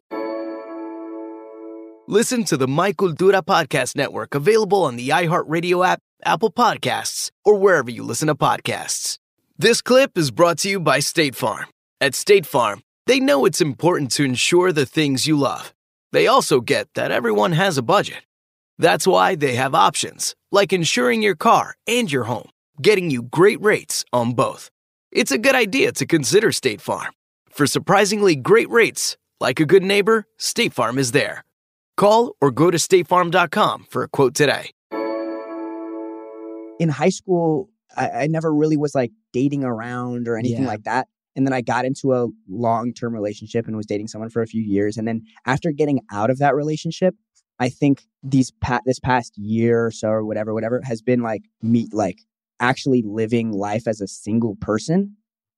Listen 2.07 2.45
to 2.45 2.57
the 2.57 2.69
My 2.69 2.93
Cultura 2.93 3.43
Podcast 3.43 3.97
Network 3.97 4.35
available 4.35 4.83
on 4.83 4.97
the 4.97 5.09
iHeartRadio 5.09 5.87
app, 5.87 6.01
Apple 6.23 6.53
Podcasts, 6.53 7.31
or 7.45 7.57
wherever 7.57 7.91
you 7.91 8.03
listen 8.03 8.29
to 8.29 8.35
podcasts. 8.35 9.19
This 9.59 9.81
clip 9.81 10.19
is 10.19 10.31
brought 10.31 10.59
to 10.59 10.69
you 10.69 10.81
by 10.81 11.01
State 11.01 11.35
Farm. 11.35 11.67
At 12.01 12.15
State 12.15 12.45
Farm, 12.45 12.83
they 13.07 13.21
know 13.21 13.45
it's 13.47 13.61
important 13.61 14.11
to 14.13 14.25
ensure 14.25 14.73
the 14.73 14.87
things 14.87 15.27
you 15.27 15.39
love. 15.39 15.74
They 16.14 16.29
also 16.29 16.61
get 16.61 16.87
that 16.94 17.11
everyone 17.11 17.50
has 17.53 17.77
a 17.77 17.83
budget. 17.83 18.22
That's 18.79 19.05
why 19.05 19.35
they 19.35 19.57
have 19.57 19.74
options, 19.74 20.37
like 20.53 20.72
insuring 20.72 21.22
your 21.22 21.35
car 21.35 21.74
and 21.88 22.11
your 22.11 22.22
home, 22.24 22.50
getting 22.81 23.11
you 23.11 23.22
great 23.22 23.61
rates 23.61 24.05
on 24.12 24.33
both. 24.35 24.70
It's 25.11 25.33
a 25.33 25.38
good 25.38 25.57
idea 25.57 25.90
to 25.94 26.07
consider 26.07 26.53
State 26.53 26.81
Farm. 26.81 27.12
For 27.50 27.66
surprisingly 27.66 28.37
great 28.37 28.70
rates, 28.70 29.16
like 29.40 29.59
a 29.59 29.64
good 29.66 29.83
neighbor, 29.83 30.24
State 30.38 30.72
Farm 30.72 30.98
is 30.98 31.11
there. 31.11 31.42
Call 31.96 32.37
or 32.40 32.53
go 32.53 32.70
to 32.70 32.79
statefarm.com 32.79 33.87
for 33.90 34.05
a 34.05 34.09
quote 34.09 34.35
today. 34.35 34.70
in 36.79 36.88
high 36.90 37.09
school, 37.11 37.70
I, 37.96 38.11
I 38.11 38.27
never 38.29 38.55
really 38.55 38.77
was 38.77 38.94
like 38.94 39.11
dating 39.33 39.64
around 39.64 40.29
or 40.29 40.37
anything 40.37 40.62
Yeah. 40.62 40.68
like 40.68 40.85
that. 40.85 41.09
And 41.37 41.47
then 41.47 41.53
I 41.53 41.61
got 41.61 41.85
into 41.85 42.14
a 42.14 42.29
long 42.49 42.92
term 42.92 43.12
relationship 43.12 43.66
and 43.66 43.77
was 43.77 43.87
dating 43.87 44.09
someone 44.09 44.31
for 44.31 44.42
a 44.42 44.47
few 44.47 44.62
years. 44.62 44.97
And 44.97 45.07
then 45.07 45.23
after 45.47 45.73
getting 45.73 46.01
out 46.12 46.31
of 46.31 46.38
that 46.38 46.55
relationship, 46.55 47.14
I 47.59 47.68
think 47.68 48.03
these 48.23 48.51
pa- 48.61 48.81
this 48.85 48.99
past 48.99 49.37
year 49.37 49.87
or 49.87 49.90
so 49.90 50.09
or 50.09 50.25
whatever, 50.25 50.55
whatever 50.55 50.81
has 50.85 51.03
been 51.03 51.23
like 51.23 51.42
me 51.62 51.88
like 51.92 52.18
actually 52.61 53.03
living 53.05 53.53
life 53.53 53.87
as 53.87 54.01
a 54.01 54.09
single 54.09 54.57
person. 54.57 55.16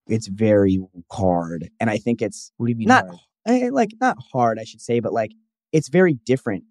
It's 0.08 0.28
very 0.28 0.78
hard, 1.10 1.68
and 1.80 1.90
I 1.90 1.98
think 1.98 2.22
it's 2.22 2.52
what 2.58 2.66
do 2.66 2.70
you 2.70 2.76
mean 2.76 2.88
not 2.88 3.06
hard? 3.06 3.18
eh, 3.46 3.70
like 3.72 3.90
not 4.00 4.16
hard, 4.32 4.58
I 4.60 4.64
should 4.64 4.80
say, 4.80 5.00
but 5.00 5.12
like 5.12 5.32
it's 5.72 5.88
very 5.88 6.14
different 6.14 6.64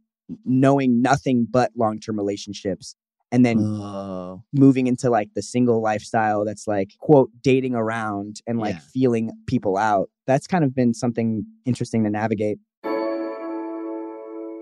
knowing 0.46 1.02
nothing 1.02 1.46
but 1.50 1.72
long 1.76 2.00
term 2.00 2.18
relationships 2.18 2.96
and 3.32 3.46
then 3.46 3.58
Oh. 3.60 4.44
moving 4.54 4.88
into 4.88 5.10
like 5.10 5.30
the 5.36 5.42
single 5.42 5.82
lifestyle 5.82 6.46
that's 6.46 6.68
like 6.68 6.92
quote 7.00 7.30
dating 7.44 7.76
around 7.76 8.42
and 8.48 8.60
like 8.60 8.76
Yeah. 8.76 8.82
feeling 8.94 9.32
people 9.48 9.78
out 9.78 10.10
that's 10.28 10.48
kind 10.48 10.64
of 10.64 10.74
been 10.76 10.94
something 10.94 11.46
interesting 11.66 12.04
to 12.04 12.10
navigate 12.10 12.60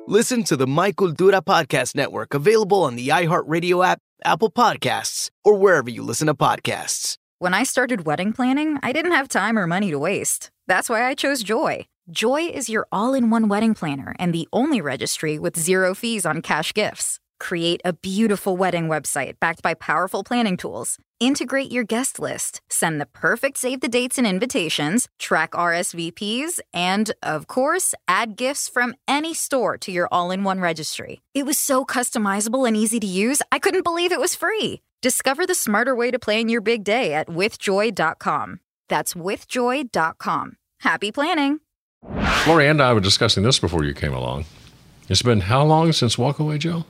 Listen 0.06 0.44
to 0.44 0.58
the 0.58 0.68
My 0.68 0.92
Cultura 0.92 1.42
Podcast 1.42 1.96
Network 1.96 2.34
available 2.34 2.84
on 2.84 2.98
the 2.98 3.08
iHeartRadio 3.08 3.86
app, 3.86 4.00
Apple 4.26 4.52
Podcasts, 4.52 5.30
or 5.46 5.56
wherever 5.56 5.90
you 5.90 6.04
listen 6.04 6.28
to 6.28 6.34
podcasts. 6.36 7.16
When 7.40 7.54
I 7.54 7.64
started 7.64 8.06
wedding 8.06 8.34
planning, 8.34 8.78
I 8.84 8.92
didn't 8.92 9.14
have 9.14 9.30
time 9.30 9.58
or 9.58 9.66
money 9.66 9.92
to 9.92 9.98
waste. 10.00 10.50
That's 10.68 10.90
why 10.90 11.08
I 11.08 11.14
chose 11.16 11.42
Joy. 11.42 11.86
Joy 12.12 12.42
is 12.48 12.68
your 12.68 12.86
all 12.92 13.14
in 13.14 13.30
one 13.30 13.48
wedding 13.48 13.74
planner 13.74 14.14
and 14.20 14.34
the 14.34 14.48
only 14.52 14.82
registry 14.82 15.40
with 15.40 15.58
zero 15.58 15.94
fees 15.94 16.26
on 16.26 16.42
cash 16.42 16.74
gifts. 16.74 17.20
Create 17.40 17.82
a 17.84 17.94
beautiful 17.94 18.58
wedding 18.58 18.88
website 18.88 19.40
backed 19.40 19.62
by 19.62 19.74
powerful 19.74 20.24
planning 20.24 20.58
tools. 20.58 20.98
Integrate 21.20 21.72
your 21.72 21.84
guest 21.84 22.20
list. 22.20 22.62
Send 22.70 23.00
the 23.00 23.06
perfect 23.06 23.58
save 23.58 23.82
the 23.82 23.88
dates 23.88 24.18
and 24.18 24.28
invitations. 24.28 25.08
Track 25.20 25.52
RSVPs. 25.52 26.60
And, 26.74 27.12
of 27.22 27.48
course, 27.48 27.94
add 28.08 28.36
gifts 28.36 28.68
from 28.68 28.96
any 29.08 29.34
store 29.34 29.78
to 29.80 29.92
your 29.92 30.08
all 30.12 30.32
in 30.32 30.44
one 30.44 30.60
registry. 30.60 31.22
It 31.34 31.46
was 31.46 31.58
so 31.58 31.86
customizable 31.86 32.68
and 32.68 32.76
easy 32.76 33.00
to 33.00 33.08
use, 33.08 33.42
I 33.52 33.60
couldn't 33.60 33.84
believe 33.84 34.12
it 34.12 34.20
was 34.20 34.36
free. 34.36 34.82
Discover 35.02 35.46
the 35.48 35.56
smarter 35.56 35.96
way 35.96 36.12
to 36.12 36.20
plan 36.20 36.50
your 36.50 36.62
big 36.62 36.84
day 36.84 37.14
at 37.14 37.28
withjoy.com. 37.28 38.60
That's 38.90 39.14
withjoy.com. 39.14 40.58
Happy 40.80 41.12
planning. 41.12 41.60
Lori 42.48 42.68
and 42.68 42.82
I 42.82 42.94
were 42.94 43.00
discussing 43.00 43.44
this 43.44 43.60
before 43.60 43.84
you 43.84 43.94
came 43.94 44.14
along. 44.14 44.46
It's 45.10 45.22
been 45.22 45.42
how 45.42 45.64
long 45.64 45.92
since 45.94 46.16
Walkaway 46.16 46.60
Joe? 46.60 46.86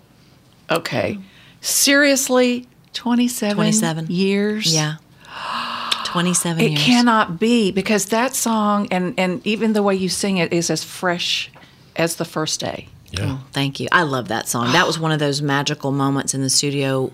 Okay. 0.74 1.20
Seriously, 1.62 2.68
27, 2.94 3.56
27. 3.56 4.08
years? 4.10 4.74
Yeah. 4.74 4.96
27 6.06 6.64
It 6.64 6.72
years. 6.72 6.84
cannot 6.84 7.40
be 7.40 7.72
because 7.72 8.06
that 8.08 8.36
song 8.36 8.88
and, 8.92 9.14
and 9.18 9.46
even 9.48 9.74
the 9.74 9.82
way 9.82 9.96
you 9.96 10.10
sing 10.10 10.38
it 10.38 10.54
is 10.54 10.70
as 10.70 10.84
fresh 10.84 11.50
as 11.96 12.18
the 12.18 12.26
first 12.26 12.60
day. 12.60 12.88
Yeah. 13.12 13.38
Oh, 13.40 13.44
thank 13.52 13.80
you. 13.80 13.88
I 13.92 14.04
love 14.04 14.28
that 14.28 14.48
song. 14.48 14.72
That 14.74 14.86
was 14.88 15.00
one 15.00 15.12
of 15.12 15.20
those 15.20 15.42
magical 15.42 15.92
moments 15.92 16.34
in 16.34 16.42
the 16.42 16.50
studio. 16.50 17.12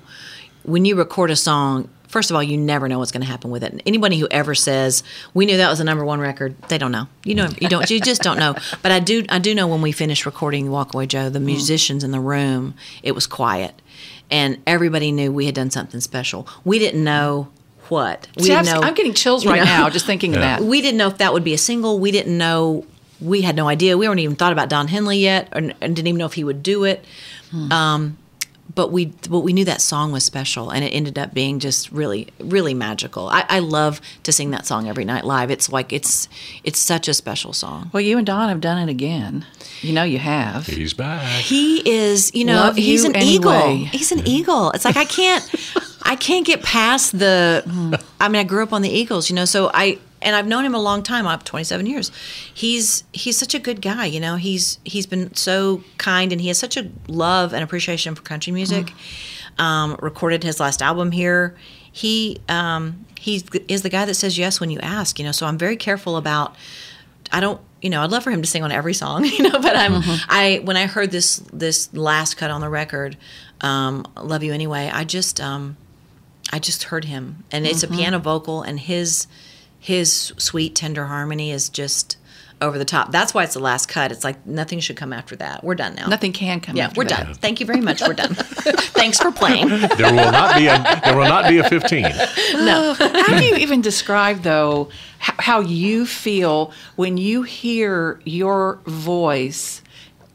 When 0.63 0.86
you 0.86 0.95
record 0.95 1.30
a 1.32 1.36
song, 1.36 1.89
first 2.10 2.30
of 2.30 2.36
all, 2.36 2.43
you 2.43 2.58
never 2.58 2.89
know 2.89 3.00
what's 3.00 3.12
going 3.13 3.22
to 3.22 3.28
happen 3.28 3.50
with 3.50 3.63
it. 3.63 3.82
Anybody 3.86 4.19
who 4.19 4.28
ever 4.30 4.54
says 4.54 5.02
we 5.34 5.45
knew 5.45 5.56
that 5.58 5.69
was 5.69 5.78
the 5.80 5.86
number 5.86 6.04
one 6.04 6.19
record, 6.19 6.56
they 6.67 6.78
don't 6.78 6.91
know. 6.91 7.08
You 7.24 7.36
know, 7.36 7.48
you 7.62 7.69
don't. 7.69 7.89
You 7.89 8.02
just 8.02 8.22
don't 8.22 8.38
know. 8.38 8.56
But 8.84 8.91
I 8.91 9.00
do. 9.00 9.24
I 9.30 9.39
do 9.39 9.56
know 9.56 9.67
when 9.67 9.82
we 9.82 9.91
finished 9.93 10.26
recording 10.26 10.67
Walkaway 10.67 11.08
Joe," 11.08 11.30
the 11.30 11.39
musicians 11.39 12.04
in 12.04 12.12
the 12.12 12.19
room, 12.19 12.73
it 13.04 13.13
was 13.13 13.25
quiet, 13.25 13.81
and 14.29 14.58
everybody 14.67 15.12
knew 15.12 15.31
we 15.31 15.46
had 15.46 15.56
done 15.56 15.69
something 15.71 16.02
special. 16.02 16.48
We 16.65 16.77
didn't 16.79 17.04
know 17.04 17.48
what. 17.90 18.27
We 18.38 18.44
See, 18.44 18.50
didn't 18.50 18.67
I'm- 18.67 18.81
know. 18.81 18.88
I'm 18.88 18.94
getting 18.94 19.13
chills 19.13 19.46
right 19.46 19.63
now 19.63 19.90
just 19.90 20.06
thinking 20.06 20.36
of 20.36 20.42
that. 20.42 20.62
We 20.62 20.81
didn't 20.81 20.98
know 20.98 21.08
if 21.08 21.17
that 21.19 21.33
would 21.33 21.44
be 21.44 21.54
a 21.54 21.58
single. 21.58 21.98
We 22.00 22.12
didn't 22.12 22.38
know. 22.38 22.86
We 23.21 23.42
had 23.42 23.56
no 23.56 23.67
idea. 23.67 23.98
We 23.98 24.08
weren't 24.08 24.19
even 24.21 24.36
thought 24.36 24.54
about 24.54 24.69
Don 24.69 24.88
Henley 24.88 25.17
yet, 25.17 25.50
and 25.52 25.73
didn't 25.79 26.08
even 26.08 26.17
know 26.17 26.25
if 26.25 26.33
he 26.33 26.44
would 26.44 26.63
do 26.63 26.86
it. 26.86 27.04
Hmm. 27.52 27.71
Um, 27.71 28.17
but 28.74 28.92
we, 28.92 29.08
but 29.30 29.40
we 29.40 29.54
knew 29.54 29.65
that 29.65 29.82
song 29.82 30.12
was 30.12 30.24
special, 30.24 30.70
and 30.70 30.84
it 30.84 30.90
ended 30.90 31.17
up 31.17 31.34
being 31.34 31.60
just 31.60 31.92
really, 31.92 32.28
really 32.40 32.74
magical. 32.74 33.28
I, 33.30 33.46
I 33.50 33.60
love 33.60 34.00
to 34.24 34.32
sing 34.32 34.52
that 34.52 34.65
song 34.65 34.88
every 34.88 35.06
night 35.06 35.26
live. 35.26 35.50
It's 35.52 35.72
like 35.72 35.92
it's, 35.92 36.28
it's 36.63 36.80
such 36.80 37.08
a 37.08 37.13
special 37.13 37.54
song. 37.54 37.90
Well, 37.94 38.02
you 38.02 38.17
and 38.17 38.28
Don 38.28 38.50
have 38.50 38.62
done 38.62 38.78
it 38.88 38.92
again. 38.92 39.46
You 39.82 39.94
know 39.94 40.04
you 40.04 40.20
have. 40.20 40.67
He's 40.67 40.94
back. 40.94 41.24
He 41.42 41.88
is, 41.90 42.34
you 42.36 42.44
know, 42.46 42.56
Love 42.56 42.76
he's 42.76 43.04
you 43.04 43.10
an 43.10 43.15
anyway. 43.15 43.76
eagle. 43.76 43.86
He's 43.86 44.12
an 44.12 44.28
eagle. 44.28 44.72
It's 44.72 44.84
like 44.86 44.98
I 44.98 45.06
can't, 45.06 45.50
I 46.04 46.15
can't 46.15 46.46
get 46.46 46.63
past 46.63 47.17
the. 47.17 47.63
I 48.20 48.28
mean, 48.28 48.40
I 48.40 48.44
grew 48.44 48.62
up 48.63 48.74
on 48.74 48.82
the 48.82 48.90
Eagles, 48.90 49.30
you 49.30 49.36
know, 49.36 49.46
so 49.46 49.72
I 49.74 49.98
and 50.22 50.36
I've 50.36 50.48
known 50.48 50.65
him 50.65 50.76
a 50.76 50.80
long 50.82 51.04
time. 51.04 51.28
I've 51.28 51.44
twenty 51.44 51.63
seven 51.63 51.86
years. 51.86 52.12
He's 52.54 53.04
he's 53.13 53.38
such 53.38 53.54
a 53.54 53.60
good 53.60 53.82
guy, 53.82 54.06
you 54.06 54.20
know. 54.20 54.36
He's 54.36 54.80
he's 54.84 55.06
been 55.06 55.34
so 55.36 55.84
kind, 55.98 56.32
and 56.32 56.40
he 56.42 56.48
has 56.50 56.58
such 56.58 56.78
a 56.78 56.90
love 57.08 57.54
and 57.54 57.63
appreciation 57.63 58.15
for 58.15 58.22
country 58.22 58.52
music. 58.54 58.92
Um, 59.58 59.98
recorded 60.02 60.44
his 60.44 60.60
last 60.60 60.82
album 60.82 61.12
here. 61.12 61.56
He 61.92 62.40
um, 62.48 63.06
he 63.20 63.44
is 63.67 63.82
the 63.82 63.90
guy 63.90 64.06
that 64.06 64.13
says 64.13 64.38
yes 64.38 64.60
when 64.60 64.70
you 64.70 64.80
ask, 64.80 65.20
you 65.20 65.26
know. 65.26 65.32
So 65.32 65.46
I'm 65.46 65.58
very 65.58 65.76
careful 65.76 66.17
about. 66.17 66.56
I 67.32 67.42
don't, 67.42 67.62
you 67.80 67.92
know, 67.92 68.02
I'd 68.02 68.10
love 68.10 68.24
for 68.24 68.32
him 68.32 68.42
to 68.42 68.48
sing 68.48 68.63
on 68.63 68.72
every 68.72 68.96
song, 68.96 69.24
you 69.38 69.44
know, 69.44 69.60
but 69.60 69.76
I'm, 69.76 70.02
I, 70.28 70.62
when 70.63 70.76
I 70.76 70.88
heard 70.88 71.12
this, 71.12 71.38
this 71.54 71.94
last 71.94 72.38
cut 72.38 72.50
on 72.50 72.60
the 72.60 72.70
record, 72.70 73.17
um, 73.62 74.04
Love 74.20 74.42
You 74.42 74.52
Anyway, 74.52 74.90
I 74.92 75.04
just, 75.04 75.40
um, 75.40 75.78
I 76.52 76.58
just 76.58 76.86
heard 76.86 77.06
him 77.06 77.44
and 77.52 77.67
it's 77.67 77.84
Mhm. 77.86 77.94
a 77.94 77.98
piano 77.98 78.17
vocal 78.17 78.63
and 78.63 78.80
his, 78.80 79.28
his 79.80 80.34
sweet, 80.38 80.75
tender 80.75 81.06
harmony 81.06 81.52
is 81.52 81.69
just 81.69 82.17
over 82.62 82.77
the 82.77 82.84
top. 82.84 83.10
That's 83.13 83.34
why 83.34 83.46
it's 83.46 83.54
the 83.54 83.62
last 83.62 83.88
cut. 83.88 84.12
It's 84.12 84.25
like 84.25 84.46
nothing 84.46 84.82
should 84.82 84.98
come 84.98 85.13
after 85.13 85.34
that. 85.38 85.63
We're 85.63 85.75
done 85.75 85.96
now. 85.96 86.08
Nothing 86.08 86.34
can 86.34 86.60
come 86.60 86.75
Yeah, 86.75 86.88
after 86.88 86.98
we're 87.00 87.06
that. 87.06 87.25
done. 87.27 87.34
Thank 87.36 87.62
you 87.62 87.65
very 87.65 87.80
much. 87.80 88.02
We're 88.02 88.13
done. 88.13 88.34
Thanks 88.36 89.17
for 89.17 89.32
playing. 89.32 89.69
There 89.69 90.12
will 90.13 90.32
not 90.32 90.58
be 90.58 90.67
a 90.67 90.77
there 91.06 91.15
will 91.17 91.23
not 91.30 91.48
be 91.48 91.60
a 91.60 91.69
15. 91.69 92.04
No. 92.56 92.94
how 93.00 93.40
do 93.40 93.46
you 93.46 93.56
even 93.56 93.80
describe 93.80 94.42
though 94.42 94.90
h- 95.21 95.34
how 95.40 95.62
you 95.62 96.06
feel 96.06 96.73
when 96.98 97.15
you 97.15 97.44
hear 97.44 98.19
your 98.25 98.80
voice 98.86 99.82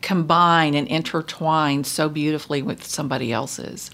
combine 0.00 0.74
and 0.74 0.86
intertwine 0.88 1.84
so 1.84 2.08
beautifully 2.08 2.62
with 2.62 2.84
somebody 2.84 3.32
else's? 3.32 3.90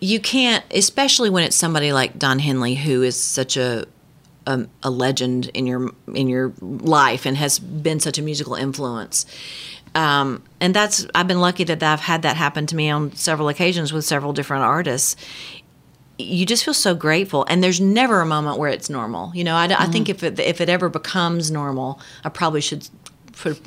you 0.00 0.20
can't, 0.20 0.62
especially 0.70 1.30
when 1.30 1.42
it's 1.44 1.56
somebody 1.56 1.92
like 1.92 2.18
Don 2.18 2.38
Henley, 2.38 2.74
who 2.74 3.02
is 3.02 3.18
such 3.18 3.56
a 3.56 3.86
a, 4.46 4.66
a 4.82 4.90
legend 4.90 5.50
in 5.54 5.66
your 5.66 5.90
in 6.14 6.28
your 6.28 6.52
life 6.60 7.26
and 7.26 7.36
has 7.36 7.58
been 7.58 8.00
such 8.00 8.18
a 8.18 8.22
musical 8.22 8.54
influence. 8.54 9.26
Um, 9.94 10.42
and 10.60 10.74
that's 10.74 11.06
I've 11.14 11.28
been 11.28 11.40
lucky 11.40 11.64
that 11.64 11.82
I've 11.82 12.00
had 12.00 12.22
that 12.22 12.36
happen 12.36 12.66
to 12.66 12.76
me 12.76 12.90
on 12.90 13.12
several 13.14 13.48
occasions 13.48 13.92
with 13.92 14.04
several 14.04 14.32
different 14.32 14.64
artists. 14.64 15.16
You 16.18 16.46
just 16.46 16.64
feel 16.64 16.74
so 16.74 16.94
grateful, 16.94 17.44
and 17.48 17.62
there's 17.62 17.80
never 17.80 18.20
a 18.20 18.26
moment 18.26 18.58
where 18.58 18.70
it's 18.70 18.88
normal. 18.88 19.32
You 19.34 19.44
know, 19.44 19.56
I, 19.56 19.64
I 19.64 19.86
think 19.86 20.08
if 20.08 20.22
it 20.22 20.38
if 20.38 20.60
it 20.60 20.68
ever 20.68 20.88
becomes 20.88 21.50
normal, 21.50 22.00
I 22.24 22.28
probably 22.28 22.60
should 22.60 22.88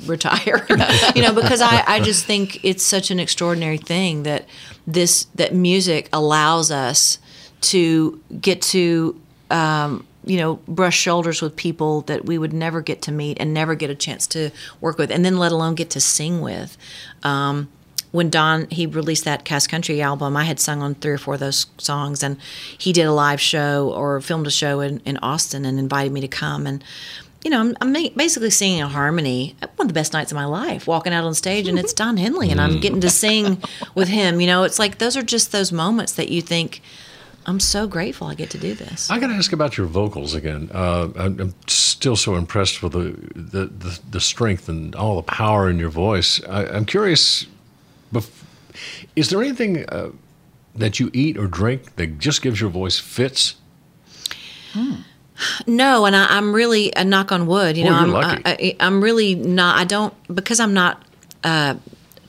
retire. 0.06 0.66
you 1.14 1.22
know, 1.22 1.34
because 1.34 1.60
I, 1.60 1.84
I 1.86 2.00
just 2.00 2.24
think 2.24 2.64
it's 2.64 2.82
such 2.82 3.10
an 3.10 3.20
extraordinary 3.20 3.76
thing 3.76 4.22
that 4.22 4.46
this 4.86 5.26
that 5.34 5.54
music 5.54 6.08
allows 6.12 6.70
us 6.70 7.18
to 7.60 8.22
get 8.40 8.62
to 8.62 9.20
um, 9.50 10.06
you 10.28 10.36
know 10.36 10.56
brush 10.68 10.96
shoulders 10.96 11.42
with 11.42 11.56
people 11.56 12.02
that 12.02 12.24
we 12.26 12.38
would 12.38 12.52
never 12.52 12.80
get 12.80 13.02
to 13.02 13.12
meet 13.12 13.38
and 13.40 13.52
never 13.52 13.74
get 13.74 13.90
a 13.90 13.94
chance 13.94 14.26
to 14.28 14.50
work 14.80 14.98
with, 14.98 15.10
and 15.10 15.24
then 15.24 15.38
let 15.38 15.50
alone 15.50 15.74
get 15.74 15.90
to 15.90 16.00
sing 16.00 16.40
with. 16.40 16.76
Um, 17.22 17.68
when 18.10 18.30
Don 18.30 18.68
he 18.70 18.86
released 18.86 19.24
that 19.24 19.44
Cass 19.44 19.66
County 19.66 20.00
album, 20.00 20.36
I 20.36 20.44
had 20.44 20.60
sung 20.60 20.82
on 20.82 20.94
three 20.94 21.12
or 21.12 21.18
four 21.18 21.34
of 21.34 21.40
those 21.40 21.66
songs, 21.78 22.22
and 22.22 22.38
he 22.76 22.92
did 22.92 23.06
a 23.06 23.12
live 23.12 23.40
show 23.40 23.92
or 23.94 24.20
filmed 24.20 24.46
a 24.46 24.50
show 24.50 24.80
in, 24.80 25.00
in 25.04 25.18
Austin 25.18 25.64
and 25.64 25.78
invited 25.78 26.12
me 26.12 26.20
to 26.20 26.28
come. 26.28 26.66
And 26.66 26.82
you 27.44 27.50
know, 27.50 27.60
I'm, 27.60 27.76
I'm 27.80 27.92
basically 28.14 28.50
singing 28.50 28.82
a 28.82 28.88
harmony. 28.88 29.54
One 29.76 29.86
of 29.86 29.88
the 29.88 29.94
best 29.94 30.12
nights 30.12 30.32
of 30.32 30.36
my 30.36 30.44
life, 30.44 30.86
walking 30.86 31.12
out 31.12 31.24
on 31.24 31.34
stage, 31.34 31.68
and 31.68 31.78
it's 31.78 31.92
Don 31.94 32.16
Henley, 32.16 32.50
and 32.50 32.60
I'm 32.60 32.80
getting 32.80 33.00
to 33.02 33.10
sing 33.10 33.62
with 33.94 34.08
him. 34.08 34.40
You 34.40 34.46
know, 34.46 34.64
it's 34.64 34.78
like 34.78 34.98
those 34.98 35.16
are 35.16 35.22
just 35.22 35.52
those 35.52 35.70
moments 35.70 36.12
that 36.14 36.30
you 36.30 36.42
think, 36.42 36.82
I'm 37.48 37.60
so 37.60 37.86
grateful 37.86 38.26
I 38.26 38.34
get 38.34 38.50
to 38.50 38.58
do 38.58 38.74
this. 38.74 39.10
I 39.10 39.18
got 39.18 39.28
to 39.28 39.32
ask 39.32 39.52
about 39.54 39.78
your 39.78 39.86
vocals 39.86 40.34
again. 40.34 40.70
Uh, 40.72 41.08
I'm, 41.16 41.40
I'm 41.40 41.54
still 41.66 42.14
so 42.14 42.34
impressed 42.34 42.82
with 42.82 42.92
the, 42.92 43.16
the, 43.34 43.66
the, 43.66 44.00
the 44.10 44.20
strength 44.20 44.68
and 44.68 44.94
all 44.94 45.16
the 45.16 45.22
power 45.22 45.70
in 45.70 45.78
your 45.78 45.88
voice. 45.88 46.44
I, 46.44 46.66
I'm 46.66 46.84
curious, 46.84 47.46
bef- 48.12 48.44
is 49.16 49.30
there 49.30 49.40
anything 49.42 49.88
uh, 49.88 50.10
that 50.74 51.00
you 51.00 51.10
eat 51.14 51.38
or 51.38 51.46
drink 51.46 51.96
that 51.96 52.18
just 52.18 52.42
gives 52.42 52.60
your 52.60 52.68
voice 52.68 52.98
fits? 52.98 53.54
No, 55.66 56.04
and 56.04 56.14
I, 56.14 56.26
I'm 56.28 56.52
really 56.52 56.92
a 56.96 57.04
knock 57.04 57.32
on 57.32 57.46
wood. 57.46 57.78
You 57.78 57.84
Boy, 57.84 57.90
know, 57.90 57.96
you're 57.96 58.04
I'm 58.04 58.12
lucky. 58.12 58.42
I, 58.44 58.50
I, 58.50 58.76
I'm 58.80 59.02
really 59.02 59.34
not. 59.34 59.78
I 59.78 59.84
don't 59.84 60.12
because 60.34 60.60
I'm 60.60 60.74
not 60.74 61.02
uh, 61.44 61.76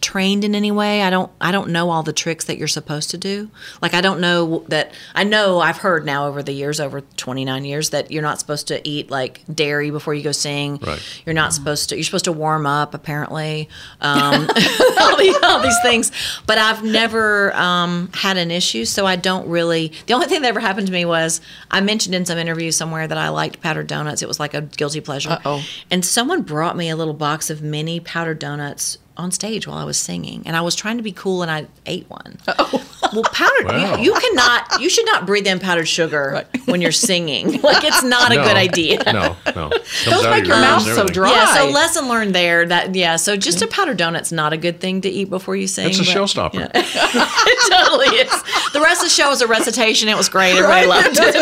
trained 0.02 0.44
in 0.44 0.56
any 0.56 0.72
way. 0.72 1.02
I 1.02 1.10
don't. 1.10 1.32
I 1.42 1.52
don't 1.52 1.70
know 1.70 1.90
all 1.90 2.04
the 2.04 2.14
tricks 2.14 2.46
that 2.46 2.58
you're 2.58 2.68
supposed 2.68 3.10
to 3.12 3.18
do. 3.18 3.50
Like 3.82 3.94
I 3.94 4.02
don't 4.02 4.20
know 4.20 4.64
that. 4.68 4.94
I 5.14 5.24
know 5.24 5.60
I've 5.60 5.78
heard 5.78 6.06
now 6.06 6.28
over 6.28 6.42
the 6.44 6.52
years, 6.52 6.80
over 6.80 7.02
29 7.02 7.66
years, 7.66 7.90
that 7.92 8.12
you're 8.12 8.22
not 8.22 8.40
supposed 8.40 8.68
to 8.68 8.88
eat 8.88 9.10
like 9.10 9.42
dairy 9.54 9.92
before 9.92 10.14
you 10.14 10.24
go 10.24 10.32
sing. 10.32 10.78
Right. 10.78 11.02
You're 11.26 11.34
not 11.34 11.54
supposed 11.54 11.90
to. 11.90 11.96
You're 11.96 12.04
supposed 12.04 12.26
to 12.26 12.32
warm 12.32 12.66
up. 12.66 12.94
Apparently, 12.94 13.70
um, 14.02 14.50
all, 15.00 15.18
these, 15.18 15.36
all 15.44 15.62
these 15.62 15.80
things. 15.82 16.12
But 16.46 16.58
I've 16.58 16.84
never 16.84 17.54
um, 17.56 18.10
had 18.14 18.38
an 18.38 18.52
issue, 18.52 18.86
so 18.86 19.06
I 19.06 19.16
don't 19.16 19.48
really. 19.48 19.92
The 20.08 20.14
only 20.14 20.28
thing 20.28 20.42
that 20.42 20.48
ever 20.48 20.60
happened 20.60 20.88
to 20.88 20.94
me 20.94 21.06
was 21.06 21.42
I 21.72 21.82
mentioned 21.82 22.16
in 22.16 22.26
some 22.26 22.38
interview 22.38 22.72
somewhere 22.72 23.08
that 23.08 23.18
I 23.18 23.30
liked 23.30 23.62
powdered 23.62 23.88
donuts. 23.88 24.22
It 24.22 24.28
was 24.28 24.40
like 24.40 24.54
a 24.54 24.62
guilty 24.62 25.02
pleasure. 25.02 25.32
Uh-oh. 25.32 25.64
And 25.92 26.06
someone 26.06 26.42
brought 26.42 26.78
me 26.78 26.90
a 26.90 26.96
little 26.96 27.14
box 27.14 27.50
of 27.50 27.62
mini 27.62 28.00
powdered 28.00 28.40
donuts 28.40 28.98
on 29.20 29.32
stage 29.32 29.68
while 29.68 29.78
I 29.78 29.84
was 29.84 29.98
singing, 29.98 30.44
and 30.46 30.56
I 30.56 30.62
was 30.62 30.76
trying 30.76 30.98
to 30.98 31.04
be 31.04 31.12
cool, 31.12 31.42
and 31.42 31.52
I 31.52 31.68
ate 31.86 32.10
one. 32.10 32.38
Oh. 32.48 32.86
Well, 33.14 33.24
powdered. 33.24 33.68
Wow. 33.68 33.96
You, 33.98 34.06
you 34.06 34.14
cannot. 34.20 34.82
You 34.82 34.90
should 34.90 35.06
not 35.06 35.26
breathe 35.26 35.48
in 35.48 35.60
powdered 35.60 35.88
sugar 35.88 36.46
when 36.66 36.82
you're 36.82 36.92
singing. 36.92 37.62
Like 37.62 37.84
it's 37.84 38.04
not 38.04 38.32
a 38.32 38.36
No, 38.36 38.44
good 38.44 38.56
idea. 38.56 39.02
No, 39.06 39.36
no. 39.46 39.70
Comes 39.70 40.06
Those 40.06 40.26
out 40.26 40.32
make 40.32 40.46
your 40.46 40.56
ears 40.58 40.66
mouth 40.66 40.84
so 40.84 41.08
dry. 41.08 41.32
Yeah, 41.32 41.56
so 41.56 41.70
lesson 41.70 42.08
learned 42.08 42.36
there. 42.36 42.66
That 42.66 42.96
yeah, 42.96 43.16
so 43.16 43.36
just 43.36 43.62
a 43.62 43.68
powdered 43.68 43.98
donut's 43.98 44.32
not 44.32 44.54
a 44.54 44.58
good 44.58 44.80
thing 44.80 45.02
to 45.02 45.10
eat 45.10 45.30
before 45.30 45.56
you 45.56 45.68
sing. 45.68 45.90
It's 45.90 46.00
a 46.00 46.04
but- 46.04 46.10
showstopper. 46.16 46.54
Yeah. 46.54 46.70
it 46.76 47.72
totally 47.72 48.18
is. 48.18 48.32
The 48.74 48.82
rest 48.82 49.02
of 49.02 49.08
the 49.08 49.14
show 49.14 49.30
was 49.30 49.42
a 49.42 49.48
recitation. 49.48 50.08
It 50.10 50.18
was 50.18 50.30
great. 50.30 50.54
Everybody 50.56 50.88
loved 50.88 51.18
it. 51.20 51.36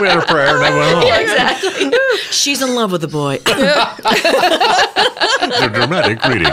We 0.00 0.08
had 0.08 0.18
a 0.18 0.22
prayer 0.26 0.56
and 0.56 0.64
they 0.64 0.70
went 0.78 0.94
home. 0.94 1.02
Yeah, 1.06 1.20
exactly. 1.20 1.92
She's 2.30 2.62
in 2.62 2.74
love 2.74 2.90
with 2.92 3.00
the 3.02 3.08
boy. 3.08 3.38
The 3.38 3.60
dramatic 5.72 6.22
reading. 6.24 6.52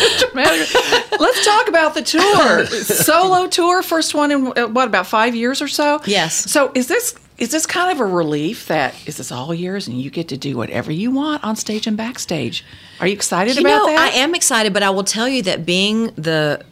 Let's 0.34 1.44
talk 1.44 1.68
about 1.68 1.94
the 1.94 2.02
tour. 2.02 2.66
Solo 2.66 3.46
tour, 3.46 3.82
first 3.82 4.14
one 4.14 4.30
in 4.30 4.52
uh, 4.56 4.68
what 4.68 4.88
about 4.88 5.06
five 5.06 5.34
years 5.34 5.60
or 5.60 5.68
so? 5.68 6.00
Yes. 6.06 6.50
So 6.50 6.72
is 6.74 6.88
this 6.88 7.14
is 7.38 7.50
this 7.50 7.66
kind 7.66 7.90
of 7.90 8.00
a 8.00 8.04
relief 8.04 8.66
that 8.66 8.94
is 9.06 9.16
this 9.16 9.32
all 9.32 9.54
yours 9.54 9.88
and 9.88 10.00
you 10.00 10.10
get 10.10 10.28
to 10.28 10.36
do 10.36 10.56
whatever 10.56 10.92
you 10.92 11.10
want 11.10 11.42
on 11.42 11.56
stage 11.56 11.86
and 11.86 11.96
backstage? 11.96 12.64
Are 13.00 13.06
you 13.06 13.14
excited 13.14 13.56
you 13.56 13.62
about 13.62 13.86
know, 13.86 13.86
that? 13.86 14.12
I 14.12 14.18
am 14.18 14.34
excited, 14.34 14.72
but 14.74 14.82
I 14.82 14.90
will 14.90 15.04
tell 15.04 15.28
you 15.28 15.42
that 15.42 15.64
being 15.64 16.06
the 16.16 16.64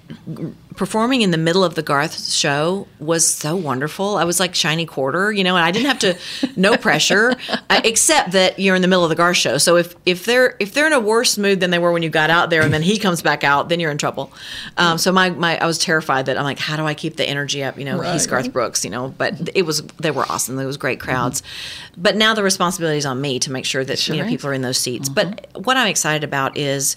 performing 0.78 1.22
in 1.22 1.32
the 1.32 1.38
middle 1.38 1.64
of 1.64 1.74
the 1.74 1.82
Garth 1.82 2.30
show 2.30 2.86
was 3.00 3.26
so 3.26 3.56
wonderful. 3.56 4.16
I 4.16 4.24
was 4.24 4.38
like 4.38 4.54
shiny 4.54 4.86
quarter, 4.86 5.32
you 5.32 5.42
know, 5.42 5.56
and 5.56 5.64
I 5.64 5.72
didn't 5.72 5.88
have 5.88 5.98
to 5.98 6.16
no 6.56 6.76
pressure, 6.76 7.34
uh, 7.70 7.80
except 7.84 8.30
that 8.32 8.58
you're 8.60 8.76
in 8.76 8.82
the 8.82 8.88
middle 8.88 9.04
of 9.04 9.10
the 9.10 9.16
Garth 9.16 9.36
show. 9.36 9.58
So 9.58 9.76
if 9.76 9.94
if 10.06 10.24
they're 10.24 10.56
if 10.60 10.72
they're 10.72 10.86
in 10.86 10.92
a 10.92 11.00
worse 11.00 11.36
mood 11.36 11.60
than 11.60 11.70
they 11.70 11.80
were 11.80 11.92
when 11.92 12.02
you 12.02 12.08
got 12.08 12.30
out 12.30 12.48
there, 12.48 12.62
and 12.62 12.72
then 12.72 12.82
he 12.82 12.96
comes 12.96 13.20
back 13.20 13.42
out, 13.44 13.68
then 13.68 13.80
you're 13.80 13.90
in 13.90 13.98
trouble. 13.98 14.32
Um, 14.76 14.96
so 14.96 15.12
my 15.12 15.30
my 15.30 15.58
I 15.58 15.66
was 15.66 15.78
terrified 15.78 16.26
that 16.26 16.38
I'm 16.38 16.44
like, 16.44 16.60
how 16.60 16.76
do 16.76 16.86
I 16.86 16.94
keep 16.94 17.16
the 17.16 17.28
energy 17.28 17.62
up? 17.64 17.76
You 17.76 17.84
know, 17.84 18.00
he's 18.00 18.26
Garth 18.28 18.52
Brooks, 18.52 18.84
you 18.84 18.90
know, 18.90 19.12
but 19.18 19.50
it 19.54 19.62
was 19.62 19.82
they 19.98 20.12
were 20.12 20.24
awesome. 20.30 20.56
There 20.56 20.66
was 20.66 20.76
great 20.76 21.00
crowds, 21.00 21.42
but 21.96 22.14
now 22.14 22.34
the 22.34 22.44
responsibility 22.44 22.98
is 22.98 23.06
on 23.06 23.20
me 23.20 23.40
to 23.40 23.50
make 23.50 23.64
sure 23.64 23.84
that 23.84 24.08
you 24.08 24.16
know 24.16 24.28
people 24.28 24.48
are 24.48 24.54
in 24.54 24.62
those 24.62 24.78
seats. 24.78 25.08
But 25.08 25.48
what 25.54 25.76
I'm 25.76 25.88
excited 25.88 26.22
about 26.22 26.56
is. 26.56 26.96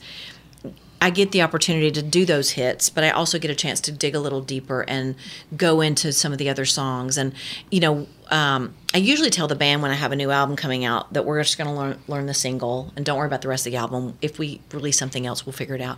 I 1.04 1.10
get 1.10 1.32
the 1.32 1.42
opportunity 1.42 1.90
to 1.90 2.02
do 2.04 2.26
those 2.26 2.52
hits, 2.52 2.92
but 2.92 3.04
I 3.04 3.10
also 3.10 3.40
get 3.40 3.50
a 3.50 3.56
chance 3.56 3.82
to 3.82 3.92
dig 3.92 4.14
a 4.14 4.20
little 4.20 4.42
deeper 4.42 4.86
and 4.88 5.16
go 5.58 5.82
into 5.82 6.14
some 6.14 6.32
of 6.32 6.38
the 6.38 6.48
other 6.48 6.64
songs. 6.64 7.18
And 7.18 7.34
you 7.72 7.80
know, 7.80 8.08
um, 8.30 8.76
I 8.94 9.00
usually 9.00 9.32
tell 9.32 9.48
the 9.48 9.56
band 9.56 9.82
when 9.82 9.90
I 9.90 9.96
have 9.96 10.12
a 10.12 10.16
new 10.16 10.30
album 10.30 10.56
coming 10.56 10.86
out 10.86 11.12
that 11.14 11.26
we're 11.26 11.42
just 11.42 11.58
going 11.58 11.70
to 11.70 11.74
learn 11.74 12.00
learn 12.08 12.28
the 12.28 12.36
single 12.36 12.94
and 12.96 13.04
don't 13.04 13.18
worry 13.18 13.26
about 13.26 13.42
the 13.42 13.48
rest 13.48 13.66
of 13.66 13.72
the 13.72 13.78
album. 13.78 14.18
If 14.22 14.38
we 14.38 14.62
release 14.72 15.00
something 15.00 15.26
else, 15.26 15.44
we'll 15.44 15.54
figure 15.54 15.76
it 15.76 15.82
out. 15.82 15.98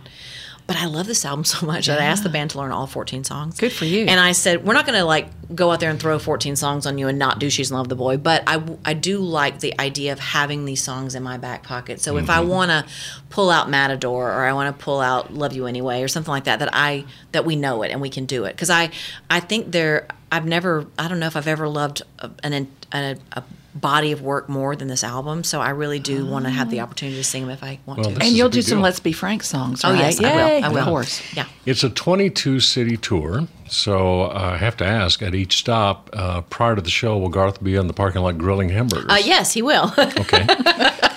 But 0.66 0.76
I 0.76 0.86
love 0.86 1.06
this 1.06 1.24
album 1.24 1.44
so 1.44 1.66
much 1.66 1.86
that 1.86 2.00
I 2.00 2.04
asked 2.04 2.22
the 2.22 2.28
band 2.30 2.50
to 2.52 2.58
learn 2.58 2.72
all 2.72 2.86
14 2.86 3.22
songs. 3.24 3.58
Good 3.58 3.72
for 3.72 3.84
you. 3.84 4.06
And 4.06 4.18
I 4.18 4.32
said, 4.32 4.64
we're 4.64 4.72
not 4.74 4.86
going 4.86 4.98
to 4.98 5.04
like 5.04 5.28
go 5.54 5.70
out 5.70 5.80
there 5.80 5.90
and 5.90 6.00
throw 6.00 6.18
14 6.18 6.56
songs 6.56 6.86
on 6.86 6.96
you 6.96 7.06
and 7.08 7.18
not 7.18 7.38
do 7.38 7.50
She's 7.50 7.70
in 7.70 7.76
Love 7.76 7.88
the 7.90 7.94
Boy, 7.96 8.16
but 8.16 8.42
I, 8.46 8.62
I 8.84 8.94
do 8.94 9.18
like 9.18 9.60
the 9.60 9.78
idea 9.78 10.12
of 10.12 10.18
having 10.18 10.64
these 10.64 10.82
songs 10.82 11.14
in 11.14 11.22
my 11.22 11.36
back 11.36 11.62
pocket. 11.64 12.00
So 12.00 12.16
if 12.16 12.30
I 12.30 12.38
Mm-hmm. 12.40 12.48
want 12.48 12.70
to 12.70 12.86
pull 13.28 13.50
out 13.50 13.68
Matador 13.68 14.32
or 14.32 14.44
I 14.46 14.52
want 14.54 14.76
to 14.76 14.82
pull 14.84 15.00
out 15.00 15.32
Love 15.34 15.52
You 15.52 15.66
Anyway 15.66 16.02
or 16.02 16.08
something 16.08 16.32
like 16.32 16.44
that, 16.44 16.60
that 16.60 16.70
I 16.72 17.04
that 17.32 17.44
we 17.44 17.56
know 17.56 17.82
it 17.82 17.90
and 17.90 18.00
we 18.00 18.08
can 18.08 18.24
do 18.26 18.44
it 18.44 18.52
because 18.54 18.70
I 18.70 18.90
I 19.28 19.40
think 19.40 19.72
there 19.72 20.06
I've 20.32 20.46
never 20.46 20.86
I 20.98 21.08
don't 21.08 21.20
know 21.20 21.26
if 21.26 21.36
I've 21.36 21.46
ever 21.48 21.68
loved 21.68 22.02
a, 22.20 22.30
an 22.42 22.68
a, 22.92 23.16
a 23.32 23.42
body 23.74 24.12
of 24.12 24.22
work 24.22 24.48
more 24.48 24.76
than 24.76 24.86
this 24.88 25.02
album. 25.02 25.42
So 25.44 25.60
I 25.60 25.70
really 25.70 25.98
do 25.98 26.24
want 26.26 26.44
to 26.44 26.50
have 26.50 26.70
the 26.70 26.80
opportunity 26.80 27.16
to 27.18 27.24
sing 27.24 27.42
them 27.42 27.50
if 27.50 27.62
I 27.64 27.80
want 27.86 28.00
Well, 28.00 28.10
to. 28.12 28.22
and 28.22 28.30
you'll 28.30 28.48
do 28.48 28.58
big 28.58 28.64
some 28.66 28.78
deal. 28.78 28.82
Let's 28.84 29.00
Be 29.00 29.12
Frank 29.12 29.42
songs, 29.42 29.84
Oh, 29.84 29.90
right? 29.92 29.98
yes, 29.98 30.20
I 30.22 30.34
will. 30.36 30.64
I 30.64 30.68
will. 30.68 30.78
Of 30.78 30.84
course. 30.84 31.22
Yeah. 31.34 31.46
It's 31.66 31.82
a 31.82 31.90
22 31.90 32.60
city 32.60 32.96
tour, 32.96 33.48
so 33.68 34.30
I 34.30 34.56
have 34.58 34.76
to 34.76 34.84
ask 34.84 35.22
at 35.22 35.34
each 35.34 35.56
stop 35.56 36.08
uh, 36.12 36.42
prior 36.42 36.76
to 36.76 36.82
the 36.82 36.90
show, 36.90 37.18
will 37.18 37.28
Garth 37.30 37.62
be 37.64 37.74
in 37.74 37.88
the 37.88 37.92
parking 37.94 38.22
lot 38.22 38.38
grilling 38.38 38.68
hamburgers? 38.68 39.06
Uh, 39.10 39.20
yes, 39.24 39.52
he 39.52 39.62
will. 39.62 39.92
Okay. 39.98 40.46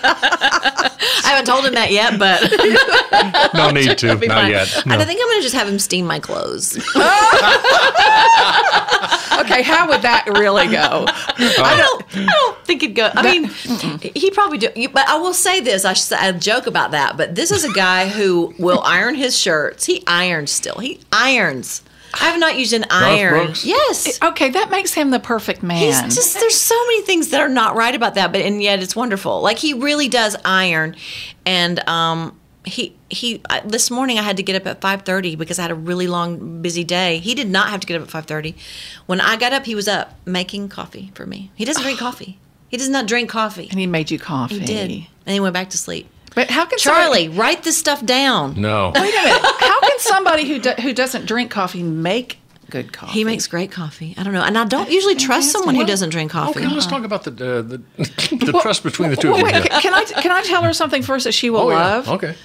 I 0.10 1.32
haven't 1.32 1.45
told 1.45 1.66
him 1.66 1.74
that 1.76 1.91
yet, 1.91 2.18
but 2.18 2.41
No 3.53 3.70
need 3.70 3.97
to. 3.99 4.08
Not 4.08 4.26
fine. 4.26 4.49
yet. 4.51 4.68
I 4.88 5.05
think 5.05 5.20
I'm 5.22 5.28
going 5.28 5.38
to 5.39 5.43
just 5.43 5.55
have 5.55 5.68
him 5.68 5.78
steam 5.80 6.05
my 6.08 6.20
clothes. 6.20 6.74
okay, 9.51 9.61
how 9.61 9.87
would 9.89 10.01
that 10.01 10.27
really 10.37 10.67
go? 10.67 11.05
I 11.07 11.75
don't. 11.77 12.05
I 12.17 12.25
don't 12.31 12.65
think 12.65 12.83
it'd 12.83 12.95
go. 12.95 13.09
I 13.13 13.21
mean, 13.23 13.45
he 14.15 14.31
probably 14.31 14.57
do. 14.57 14.69
you- 14.75 14.89
But 14.89 15.07
I 15.07 15.17
will 15.17 15.33
say 15.33 15.59
this. 15.59 15.85
I, 15.85 15.95
I 16.19 16.31
joke 16.33 16.67
about 16.67 16.91
that, 16.91 17.17
but 17.17 17.35
this 17.35 17.51
is 17.51 17.63
a 17.63 17.71
guy 17.73 18.07
who 18.07 18.53
will 18.59 18.81
iron 18.81 19.15
his 19.15 19.37
shirts. 19.37 19.85
He 19.85 20.03
irons 20.07 20.51
still. 20.51 20.79
He 20.79 20.99
irons. 21.11 21.81
I 22.13 22.29
have 22.29 22.39
not 22.39 22.57
used 22.57 22.73
an 22.73 22.85
iron. 22.89 23.45
Brooks? 23.45 23.65
Yes. 23.65 24.19
Okay, 24.23 24.49
that 24.49 24.71
makes 24.71 24.93
him 24.93 25.11
the 25.11 25.19
perfect 25.19 25.61
man. 25.61 25.77
He's 25.77 26.15
just 26.15 26.39
there's 26.39 26.59
so 26.59 26.75
many 26.87 27.01
things 27.03 27.29
that 27.29 27.41
are 27.41 27.49
not 27.49 27.75
right 27.75 27.93
about 27.93 28.15
that, 28.15 28.31
but 28.31 28.41
and 28.41 28.61
yet 28.63 28.81
it's 28.81 28.95
wonderful. 28.95 29.41
Like 29.41 29.57
he 29.57 29.73
really 29.73 30.07
does 30.07 30.35
iron, 30.45 30.95
and 31.45 31.79
um, 31.87 32.39
he 32.68 32.95
he. 33.09 33.41
I, 33.49 33.61
this 33.61 33.89
morning 33.89 34.20
I 34.20 34.22
had 34.22 34.38
to 34.38 34.43
get 34.43 34.55
up 34.55 34.68
at 34.68 34.82
five 34.82 35.01
thirty 35.03 35.36
because 35.36 35.59
I 35.59 35.63
had 35.63 35.72
a 35.72 35.76
really 35.76 36.07
long 36.07 36.61
busy 36.61 36.84
day. 36.84 37.18
He 37.20 37.34
did 37.36 37.49
not 37.49 37.70
have 37.70 37.80
to 37.82 37.88
get 37.88 37.95
up 37.99 38.03
at 38.03 38.11
five 38.11 38.26
thirty. 38.26 38.55
When 39.05 39.20
I 39.22 39.36
got 39.38 39.53
up, 39.53 39.65
he 39.65 39.76
was 39.76 39.88
up 39.88 40.13
making 40.26 40.70
coffee 40.70 41.11
for 41.15 41.26
me. 41.26 41.51
He 41.55 41.65
doesn't 41.65 41.84
drink 41.84 41.99
coffee. 42.07 42.38
He 42.70 42.78
does 42.78 42.89
not 42.89 43.07
drink 43.07 43.30
coffee. 43.30 43.68
And 43.70 43.80
he 43.80 43.88
made 43.88 44.11
you 44.11 44.20
coffee. 44.20 44.59
He 44.59 44.65
did, 44.65 44.91
and 45.26 45.34
he 45.34 45.39
went 45.39 45.53
back 45.53 45.70
to 45.72 45.78
sleep. 45.78 46.09
But 46.36 46.49
how 46.51 46.65
can 46.65 46.78
Charlie 46.78 47.24
somebody- 47.26 47.39
write 47.39 47.63
this 47.63 47.78
stuff 47.78 48.05
down? 48.05 48.59
No. 48.61 48.91
Wait 48.93 49.13
a 49.13 49.24
minute. 49.24 49.41
How 49.59 49.80
can 49.80 49.99
somebody 49.99 50.47
who 50.47 50.59
do, 50.59 50.72
who 50.74 50.93
doesn't 50.93 51.26
drink 51.26 51.49
coffee 51.49 51.82
make 51.82 52.38
good 52.70 52.93
coffee? 52.93 53.13
He 53.13 53.24
makes 53.24 53.47
great 53.47 53.72
coffee. 53.72 54.13
I 54.18 54.24
don't 54.24 54.34
know, 54.34 54.43
and 54.43 54.55
I 54.57 54.65
don't 54.65 54.91
usually 54.91 55.15
trust 55.15 55.51
someone 55.51 55.74
who 55.76 55.86
doesn't 55.86 56.09
drink 56.11 56.30
coffee. 56.32 56.59
Okay, 56.59 56.68
let's 56.68 56.86
talk 56.86 57.03
about 57.05 57.24
the 57.24 57.32
uh, 57.32 57.61
the, 57.63 57.78
the 58.45 58.59
trust 58.61 58.84
between 58.84 59.09
the 59.09 59.15
two 59.15 59.32
Well, 59.32 59.43
of 59.45 59.51
you. 59.55 59.61
wait, 59.61 59.72
can 59.82 59.93
I 59.95 60.03
can 60.03 60.32
I 60.32 60.43
tell 60.43 60.61
her 60.61 60.74
something 60.74 61.01
first 61.01 61.24
that 61.24 61.32
she 61.34 61.49
will 61.49 61.61
Oh, 61.61 61.70
yeah. 61.72 61.76
love? 61.76 62.09
Okay. 62.09 62.36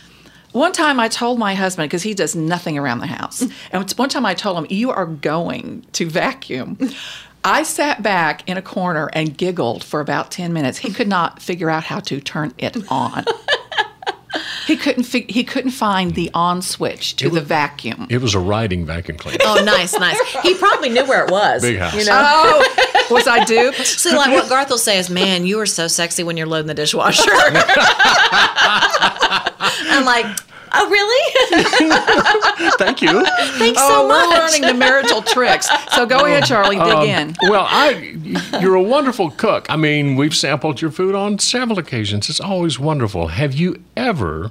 One 0.52 0.72
time 0.72 1.00
I 1.00 1.08
told 1.08 1.38
my 1.38 1.54
husband 1.54 1.88
because 1.88 2.02
he 2.02 2.14
does 2.14 2.36
nothing 2.36 2.78
around 2.78 3.00
the 3.00 3.06
house, 3.06 3.42
mm. 3.42 3.52
and 3.72 3.90
one 3.92 4.08
time 4.08 4.26
I 4.26 4.34
told 4.34 4.58
him, 4.58 4.66
"You 4.68 4.90
are 4.90 5.06
going 5.06 5.86
to 5.92 6.08
vacuum." 6.08 6.76
Mm. 6.76 6.94
I 7.44 7.64
sat 7.64 8.02
back 8.02 8.48
in 8.48 8.56
a 8.56 8.62
corner 8.62 9.10
and 9.12 9.36
giggled 9.36 9.82
for 9.82 10.00
about 10.00 10.30
ten 10.30 10.52
minutes. 10.52 10.78
He 10.78 10.92
could 10.92 11.08
not 11.08 11.40
figure 11.40 11.70
out 11.70 11.84
how 11.84 12.00
to 12.00 12.20
turn 12.20 12.52
it 12.58 12.76
on. 12.90 13.24
he 14.66 14.76
couldn't. 14.76 15.04
Fig- 15.04 15.30
he 15.30 15.42
couldn't 15.42 15.70
find 15.70 16.14
the 16.14 16.30
on 16.34 16.62
switch 16.62 17.16
to 17.16 17.30
the 17.30 17.40
vacuum. 17.40 18.06
It 18.10 18.18
was 18.18 18.34
a 18.34 18.38
riding 18.38 18.84
vacuum 18.84 19.16
cleaner. 19.16 19.38
Oh, 19.42 19.64
nice, 19.64 19.98
nice. 19.98 20.20
He 20.42 20.54
probably 20.54 20.90
knew 20.90 21.06
where 21.06 21.24
it 21.24 21.30
was. 21.30 21.62
Big 21.62 21.78
house. 21.78 21.94
You 21.94 22.04
know? 22.04 22.12
Oh, 22.14 23.06
was 23.10 23.26
I 23.26 23.44
duped? 23.44 23.86
So, 24.02 24.16
like, 24.16 24.32
what 24.32 24.48
Garth 24.48 24.70
will 24.70 24.78
say 24.78 24.98
is, 24.98 25.10
"Man, 25.10 25.46
you 25.46 25.60
are 25.60 25.66
so 25.66 25.86
sexy 25.86 26.24
when 26.24 26.36
you're 26.36 26.46
loading 26.46 26.66
the 26.66 26.74
dishwasher." 26.74 27.30
I'm 29.88 30.04
like, 30.04 30.26
"Oh, 30.72 30.88
really? 30.90 32.70
Thank 32.78 33.02
you. 33.02 33.24
Thanks 33.58 33.78
oh, 33.82 33.88
so 33.88 34.08
we're 34.08 34.38
learning 34.38 34.62
the 34.62 34.74
marital 34.74 35.22
tricks. 35.22 35.68
So 35.94 36.06
go 36.06 36.24
ahead, 36.24 36.44
Charlie, 36.44 36.76
dig 36.76 36.86
Um, 36.86 37.04
in. 37.06 37.36
Well, 37.48 37.66
I 37.68 38.16
you're 38.60 38.74
a 38.74 38.82
wonderful 38.82 39.30
cook. 39.30 39.66
I 39.68 39.76
mean, 39.76 40.16
we've 40.16 40.34
sampled 40.34 40.80
your 40.80 40.90
food 40.90 41.14
on 41.14 41.38
several 41.38 41.78
occasions. 41.78 42.28
It's 42.28 42.40
always 42.40 42.78
wonderful. 42.78 43.28
Have 43.28 43.52
you 43.54 43.82
ever 43.96 44.50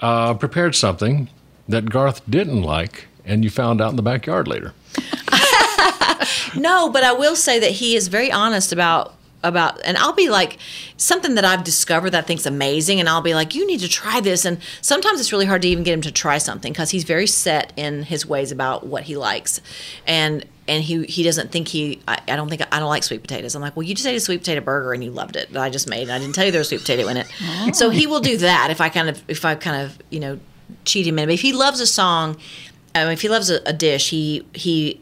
uh, 0.00 0.34
prepared 0.34 0.74
something 0.74 1.28
that 1.68 1.90
Garth 1.90 2.22
didn't 2.30 2.62
like 2.62 3.06
and 3.24 3.44
you 3.44 3.50
found 3.50 3.80
out 3.80 3.90
in 3.90 3.96
the 3.96 4.02
backyard 4.02 4.48
later? 4.48 4.72
No, 6.56 6.90
but 6.90 7.04
I 7.04 7.12
will 7.12 7.36
say 7.36 7.58
that 7.58 7.70
he 7.72 7.94
is 7.94 8.08
very 8.08 8.32
honest 8.32 8.72
about 8.72 9.14
about 9.42 9.80
and 9.84 9.96
I'll 9.96 10.12
be 10.12 10.28
like 10.28 10.58
something 10.96 11.36
that 11.36 11.44
I've 11.44 11.62
discovered 11.62 12.10
that 12.10 12.24
I 12.24 12.26
think's 12.26 12.46
amazing 12.46 12.98
and 12.98 13.08
I'll 13.08 13.22
be 13.22 13.34
like 13.34 13.54
you 13.54 13.66
need 13.66 13.80
to 13.80 13.88
try 13.88 14.20
this 14.20 14.44
and 14.44 14.58
sometimes 14.80 15.20
it's 15.20 15.32
really 15.32 15.46
hard 15.46 15.62
to 15.62 15.68
even 15.68 15.84
get 15.84 15.94
him 15.94 16.00
to 16.02 16.12
try 16.12 16.38
something 16.38 16.74
cuz 16.74 16.90
he's 16.90 17.04
very 17.04 17.26
set 17.26 17.72
in 17.76 18.02
his 18.02 18.26
ways 18.26 18.50
about 18.50 18.86
what 18.86 19.04
he 19.04 19.16
likes 19.16 19.60
and 20.06 20.44
and 20.66 20.84
he 20.84 21.04
he 21.06 21.22
doesn't 21.22 21.50
think 21.50 21.68
he 21.68 22.00
I, 22.06 22.18
I 22.28 22.36
don't 22.36 22.48
think 22.48 22.62
I 22.70 22.78
don't 22.78 22.88
like 22.88 23.02
sweet 23.02 23.22
potatoes. 23.22 23.54
I'm 23.54 23.62
like, 23.62 23.74
"Well, 23.74 23.84
you 23.84 23.94
just 23.94 24.06
ate 24.06 24.16
a 24.16 24.20
sweet 24.20 24.40
potato 24.40 24.60
burger 24.60 24.92
and 24.92 25.02
you 25.02 25.10
loved 25.10 25.34
it 25.34 25.52
that 25.52 25.62
I 25.62 25.70
just 25.70 25.88
made 25.88 26.02
and 26.02 26.12
I 26.12 26.18
didn't 26.18 26.34
tell 26.34 26.44
you 26.44 26.50
there 26.52 26.60
was 26.60 26.68
sweet 26.68 26.80
potato 26.82 27.08
in 27.08 27.16
it." 27.16 27.26
So 27.74 27.88
he 27.90 28.06
will 28.06 28.20
do 28.20 28.36
that 28.38 28.70
if 28.70 28.80
I 28.80 28.90
kind 28.90 29.08
of 29.08 29.22
if 29.28 29.44
I 29.44 29.54
kind 29.54 29.82
of, 29.82 29.98
you 30.10 30.20
know, 30.20 30.38
cheat 30.84 31.06
him 31.06 31.18
in. 31.18 31.26
But 31.26 31.34
if 31.34 31.40
he 31.40 31.52
loves 31.52 31.80
a 31.80 31.86
song, 31.86 32.36
um, 32.94 33.08
if 33.08 33.22
he 33.22 33.28
loves 33.30 33.48
a, 33.50 33.60
a 33.64 33.72
dish, 33.72 34.10
he 34.10 34.46
he 34.52 35.00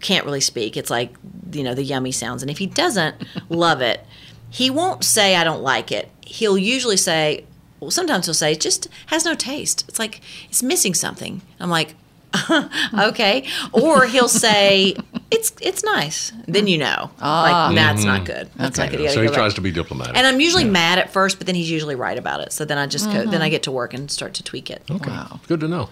can't 0.00 0.24
really 0.24 0.40
speak. 0.40 0.76
It's 0.76 0.90
like, 0.90 1.12
you 1.54 1.62
know, 1.62 1.74
the 1.74 1.82
yummy 1.84 2.12
sounds. 2.12 2.42
And 2.42 2.50
if 2.50 2.58
he 2.58 2.66
doesn't 2.66 3.14
love 3.48 3.80
it, 3.80 4.04
he 4.50 4.70
won't 4.70 5.04
say, 5.04 5.36
I 5.36 5.44
don't 5.44 5.62
like 5.62 5.90
it. 5.92 6.08
He'll 6.26 6.58
usually 6.58 6.96
say, 6.96 7.44
well, 7.80 7.90
sometimes 7.90 8.26
he'll 8.26 8.34
say, 8.34 8.52
it 8.52 8.60
just 8.60 8.88
has 9.06 9.24
no 9.24 9.34
taste. 9.34 9.84
It's 9.88 9.98
like, 9.98 10.20
it's 10.48 10.62
missing 10.62 10.94
something. 10.94 11.42
I'm 11.60 11.70
like, 11.70 11.94
okay. 12.98 13.46
Or 13.72 14.06
he'll 14.06 14.28
say, 14.28 14.96
it's 15.30 15.52
it's 15.60 15.84
nice. 15.84 16.32
Then 16.48 16.66
you 16.66 16.78
know. 16.78 17.10
Ah. 17.20 17.66
Like, 17.68 17.76
that's 17.76 18.02
Mhm. 18.02 18.06
not 18.06 18.24
good. 18.24 18.50
That's 18.56 18.76
not 18.78 18.90
good. 18.90 19.08
So 19.12 19.20
he 19.22 19.28
go 19.28 19.34
tries 19.34 19.52
back. 19.52 19.56
to 19.56 19.60
be 19.60 19.70
diplomatic. 19.70 20.16
And 20.16 20.26
I'm 20.26 20.40
usually 20.40 20.64
mad 20.64 20.98
at 20.98 21.12
first, 21.12 21.38
but 21.38 21.46
then 21.46 21.54
he's 21.54 21.70
usually 21.70 21.94
right 21.94 22.18
about 22.18 22.40
it. 22.40 22.52
So 22.52 22.64
then 22.64 22.76
I 22.78 22.86
just 22.86 23.06
go, 23.06 23.24
then 23.24 23.40
Mhm. 23.40 23.44
I 23.44 23.48
get 23.50 23.62
to 23.64 23.70
work 23.70 23.94
and 23.94 24.10
start 24.10 24.34
to 24.34 24.42
tweak 24.42 24.68
it. 24.70 24.82
Okay. 24.90 25.12
Good 25.46 25.60
to 25.60 25.68
know. 25.68 25.90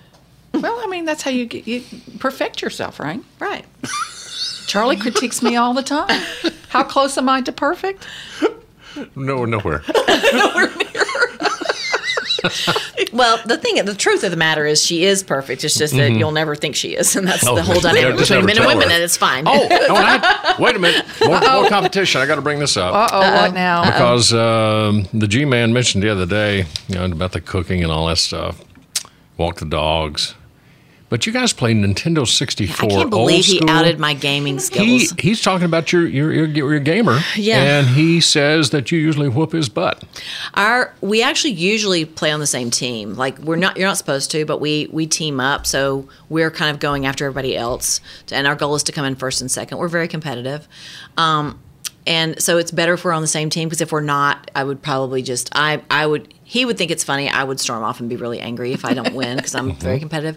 Well, 0.53 0.81
I 0.83 0.87
mean, 0.89 1.05
that's 1.05 1.23
how 1.23 1.31
you 1.31 1.47
get 1.47 1.67
you 1.69 1.83
perfect 2.19 2.61
yourself, 2.61 2.99
right? 3.01 3.21
Right. 3.39 3.65
Charlie 4.67 4.97
critiques 4.97 5.43
me 5.43 5.57
all 5.57 5.75
the 5.75 5.83
time. 5.83 6.09
How 6.69 6.83
close 6.85 7.19
am 7.19 7.29
I 7.29 7.41
to 7.43 7.53
perfect? 7.53 8.07
No, 9.17 9.45
nowhere. 9.45 9.83
Well, 13.13 13.39
the 13.47 13.57
thing, 13.57 13.85
the 13.85 13.95
truth 13.95 14.25
of 14.25 14.31
the 14.33 14.37
matter 14.37 14.67
is, 14.67 14.83
she 14.85 15.05
is 15.05 15.23
perfect. 15.23 15.63
It's 15.65 15.77
just 15.79 15.95
that 15.95 16.11
Mhm. 16.11 16.19
you'll 16.19 16.33
never 16.33 16.57
think 16.57 16.75
she 16.75 16.97
is, 16.97 17.15
and 17.15 17.29
that's 17.29 17.47
Oh, 17.47 17.55
the 17.55 17.63
whole 17.63 17.79
dynamic 17.81 18.17
between 18.17 18.45
men 18.47 18.57
and 18.57 18.67
women, 18.67 18.89
her. 18.89 18.95
and 18.95 19.03
it's 19.03 19.17
fine. 19.17 19.45
Oh, 19.47 19.53
no, 19.89 19.95
I, 19.97 20.57
wait 20.59 20.75
a 20.75 20.79
minute. 20.79 21.05
More, 21.25 21.39
more 21.41 21.69
competition. 21.69 22.21
I 22.21 22.27
got 22.27 22.37
to 22.37 22.43
bring 22.43 22.59
this 22.59 22.77
up. 22.77 22.95
Uh 22.95 23.09
oh, 23.13 23.33
what 23.43 23.55
now? 23.55 23.85
Because 23.85 24.33
um, 24.33 25.07
the 25.13 25.29
G 25.29 25.45
Man 25.45 25.73
mentioned 25.73 26.03
the 26.03 26.09
other 26.09 26.27
day, 26.27 26.67
you 26.89 26.95
know, 26.97 27.05
about 27.05 27.33
the 27.33 27.41
cooking 27.41 27.83
and 27.83 27.93
all 27.93 28.07
that 28.09 28.19
stuff. 28.19 28.61
Walk 29.37 29.57
the 29.59 29.67
dogs. 29.67 30.35
But 31.13 31.27
you 31.27 31.33
guys 31.35 31.53
play 31.53 31.75
Nintendo 31.75 32.27
64. 32.27 32.87
I 32.87 32.89
can't 32.89 33.11
believe 33.11 33.45
he 33.45 33.61
outed 33.69 33.99
my 33.99 34.15
gaming 34.15 34.59
skills. 34.59 34.87
He, 34.87 35.09
he's 35.19 35.43
talking 35.43 35.67
about 35.67 35.93
your, 35.93 36.07
your, 36.09 36.33
your, 36.33 36.47
your 36.47 36.81
gamer. 36.81 37.21
Yeah. 37.37 37.81
And 37.81 37.89
he 37.89 38.21
says 38.23 38.71
that 38.71 38.91
you 38.91 38.99
usually 38.99 39.29
whoop 39.29 39.53
his 39.53 39.69
butt. 39.69 40.05
Our 40.55 40.95
we 41.03 41.23
actually 41.23 41.53
usually 41.53 42.07
play 42.07 42.31
on 42.31 42.41
the 42.41 42.47
same 42.47 42.71
team. 42.71 43.13
Like 43.15 43.39
we're 43.41 43.57
not 43.57 43.77
you're 43.77 43.87
not 43.87 43.99
supposed 43.99 44.31
to, 44.31 44.47
but 44.47 44.59
we 44.59 44.89
we 44.91 45.07
team 45.07 45.39
up. 45.39 45.67
So 45.67 46.09
we're 46.31 46.51
kind 46.51 46.71
of 46.71 46.81
going 46.81 47.05
after 47.05 47.27
everybody 47.27 47.57
else, 47.57 48.01
and 48.31 48.47
our 48.47 48.55
goal 48.55 48.75
is 48.75 48.83
to 48.85 48.93
come 48.93 49.05
in 49.05 49.17
first 49.17 49.43
and 49.43 49.51
second. 49.51 49.77
We're 49.79 49.89
very 49.89 50.09
competitive. 50.09 50.67
Um, 51.19 51.61
and 52.07 52.41
so 52.41 52.59
it's 52.59 52.71
better 52.71 52.95
if 52.95 53.05
we're 53.05 53.13
on 53.13 53.23
the 53.23 53.29
same 53.29 53.51
team 53.51 53.69
because 53.69 53.81
if 53.81 53.93
we're 53.93 54.01
not, 54.01 54.51
I 54.55 54.65
would 54.65 54.83
probably 54.83 55.23
just 55.23 55.51
I 55.53 55.83
I 55.91 56.07
would 56.07 56.33
he 56.53 56.67
would 56.67 56.77
think 56.77 56.91
it's 56.91 57.03
funny. 57.03 57.31
I 57.31 57.45
would 57.45 57.59
storm 57.59 57.83
off 57.83 57.99
and 57.99 58.11
be 58.11 58.17
really 58.17 58.39
angry 58.39 58.75
if 58.75 58.85
I 58.85 58.93
don't 58.93 59.15
win 59.15 59.39
because 59.39 59.55
I'm 59.55 59.73
very 59.77 59.99
competitive. 59.99 60.37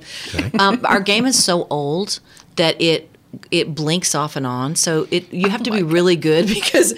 Um, 0.58 0.80
our 0.86 1.02
game 1.02 1.26
is 1.26 1.44
so 1.44 1.68
old 1.70 2.22
that 2.56 2.82
it 2.82 3.10
it 3.52 3.76
blinks 3.76 4.16
off 4.16 4.38
and 4.38 4.48
on. 4.48 4.78
So 4.78 5.10
it 5.12 5.34
you 5.34 5.50
have 5.50 5.64
to 5.64 5.72
be 5.72 5.84
really 5.84 6.16
good 6.16 6.48
because 6.54 6.94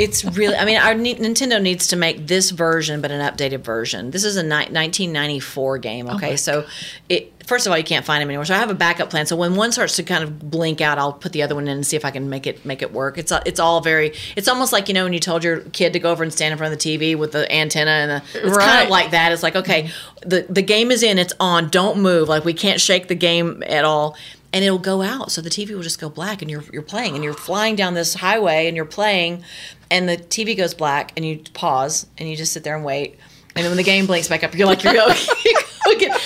it's 0.00 0.24
really. 0.24 0.56
I 0.56 0.64
mean, 0.64 0.78
our 0.78 0.94
Nintendo 0.94 1.60
needs 1.60 1.88
to 1.88 1.96
make 1.96 2.26
this 2.26 2.50
version, 2.50 3.00
but 3.00 3.10
an 3.10 3.20
updated 3.20 3.60
version. 3.60 4.10
This 4.10 4.24
is 4.24 4.36
a 4.36 4.42
ni- 4.42 4.48
1994 4.48 5.78
game. 5.78 6.08
Oh 6.08 6.14
Okay, 6.16 6.36
so 6.36 6.66
it. 7.08 7.32
First 7.46 7.66
of 7.66 7.72
all, 7.72 7.78
you 7.78 7.84
can't 7.84 8.06
find 8.06 8.22
them 8.22 8.28
anymore. 8.28 8.44
So 8.44 8.54
I 8.54 8.58
have 8.58 8.70
a 8.70 8.74
backup 8.74 9.10
plan. 9.10 9.26
So 9.26 9.34
when 9.34 9.56
one 9.56 9.72
starts 9.72 9.96
to 9.96 10.04
kind 10.04 10.22
of 10.22 10.50
blink 10.50 10.80
out, 10.80 10.98
I'll 10.98 11.12
put 11.12 11.32
the 11.32 11.42
other 11.42 11.56
one 11.56 11.64
in 11.64 11.76
and 11.78 11.86
see 11.86 11.96
if 11.96 12.04
I 12.04 12.12
can 12.12 12.30
make 12.30 12.46
it 12.46 12.64
make 12.64 12.80
it 12.80 12.92
work. 12.92 13.18
It's 13.18 13.32
it's 13.44 13.60
all 13.60 13.80
very. 13.80 14.14
It's 14.36 14.48
almost 14.48 14.72
like 14.72 14.88
you 14.88 14.94
know 14.94 15.04
when 15.04 15.12
you 15.12 15.20
told 15.20 15.44
your 15.44 15.60
kid 15.60 15.92
to 15.92 15.98
go 15.98 16.12
over 16.12 16.22
and 16.22 16.32
stand 16.32 16.52
in 16.52 16.58
front 16.58 16.72
of 16.72 16.78
the 16.78 16.98
TV 16.98 17.16
with 17.16 17.32
the 17.32 17.50
antenna 17.52 17.90
and 17.90 18.10
the. 18.10 18.46
It's 18.46 18.56
kind 18.56 18.84
of 18.84 18.90
like 18.90 19.10
that. 19.10 19.32
It's 19.32 19.42
like 19.42 19.56
okay, 19.56 19.90
the 20.22 20.46
the 20.48 20.62
game 20.62 20.90
is 20.90 21.02
in. 21.02 21.18
It's 21.18 21.34
on. 21.40 21.68
Don't 21.68 22.00
move. 22.00 22.28
Like 22.28 22.44
we 22.44 22.54
can't 22.54 22.80
shake 22.80 23.08
the 23.08 23.14
game 23.16 23.62
at 23.66 23.84
all. 23.84 24.16
And 24.52 24.64
it'll 24.64 24.78
go 24.78 25.00
out, 25.02 25.30
so 25.30 25.40
the 25.40 25.48
TV 25.50 25.70
will 25.74 25.82
just 25.82 26.00
go 26.00 26.08
black, 26.08 26.42
and 26.42 26.50
you're 26.50 26.64
you're 26.72 26.82
playing, 26.82 27.14
and 27.14 27.22
you're 27.22 27.34
flying 27.34 27.76
down 27.76 27.94
this 27.94 28.14
highway, 28.14 28.66
and 28.66 28.76
you're 28.76 28.84
playing, 28.84 29.44
and 29.90 30.08
the 30.08 30.16
TV 30.16 30.56
goes 30.56 30.74
black, 30.74 31.12
and 31.16 31.24
you 31.24 31.40
pause, 31.54 32.06
and 32.18 32.28
you 32.28 32.34
just 32.36 32.52
sit 32.52 32.64
there 32.64 32.74
and 32.74 32.84
wait, 32.84 33.16
and 33.54 33.64
then 33.64 33.70
when 33.70 33.76
the 33.76 33.84
game 33.84 34.06
blinks 34.06 34.26
back 34.26 34.42
up, 34.42 34.52
you're 34.56 34.66
like 34.66 34.82
you're 34.82 34.92
going. 34.94 35.16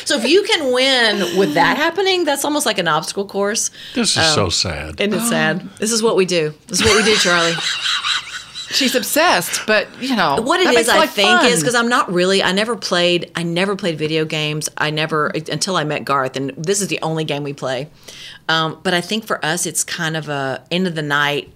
So 0.05 0.17
if 0.19 0.25
you 0.29 0.43
can 0.43 0.73
win 0.75 1.39
with 1.39 1.55
that 1.55 1.77
happening, 1.79 2.25
that's 2.25 2.45
almost 2.45 2.67
like 2.67 2.79
an 2.79 2.87
obstacle 2.87 3.27
course. 3.27 3.71
This 3.95 4.11
is 4.11 4.19
Um, 4.19 4.35
so 4.35 4.49
sad. 4.51 5.01
And 5.01 5.15
it's 5.15 5.29
sad. 5.31 5.69
This 5.79 5.91
is 5.91 6.03
what 6.03 6.17
we 6.17 6.27
do. 6.27 6.53
This 6.67 6.81
is 6.81 6.85
what 6.87 6.97
we 6.97 7.03
do, 7.03 7.17
Charlie. 7.17 7.55
She's 8.71 8.95
obsessed, 8.95 9.67
but 9.67 9.89
you 10.01 10.17
know 10.17 10.41
what 10.43 10.61
it 10.61 10.75
is, 10.75 10.89
I 10.89 11.07
think, 11.07 11.41
fun. 11.41 11.47
is 11.47 11.61
because 11.61 11.75
I'm 11.75 11.89
not 11.89 12.13
really. 12.13 12.43
I 12.43 12.53
never 12.53 12.77
played. 12.77 13.31
I 13.35 13.43
never 13.43 13.77
played 13.77 13.99
video 13.99 14.25
games. 14.25 14.69
I 14.77 14.91
never 14.91 15.27
until 15.29 15.77
I 15.77 15.85
met 15.85 16.05
Garth, 16.05 16.37
and 16.37 16.51
this 16.57 16.81
is 16.81 16.89
the 16.89 17.01
only 17.03 17.25
game 17.25 17.43
we 17.43 17.53
play. 17.53 17.89
Um, 18.49 18.81
but 18.83 18.95
I 18.95 19.01
think 19.01 19.27
for 19.27 19.45
us, 19.45 19.67
it's 19.67 19.85
kind 19.85 20.17
of 20.17 20.29
a 20.29 20.65
end 20.71 20.87
of 20.87 20.95
the 20.95 21.03
night. 21.03 21.53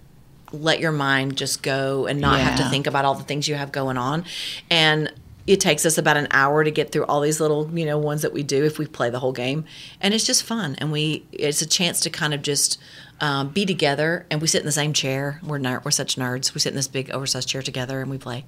Let 0.52 0.80
your 0.80 0.92
mind 0.92 1.36
just 1.36 1.62
go 1.62 2.06
and 2.06 2.20
not 2.20 2.40
have 2.40 2.56
to 2.58 2.64
think 2.68 2.86
about 2.86 3.04
all 3.04 3.14
the 3.14 3.24
things 3.24 3.48
you 3.48 3.54
have 3.54 3.72
going 3.72 3.98
on, 3.98 4.24
and 4.70 5.12
it 5.46 5.60
takes 5.60 5.86
us 5.86 5.96
about 5.96 6.18
an 6.18 6.28
hour 6.30 6.62
to 6.62 6.70
get 6.70 6.92
through 6.92 7.06
all 7.06 7.22
these 7.22 7.40
little 7.40 7.70
you 7.76 7.86
know 7.86 7.98
ones 7.98 8.22
that 8.22 8.32
we 8.32 8.42
do 8.42 8.64
if 8.64 8.78
we 8.78 8.86
play 8.86 9.10
the 9.10 9.18
whole 9.18 9.32
game, 9.32 9.64
and 10.00 10.14
it's 10.14 10.24
just 10.24 10.42
fun. 10.42 10.74
And 10.78 10.92
we 10.92 11.24
it's 11.32 11.62
a 11.62 11.66
chance 11.66 12.00
to 12.00 12.10
kind 12.10 12.34
of 12.34 12.42
just 12.42 12.78
um, 13.20 13.48
be 13.48 13.66
together, 13.66 14.26
and 14.30 14.40
we 14.40 14.46
sit 14.46 14.60
in 14.60 14.66
the 14.66 14.72
same 14.72 14.92
chair. 14.92 15.40
We're 15.42 15.58
ner- 15.58 15.82
we're 15.84 15.90
such 15.90 16.16
nerds. 16.16 16.54
We 16.54 16.60
sit 16.60 16.70
in 16.70 16.76
this 16.76 16.88
big 16.88 17.10
oversized 17.10 17.48
chair 17.48 17.62
together, 17.62 18.00
and 18.00 18.10
we 18.10 18.18
play. 18.18 18.44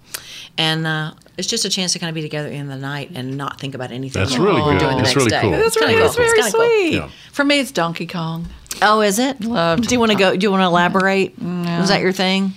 And 0.57 0.87
uh, 0.87 1.14
it's 1.37 1.49
just 1.49 1.64
a 1.64 1.68
chance 1.71 1.93
to 1.95 1.99
kind 1.99 2.09
of 2.09 2.14
be 2.14 2.23
together 2.23 2.49
in 2.49 2.68
the 2.68 2.77
night 2.77 3.11
and 3.14 3.37
not 3.37 3.59
think 3.61 3.75
about 3.75 3.91
anything. 3.91 4.23
That's 4.23 4.37
really 4.37 4.61
we're 4.62 4.79
good. 4.79 4.99
That's 5.05 5.16
really 5.16 5.31
day. 5.31 5.41
cool. 5.41 5.51
That's 5.51 5.66
It's 5.68 5.77
really 5.77 5.95
cool. 5.95 6.03
that's 6.03 6.16
very 6.16 6.39
It's 6.39 6.51
cool. 6.53 6.61
sweet. 6.61 6.95
Yeah. 6.95 7.11
For 7.33 7.45
me, 7.45 7.59
it's 7.61 7.73
Donkey 7.73 8.07
Kong. 8.07 8.47
Oh, 8.83 9.01
is 9.03 9.18
it? 9.18 9.41
Loved. 9.43 9.89
Do 9.89 9.95
you 9.95 9.99
want 10.01 10.12
to 10.12 10.18
go? 10.18 10.35
Do 10.37 10.45
you 10.45 10.51
want 10.51 10.62
to 10.62 10.66
elaborate? 10.66 11.35
Yeah. 11.39 11.81
Was 11.81 11.89
that 11.91 12.01
your 12.01 12.12
thing? 12.12 12.53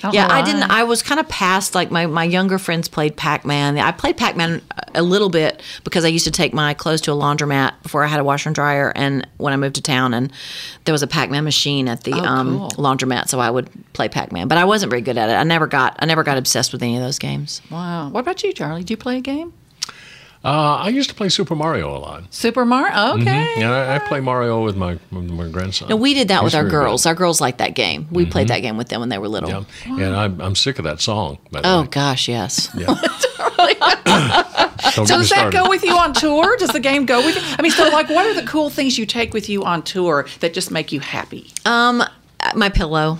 Don't 0.00 0.14
yeah, 0.14 0.28
I 0.30 0.42
didn't. 0.42 0.62
I 0.64 0.84
was 0.84 1.02
kind 1.02 1.18
of 1.18 1.28
past 1.28 1.74
like 1.74 1.90
my 1.90 2.06
my 2.06 2.22
younger 2.22 2.58
friends 2.58 2.86
played 2.86 3.16
Pac 3.16 3.44
Man. 3.44 3.76
I 3.78 3.90
played 3.90 4.16
Pac 4.16 4.36
Man 4.36 4.62
a 4.94 5.02
little 5.02 5.28
bit 5.28 5.60
because 5.82 6.04
I 6.04 6.08
used 6.08 6.24
to 6.26 6.30
take 6.30 6.52
my 6.54 6.72
clothes 6.74 7.00
to 7.02 7.12
a 7.12 7.14
laundromat 7.16 7.82
before 7.82 8.04
I 8.04 8.06
had 8.06 8.20
a 8.20 8.24
washer 8.24 8.48
and 8.48 8.54
dryer, 8.54 8.92
and 8.94 9.26
when 9.38 9.52
I 9.52 9.56
moved 9.56 9.74
to 9.76 9.82
town, 9.82 10.14
and 10.14 10.32
there 10.84 10.92
was 10.92 11.02
a 11.02 11.08
Pac 11.08 11.30
Man 11.30 11.42
machine 11.44 11.88
at 11.88 12.04
the 12.04 12.12
Oh, 12.12 12.24
um, 12.24 12.58
cool. 12.58 12.68
laundromat, 12.72 13.28
so 13.28 13.40
I 13.40 13.50
would 13.50 13.70
play 13.92 14.08
Pac 14.08 14.30
Man. 14.30 14.46
But 14.46 14.58
I 14.58 14.66
wasn't 14.66 14.90
very 14.90 15.02
good 15.02 15.18
at 15.18 15.30
it. 15.30 15.34
I 15.34 15.42
never 15.42 15.66
got 15.66 15.96
I 15.98 16.06
never 16.06 16.22
got 16.22 16.36
obsessed 16.38 16.72
with 16.72 16.82
any 16.82 16.96
of 16.96 17.02
those 17.02 17.18
games. 17.18 17.60
Wow. 17.70 18.10
What 18.10 18.20
about 18.20 18.42
you, 18.44 18.52
Charlie? 18.52 18.84
Do 18.84 18.92
you 18.92 18.96
play 18.98 19.16
a 19.16 19.20
game? 19.20 19.52
Uh, 20.44 20.76
I 20.76 20.88
used 20.90 21.08
to 21.10 21.16
play 21.16 21.28
Super 21.28 21.54
Mario 21.56 21.94
a 21.96 21.98
lot. 21.98 22.32
Super 22.32 22.64
Mario. 22.64 23.14
Okay. 23.20 23.24
Mhm. 23.24 23.56
Yeah, 23.58 23.72
I, 23.72 23.96
I 23.96 23.98
play 23.98 24.20
Mario 24.20 24.62
with 24.64 24.76
my 24.76 24.98
with 25.10 25.28
my 25.30 25.48
grandson. 25.48 25.88
No, 25.88 25.96
we 25.96 26.14
did 26.14 26.28
that 26.28 26.36
He's 26.42 26.44
with 26.44 26.54
our 26.54 26.62
very 26.62 26.70
good. 26.70 26.76
girls. 26.84 27.06
Our 27.06 27.14
girls 27.14 27.40
liked 27.40 27.58
that 27.58 27.74
game. 27.74 28.06
We 28.12 28.24
played 28.24 28.48
that 28.48 28.60
game 28.60 28.76
with 28.76 28.88
them 28.88 29.00
when 29.00 29.08
they 29.08 29.18
were 29.18 29.28
little. 29.28 29.50
Yeah, 29.50 29.64
and 30.06 30.14
I'm, 30.16 30.40
I'm 30.40 30.54
sick 30.54 30.78
of 30.78 30.84
that 30.84 31.00
song. 31.00 31.38
By 31.50 31.62
the 31.62 31.68
Oh 31.68 31.80
way. 31.82 31.88
gosh, 31.88 32.28
yes. 32.28 32.70
Yeah. 32.76 32.94
So 34.92 35.04
does 35.04 35.28
that 35.30 35.50
go 35.52 35.68
with 35.68 35.82
you 35.84 35.96
on 35.96 36.12
tour? 36.14 36.56
Does 36.56 36.70
the 36.70 36.80
game 36.80 37.04
go 37.04 37.18
with 37.24 37.34
you? 37.36 37.42
I 37.58 37.62
mean, 37.62 37.72
so 37.72 37.88
like, 37.90 38.08
what 38.08 38.26
are 38.26 38.34
the 38.34 38.46
cool 38.46 38.70
things 38.70 38.96
you 38.96 39.04
take 39.06 39.34
with 39.34 39.48
you 39.48 39.64
on 39.64 39.82
tour 39.82 40.26
that 40.40 40.54
just 40.54 40.70
make 40.70 40.92
you 40.92 41.00
happy? 41.00 41.50
Um, 41.66 42.02
my 42.54 42.68
pillow. 42.68 43.18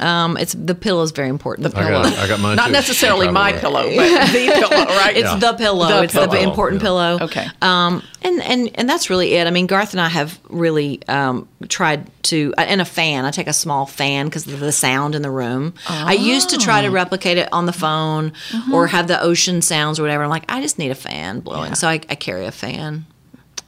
Um, 0.00 0.36
it's 0.36 0.54
the 0.54 0.74
pillow 0.74 1.02
is 1.02 1.12
very 1.12 1.28
important. 1.28 1.70
The 1.72 1.78
I 1.78 1.88
got. 1.90 2.06
I 2.18 2.26
got 2.26 2.40
mine 2.40 2.56
Not 2.56 2.66
too. 2.66 2.72
necessarily 2.72 3.28
my 3.30 3.52
way. 3.52 3.60
pillow, 3.60 3.82
but 3.94 4.32
the 4.32 4.50
pillow, 4.68 4.84
right? 4.86 5.16
It's 5.16 5.28
Yeah. 5.30 5.36
the 5.36 5.52
pillow. 5.54 5.86
The 5.88 6.02
it's 6.02 6.12
pillow. 6.12 6.26
the 6.26 6.40
important 6.42 6.82
Yeah. 6.82 6.86
pillow. 6.86 7.18
Okay. 7.22 7.46
Um, 7.62 8.02
and 8.22 8.42
and 8.42 8.70
and 8.74 8.88
that's 8.88 9.08
really 9.08 9.34
it. 9.34 9.46
I 9.46 9.50
mean, 9.50 9.66
Garth 9.66 9.92
and 9.92 10.00
I 10.00 10.08
have 10.08 10.38
really 10.48 11.00
um, 11.08 11.46
tried 11.68 12.10
to, 12.24 12.54
and 12.56 12.80
a 12.80 12.84
fan. 12.84 13.24
I 13.26 13.30
take 13.30 13.46
a 13.48 13.52
small 13.52 13.84
fan 13.86 14.26
because 14.26 14.46
of 14.46 14.58
the 14.58 14.72
sound 14.72 15.14
in 15.14 15.22
the 15.22 15.30
room. 15.30 15.74
I 15.88 16.14
used 16.14 16.50
to 16.50 16.58
try 16.58 16.80
to 16.82 16.88
replicate 16.88 17.36
it 17.38 17.48
on 17.52 17.66
the 17.66 17.72
phone 17.72 18.32
or 18.72 18.86
have 18.86 19.08
the 19.08 19.20
ocean 19.20 19.60
sounds 19.62 19.98
or 19.98 20.02
whatever. 20.02 20.24
I'm 20.24 20.30
like, 20.30 20.44
I 20.48 20.60
just 20.62 20.78
need 20.78 20.90
a 20.90 20.94
fan 20.94 21.40
blowing, 21.40 21.74
so 21.74 21.86
I, 21.86 22.00
I 22.08 22.14
carry 22.14 22.46
a 22.46 22.52
fan. 22.52 23.04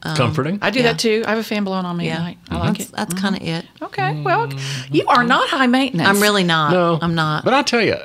Comforting. 0.02 0.58
I 0.62 0.70
do 0.70 0.78
Yeah. 0.80 0.92
that 0.92 0.98
too. 0.98 1.24
I 1.26 1.30
have 1.30 1.38
a 1.38 1.42
fan 1.42 1.64
blowing 1.64 1.84
on 1.84 1.96
me 1.96 2.10
at 2.10 2.20
night. 2.20 2.38
I 2.50 2.58
like 2.58 2.78
that's, 2.78 2.90
it. 2.90 2.96
that's 2.96 3.14
kind 3.14 3.36
of 3.36 3.42
it. 3.42 3.66
Okay. 3.82 4.20
Well, 4.22 4.52
you 4.90 5.04
are 5.08 5.24
not 5.24 5.48
high 5.48 5.66
maintenance. 5.66 6.08
I'm 6.08 6.20
really 6.20 6.44
not. 6.44 6.72
No, 6.72 6.98
I'm 7.02 7.14
not. 7.14 7.44
But 7.44 7.54
I 7.54 7.62
tell 7.62 7.82
you, 7.82 7.96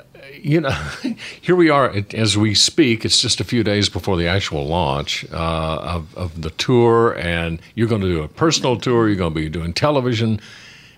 you 0.41 0.61
know, 0.61 0.71
here 1.41 1.55
we 1.55 1.69
are 1.69 1.93
as 2.13 2.37
we 2.37 2.55
speak. 2.55 3.05
It's 3.05 3.21
just 3.21 3.39
a 3.39 3.43
few 3.43 3.63
days 3.63 3.87
before 3.89 4.17
the 4.17 4.27
actual 4.27 4.65
launch 4.65 5.25
uh, 5.31 5.35
of, 5.35 6.17
of 6.17 6.41
the 6.41 6.49
tour, 6.51 7.13
and 7.19 7.61
you're 7.75 7.87
going 7.87 8.01
to 8.01 8.07
do 8.07 8.23
a 8.23 8.27
personal 8.27 8.77
tour. 8.77 9.07
You're 9.07 9.17
going 9.17 9.33
to 9.33 9.39
be 9.39 9.49
doing 9.49 9.73
television. 9.73 10.39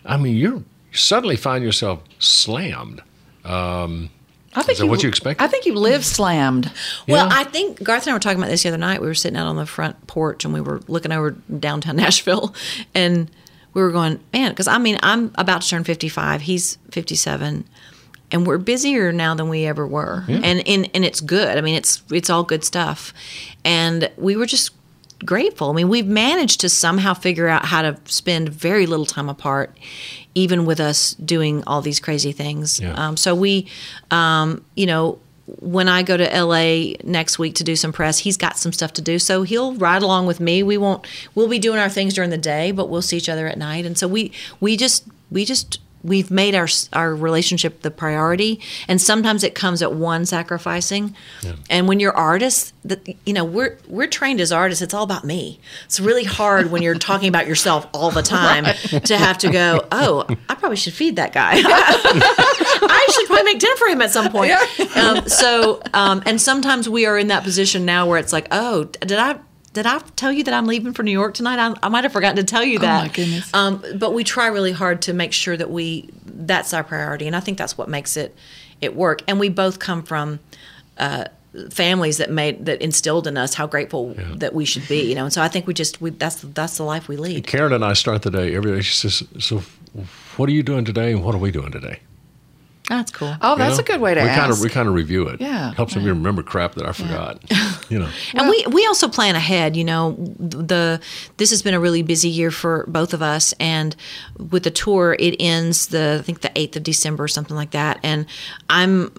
I 0.05 0.17
mean, 0.17 0.35
you're 0.37 0.53
you 0.93 0.99
suddenly 0.99 1.35
find 1.35 1.63
yourself 1.63 2.01
slammed. 2.19 3.01
Um, 3.43 4.09
I 4.55 4.61
think 4.61 4.73
is 4.73 4.79
that 4.79 4.87
what 4.87 5.03
you 5.03 5.09
expected? 5.09 5.43
I 5.43 5.47
think 5.47 5.65
you 5.65 5.73
live 5.75 6.05
slammed. 6.05 6.71
Well, 7.07 7.27
I 7.31 7.43
think 7.43 7.81
Garth 7.83 8.03
and 8.03 8.11
I 8.11 8.13
were 8.13 8.19
talking 8.19 8.37
about 8.37 8.49
this 8.49 8.63
the 8.63 8.69
other 8.69 8.77
night. 8.77 9.01
We 9.01 9.07
were 9.07 9.13
sitting 9.15 9.37
out 9.37 9.47
on 9.47 9.55
the 9.55 9.65
front 9.65 10.07
porch 10.07 10.45
and 10.45 10.53
we 10.53 10.61
were 10.61 10.81
looking 10.87 11.11
over 11.11 11.31
downtown 11.31 11.95
Nashville, 12.03 12.53
and 12.93 13.29
we 13.73 13.81
were 13.81 13.91
going, 13.91 14.19
man, 14.31 14.51
because 14.51 14.67
I 14.67 14.77
mean, 14.77 14.97
I'm 15.01 15.31
about 15.35 15.61
to 15.63 15.69
turn 15.69 15.83
55. 15.83 16.41
He's 16.41 16.77
57, 16.91 17.65
and 18.31 18.47
we're 18.47 18.57
busier 18.57 19.11
now 19.11 19.33
than 19.35 19.49
we 19.49 19.65
ever 19.65 19.87
were, 19.87 20.23
and 20.27 20.67
and 20.67 20.89
and 20.93 21.05
it's 21.05 21.21
good. 21.21 21.57
I 21.57 21.61
mean, 21.61 21.75
it's 21.75 22.03
it's 22.11 22.29
all 22.29 22.43
good 22.43 22.63
stuff, 22.63 23.13
and 23.65 24.09
we 24.17 24.35
were 24.35 24.45
just 24.45 24.71
grateful. 25.25 25.69
I 25.69 25.73
mean, 25.73 25.89
we've 25.89 26.07
managed 26.07 26.61
to 26.61 26.69
somehow 26.69 27.13
figure 27.13 27.47
out 27.47 27.65
how 27.65 27.81
to 27.81 27.97
spend 28.05 28.49
very 28.49 28.85
little 28.85 29.05
time 29.05 29.29
apart, 29.29 29.75
even 30.35 30.65
with 30.65 30.79
us 30.79 31.13
doing 31.15 31.63
all 31.65 31.81
these 31.81 31.99
crazy 31.99 32.31
things. 32.31 32.79
Yeah. 32.79 32.93
Um, 32.93 33.17
so 33.17 33.35
we, 33.35 33.67
um, 34.11 34.63
you 34.75 34.85
know, 34.85 35.19
when 35.45 35.89
I 35.89 36.03
go 36.03 36.15
to 36.15 36.23
LA 36.23 36.93
next 37.03 37.37
week 37.37 37.55
to 37.55 37.63
do 37.63 37.75
some 37.75 37.91
press, 37.91 38.19
he's 38.19 38.37
got 38.37 38.57
some 38.57 38.71
stuff 38.71 38.93
to 38.93 39.01
do. 39.01 39.19
So 39.19 39.43
he'll 39.43 39.75
ride 39.75 40.01
along 40.01 40.25
with 40.25 40.39
me. 40.39 40.63
We 40.63 40.77
won't. 40.77 41.05
We'll 41.35 41.49
be 41.49 41.59
doing 41.59 41.79
our 41.79 41.89
things 41.89 42.13
during 42.13 42.29
the 42.29 42.37
day, 42.37 42.71
but 42.71 42.89
we'll 42.89 43.01
see 43.01 43.17
each 43.17 43.29
other 43.29 43.47
at 43.47 43.57
night. 43.57 43.85
And 43.85 43.97
so 43.97 44.07
we 44.07 44.31
we 44.61 44.77
just 44.77 45.05
we 45.29 45.43
just 45.43 45.79
we've 46.03 46.29
made 46.29 46.55
our 46.55 46.67
our 46.91 47.15
relationship 47.15 47.81
the 47.81 47.91
priority. 47.91 48.59
And 48.87 49.01
sometimes 49.01 49.43
it 49.43 49.55
comes 49.55 49.81
at 49.81 49.93
one 49.93 50.25
sacrificing. 50.25 51.15
And 51.69 51.87
when 51.87 51.99
you're 51.99 52.15
artists, 52.15 52.73
that 52.85 53.07
you 53.25 53.33
know 53.33 53.45
we're 53.45 53.77
we're 53.87 54.07
trained 54.07 54.41
as 54.41 54.51
artists. 54.51 54.81
It's 54.81 54.93
all 54.93 55.03
about 55.03 55.23
me. 55.23 55.59
It's 55.85 55.99
really 55.99 56.23
hard 56.23 56.71
when 56.71 56.81
you're 56.81 56.95
talking 56.95 57.29
about 57.29 57.47
yourself 57.47 57.87
all 57.93 58.11
the 58.11 58.21
time 58.21 58.65
to 59.05 59.17
have 59.17 59.37
to 59.39 59.51
go. 59.51 59.87
Oh, 59.91 60.25
I 60.49 60.55
probably 60.55 60.77
should 60.77 60.93
feed 60.93 61.15
that 61.15 61.33
guy. 61.33 61.53
I 62.85 63.09
should 63.13 63.27
probably 63.27 63.43
make 63.45 63.59
dinner 63.59 63.75
for 63.77 63.87
him 63.87 64.01
at 64.01 64.11
some 64.11 64.31
point. 64.31 64.51
Um, 64.97 65.27
so, 65.27 65.81
um, 65.93 66.21
and 66.25 66.39
sometimes 66.39 66.89
we 66.89 67.05
are 67.05 67.17
in 67.17 67.27
that 67.27 67.43
position 67.43 67.85
now 67.85 68.07
where 68.07 68.19
it's 68.19 68.33
like, 68.33 68.47
oh, 68.51 68.85
did 68.85 69.13
I? 69.13 69.39
Did 69.73 69.87
I 69.87 69.99
tell 70.15 70.31
you 70.31 70.43
that 70.43 70.53
I'm 70.53 70.67
leaving 70.67 70.93
for 70.93 71.01
New 71.01 71.11
York 71.11 71.33
tonight? 71.33 71.57
I, 71.57 71.73
I 71.81 71.89
might 71.89 72.03
have 72.03 72.13
forgotten 72.13 72.37
to 72.37 72.43
tell 72.43 72.63
you 72.63 72.79
that. 72.79 72.99
Oh 72.99 73.07
my 73.07 73.13
goodness. 73.13 73.53
Um, 73.53 73.83
but 73.95 74.13
we 74.13 74.23
try 74.23 74.47
really 74.47 74.71
hard 74.71 75.01
to 75.03 75.13
make 75.13 75.33
sure 75.33 75.57
that 75.57 75.69
we 75.71 76.09
that's 76.25 76.73
our 76.73 76.83
priority, 76.83 77.25
and 77.25 77.35
I 77.35 77.39
think 77.39 77.57
that's 77.57 77.77
what 77.77 77.89
makes 77.89 78.15
it 78.15 78.35
it 78.81 78.95
work. 78.95 79.23
And 79.27 79.39
we 79.39 79.49
both 79.49 79.79
come 79.79 80.03
from 80.03 80.39
uh, 80.99 81.25
families 81.71 82.17
that 82.17 82.29
made 82.29 82.65
that 82.67 82.81
instilled 82.81 83.25
in 83.25 83.35
us 83.35 83.55
how 83.55 83.65
grateful 83.65 84.13
that 84.35 84.53
we 84.53 84.65
should 84.65 84.87
be. 84.87 85.01
You 85.01 85.15
know, 85.15 85.23
and 85.25 85.33
so 85.33 85.41
I 85.41 85.47
think 85.47 85.65
we 85.65 85.73
just 85.73 85.99
we 85.99 86.11
that's 86.11 86.41
that's 86.41 86.77
the 86.77 86.83
life 86.83 87.07
we 87.07 87.17
lead. 87.17 87.47
Karen 87.47 87.73
and 87.73 87.83
I 87.83 87.93
start 87.93 88.21
the 88.21 88.31
day 88.31 88.55
every 88.55 88.75
day. 88.75 88.81
She 88.81 88.93
says, 88.93 89.23
"So, 89.39 89.63
what 90.37 90.49
are 90.49 90.53
you 90.53 90.61
doing 90.63 90.85
today, 90.85 91.11
and 91.13 91.23
what 91.23 91.33
are 91.33 91.39
we 91.39 91.49
doing 91.49 91.71
today?" 91.71 91.99
That's 92.89 93.11
cool. 93.11 93.33
Oh, 93.41 93.53
You 93.53 93.57
that's 93.59 93.77
know? 93.77 93.81
a 93.81 93.85
good 93.85 94.01
way 94.01 94.13
to 94.13 94.21
we 94.21 94.27
ask. 94.27 94.39
Kind 94.39 94.51
of, 94.51 94.59
we 94.59 94.69
kind 94.69 94.87
of 94.89 94.93
review 94.93 95.27
it. 95.29 95.39
Yeah, 95.39 95.73
helps 95.73 95.95
me 95.95 96.03
remember 96.05 96.43
crap 96.43 96.73
that 96.75 96.85
I 96.85 96.91
forgot. 96.91 97.41
you 97.89 97.97
know. 97.97 98.09
And 98.33 98.49
we 98.49 98.65
we 98.69 98.85
also 98.85 99.07
plan 99.07 99.35
ahead. 99.37 99.77
You 99.77 99.85
know, 99.85 100.15
the 100.37 100.99
this 101.37 101.49
has 101.51 101.61
been 101.61 101.73
a 101.73 101.79
really 101.79 102.01
busy 102.01 102.27
year 102.27 102.51
for 102.51 102.83
both 102.89 103.13
of 103.13 103.21
us, 103.21 103.53
and 103.57 103.95
with 104.37 104.63
the 104.63 104.71
tour, 104.71 105.15
it 105.17 105.37
ends 105.39 105.87
the 105.87 106.17
I 106.19 106.23
think 106.23 106.41
the 106.41 106.51
eighth 106.55 106.75
of 106.75 106.83
December 106.83 107.23
or 107.23 107.27
something 107.29 107.55
like 107.55 107.71
that. 107.71 107.99
And 108.03 108.25
I'm 108.69 109.15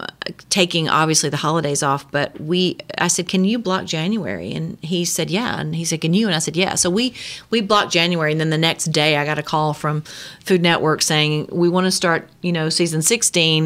taking 0.50 0.90
obviously 0.90 1.30
the 1.30 1.38
holidays 1.38 1.82
off, 1.82 2.10
but 2.10 2.38
we 2.38 2.76
I 2.98 3.08
said, 3.08 3.28
"Can 3.28 3.46
you 3.46 3.58
block 3.58 3.86
January?" 3.86 4.52
And 4.52 4.76
he 4.82 5.06
said, 5.06 5.30
"Yeah." 5.30 5.58
And 5.58 5.74
he 5.74 5.86
said, 5.86 6.02
"Can 6.02 6.12
you?" 6.12 6.26
And 6.26 6.36
I 6.36 6.38
said, 6.38 6.54
"Yeah." 6.54 6.74
So 6.74 6.90
we 6.90 7.14
we 7.48 7.62
blocked 7.62 7.92
January, 7.92 8.30
and 8.32 8.40
then 8.40 8.50
the 8.50 8.58
next 8.58 8.86
day 8.92 9.16
I 9.16 9.24
got 9.24 9.38
a 9.38 9.42
call 9.42 9.72
from 9.72 10.02
Food 10.44 10.60
Network 10.60 11.00
saying, 11.00 11.48
"We 11.50 11.70
want 11.70 11.86
to 11.86 11.90
start, 11.90 12.28
you 12.42 12.52
know, 12.52 12.68
season 12.68 13.00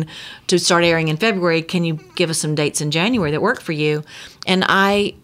16 0.03 0.17
to 0.49 0.59
start 0.59 0.85
airing 0.85 1.09
in 1.09 1.17
February. 1.17 1.63
Can 1.63 1.85
you 1.85 1.99
give 2.15 2.31
us 2.31 2.39
some 2.39 2.55
dates 2.55 2.81
in 2.81 2.91
January 2.91 3.31
that 3.31 3.43
work 3.43 3.61
for 3.61 3.73
you?" 3.73 4.05
And 4.47 4.65
I 4.69 5.15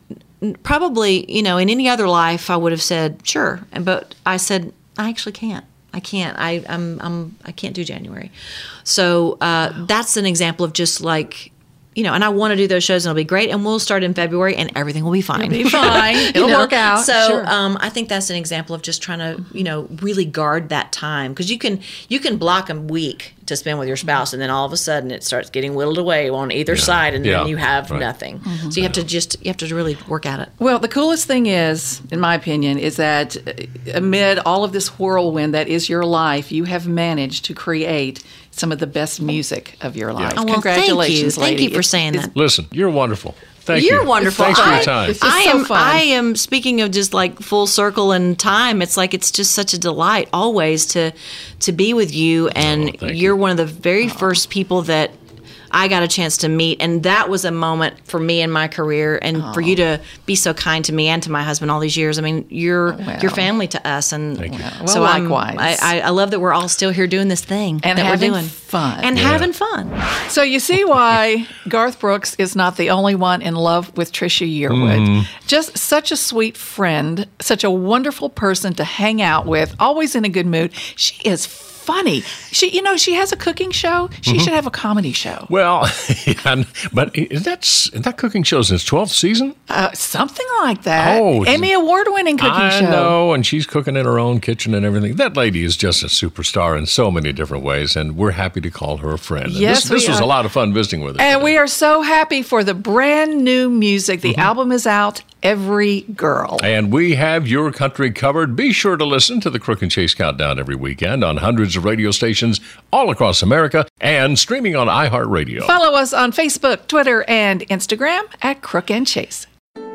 probably, 0.63 1.31
you 1.33 1.43
know, 1.43 1.57
in 1.57 1.71
any 1.71 1.89
other 1.89 2.09
life 2.09 2.51
I 2.51 2.57
would 2.57 2.73
have 2.73 2.83
said, 2.83 3.21
"Sure." 3.25 3.61
But 3.81 4.15
I 4.27 4.37
said, 4.37 4.73
"I 4.99 5.09
actually 5.09 5.33
can't." 5.33 5.65
I 5.95 6.01
can't. 6.01 6.37
I 6.39 6.65
I'm, 6.69 7.01
I'm 7.01 7.37
I 7.45 7.53
can't 7.53 7.75
do 7.75 7.85
January. 7.85 8.33
So 8.83 9.39
uh, 9.41 9.87
that's 9.87 10.17
an 10.17 10.27
example 10.27 10.65
of 10.65 10.73
just 10.73 11.01
like 11.01 11.53
you 11.95 12.03
know, 12.03 12.13
and 12.13 12.25
I 12.25 12.29
want 12.31 12.51
to 12.53 12.57
do 12.57 12.67
those 12.67 12.83
shows 12.83 13.05
and 13.07 13.11
it'll 13.11 13.17
be 13.21 13.25
great. 13.25 13.51
And 13.51 13.65
we'll 13.65 13.79
start 13.79 14.03
in 14.03 14.15
February 14.15 14.57
and 14.57 14.71
everything 14.77 15.05
will 15.05 15.13
be 15.13 15.21
fine. 15.23 15.43
It'll 15.43 15.65
be 15.65 15.69
fine. 15.71 16.17
It'll 16.35 16.49
work 16.49 16.73
out. 16.73 17.05
So 17.05 17.13
Sure. 17.29 17.47
um, 17.49 17.77
I 17.81 17.89
think 17.89 18.09
that's 18.09 18.31
an 18.31 18.37
example 18.37 18.75
of 18.75 18.83
just 18.83 19.01
trying 19.03 19.19
to, 19.21 19.45
you 19.57 19.63
know, 19.65 19.83
really 20.03 20.25
guard 20.25 20.71
that 20.71 20.91
time 20.93 21.33
because 21.33 21.51
you 21.51 21.59
can 21.59 21.81
you 22.09 22.19
can 22.21 22.37
block 22.37 22.69
a 22.71 22.75
week 22.75 23.35
to 23.47 23.55
spend 23.57 23.79
with 23.79 23.87
your 23.89 23.97
spouse 23.97 24.33
and 24.33 24.41
then 24.41 24.49
all 24.51 24.65
of 24.65 24.73
a 24.73 24.77
sudden 24.77 25.11
it 25.11 25.23
starts 25.23 25.51
getting 25.51 25.75
whittled 25.75 25.99
away 25.99 26.31
on 26.31 26.51
either 26.51 26.77
side 26.77 27.15
and 27.15 27.25
Yeah. 27.27 27.39
then 27.41 27.49
you 27.49 27.57
have 27.59 27.91
Right. 27.91 28.01
nothing. 28.01 28.41
Mhm. 28.41 28.73
So 28.73 28.81
you 28.81 28.85
have 28.85 28.93
to 28.93 29.05
just 29.05 29.37
you 29.43 29.49
have 29.51 29.59
to 29.59 29.73
really 29.75 29.97
work 30.09 30.25
at 30.27 30.41
it. 30.41 30.49
Well, 30.59 30.79
the 30.79 30.89
coolest 30.89 31.27
thing 31.27 31.47
is, 31.47 32.01
in 32.11 32.19
my 32.21 32.35
opinion, 32.35 32.79
is 32.79 32.97
that 32.97 33.37
uh, 33.37 33.53
amid 33.95 34.39
all 34.41 34.65
of 34.65 34.73
this 34.73 34.99
whirlwind 34.99 35.55
that 35.55 35.69
is 35.69 35.89
your 35.89 36.05
life, 36.05 36.51
you 36.51 36.65
have 36.65 36.89
managed 36.89 37.45
to 37.45 37.55
create 37.55 38.23
some 38.59 38.73
of 38.73 38.79
the 38.79 38.87
best 38.87 39.21
music 39.21 39.77
of 39.81 39.97
your 39.97 40.13
life. 40.13 40.35
Oh, 40.37 40.45
well, 40.45 40.47
thank 40.47 40.49
you. 40.49 40.55
Congratulations, 40.55 41.37
Thank 41.37 41.61
you 41.61 41.71
for 41.71 41.83
saying 41.83 42.15
it's- 42.15 42.27
that. 42.27 42.37
Listen, 42.37 42.67
you're 42.73 42.91
wonderful. 42.91 43.35
Thank 43.61 43.83
you. 43.83 43.91
You're 43.93 44.05
wonderful. 44.05 44.45
Thanks 44.45 44.61
for 44.61 44.67
your 44.67 44.79
I- 44.79 44.83
time. 44.85 45.15
I 45.23 45.41
am. 45.45 45.67
I 45.71 46.01
am. 46.01 46.37
Speaking 46.37 46.83
of 46.83 46.91
just 46.91 47.15
like 47.15 47.41
full 47.41 47.67
circle 47.67 48.13
and 48.13 48.39
time, 48.39 48.83
it's 48.83 48.97
like 48.99 49.15
it's 49.15 49.31
just 49.31 49.53
such 49.53 49.73
a 49.73 49.79
delight 49.79 50.29
always 50.35 50.85
to 50.87 51.13
to 51.61 51.73
be 51.73 51.95
with 51.95 52.15
you, 52.15 52.49
oh, 52.49 52.53
and 52.55 52.95
you're 53.01 53.35
one 53.35 53.51
of 53.53 53.57
the 53.57 53.65
very 53.67 54.09
first 54.09 54.51
people 54.51 54.83
that. 54.83 55.11
I 55.77 55.89
got 55.89 56.03
a 56.05 56.09
chance 56.09 56.37
to 56.39 56.49
meet, 56.49 56.81
and 56.81 57.03
that 57.03 57.29
was 57.29 57.45
a 57.45 57.51
moment 57.51 57.97
for 58.07 58.21
me 58.21 58.41
in 58.41 58.51
my 58.51 58.69
career, 58.69 59.19
and 59.21 59.43
for 59.53 59.61
you 59.61 59.75
to 59.77 60.01
be 60.25 60.37
so 60.37 60.55
kind 60.55 60.85
to 60.85 60.93
me 60.93 61.09
and 61.09 61.21
to 61.25 61.31
my 61.33 61.43
husband 61.43 61.71
all 61.73 61.81
these 61.81 61.97
years. 61.97 62.17
I 62.19 62.23
mean, 62.23 62.47
you're 62.49 62.97
you're 63.21 63.31
family 63.33 63.67
to 63.69 63.87
us, 63.87 64.13
and 64.13 64.39
Well, 64.39 64.87
so 64.87 65.03
I'm- 65.03 65.29
likewise. 65.29 65.57
I, 65.83 65.99
I, 65.99 66.01
I 66.03 66.09
love 66.11 66.31
that 66.31 66.39
we're 66.41 66.53
all 66.53 66.69
still 66.69 66.91
here 66.93 67.09
doing 67.09 67.27
this 67.29 67.45
thing 67.45 67.81
And 67.83 67.99
that 67.99 68.07
having 68.07 68.31
we're 68.33 68.39
doing 68.39 68.49
fun. 68.49 69.03
and 69.05 69.19
Yeah. 69.19 69.25
having 69.25 69.53
fun. 69.53 69.91
So 70.29 70.43
you 70.43 70.61
see 70.61 70.85
why 70.85 71.47
Garth 71.69 71.99
Brooks 71.99 72.37
is 72.39 72.55
not 72.55 72.77
the 72.77 72.91
only 72.91 73.17
one 73.17 73.43
in 73.43 73.57
love 73.57 73.97
with 73.97 74.13
Trisha 74.13 74.47
Yearwood. 74.49 75.07
Mm. 75.07 75.27
Just 75.49 75.77
such 75.77 76.13
a 76.13 76.17
sweet 76.17 76.57
friend, 76.57 77.27
such 77.41 77.65
a 77.65 77.71
wonderful 77.71 78.29
person 78.31 78.75
to 78.75 78.85
hang 78.85 79.21
out 79.21 79.45
with, 79.47 79.75
always 79.81 80.15
in 80.15 80.25
a 80.25 80.29
good 80.29 80.47
mood. 80.47 80.71
She 80.95 81.21
is 81.29 81.47
funny. 81.85 82.21
She, 82.51 82.71
you 82.71 82.83
know, 82.83 82.97
she 82.97 83.15
has 83.15 83.33
a 83.33 83.37
cooking 83.37 83.71
show. 83.71 84.09
She 84.23 84.35
Mhm. 84.35 84.41
should 84.45 84.53
have 84.55 84.67
a 84.67 84.71
comedy 84.71 85.13
show. 85.13 85.47
Well, 85.51 85.89
yeah, 86.27 86.65
but 86.93 87.13
that 87.15 87.61
is 87.65 87.91
that 87.95 88.17
cooking 88.17 88.43
show's 88.43 88.71
in 88.71 88.77
its 88.77 88.85
twelfth 88.85 89.13
season? 89.13 89.55
Uh, 89.69 89.91
something 89.93 90.47
like 90.63 90.83
that. 90.85 91.21
Oh, 91.21 91.43
Emmy 91.45 91.73
award 91.73 92.07
winning 92.11 92.37
cooking 92.39 92.53
I 92.53 92.81
show. 92.81 92.91
know, 92.91 93.33
and 93.35 93.45
she's 93.47 93.67
cooking 93.67 93.97
in 93.97 94.05
her 94.07 94.19
own 94.19 94.41
kitchen 94.41 94.75
and 94.75 94.85
everything. 94.87 95.17
That 95.17 95.37
lady 95.37 95.63
is 95.65 95.77
just 95.77 96.03
a 96.03 96.07
superstar 96.07 96.77
in 96.79 96.87
so 96.87 97.11
many 97.11 97.33
different 97.33 97.65
ways, 97.65 97.97
and 97.97 98.17
we're 98.17 98.33
happy 98.33 98.61
to 98.63 98.71
call 98.71 98.99
her 98.99 99.13
a 99.13 99.19
friend. 99.19 99.47
And 99.47 99.55
Yes, 99.55 99.85
this, 99.85 100.03
this 100.03 100.09
was 100.09 100.21
a 100.21 100.27
lot 100.27 100.45
of 100.47 100.53
fun 100.53 100.73
visiting 100.73 101.03
with 101.03 101.17
her. 101.17 101.23
And 101.23 101.43
we 101.43 101.57
are 101.57 101.67
so 101.67 102.03
happy 102.03 102.43
for 102.43 102.65
the 102.65 102.75
brand 102.75 103.45
new 103.45 103.69
music. 103.71 104.21
The 104.23 104.37
album 104.37 104.73
is 104.73 104.87
out. 104.87 105.23
Every 105.43 106.01
girl. 106.17 106.59
And 106.63 106.91
we 106.91 107.17
have 107.17 107.47
your 107.47 107.71
country 107.71 108.11
covered. 108.11 108.57
Be 108.57 108.73
sure 108.73 108.97
to 108.97 109.05
listen 109.05 109.41
to 109.43 109.51
the 109.51 109.59
Crook 109.61 109.83
and 109.83 109.91
Chase 109.91 110.15
Countdown 110.15 110.59
every 110.59 110.75
weekend 110.75 111.23
on 111.23 111.37
hundreds 111.37 111.74
of 111.77 111.85
radio 111.85 112.11
stations 112.11 112.61
all 112.93 113.11
across 113.11 113.43
America 113.43 113.87
and 114.01 114.39
streaming 114.39 114.77
on 114.77 114.87
iHeartRadio. 114.87 115.67
Follow 115.67 115.97
us 115.97 116.13
on 116.13 116.33
Facebook, 116.33 116.87
Twitter, 116.87 117.25
and 117.29 117.61
Instagram 117.69 118.23
at 118.43 118.63
Crook 118.63 118.91
and 118.91 119.07
Chase. 119.07 119.47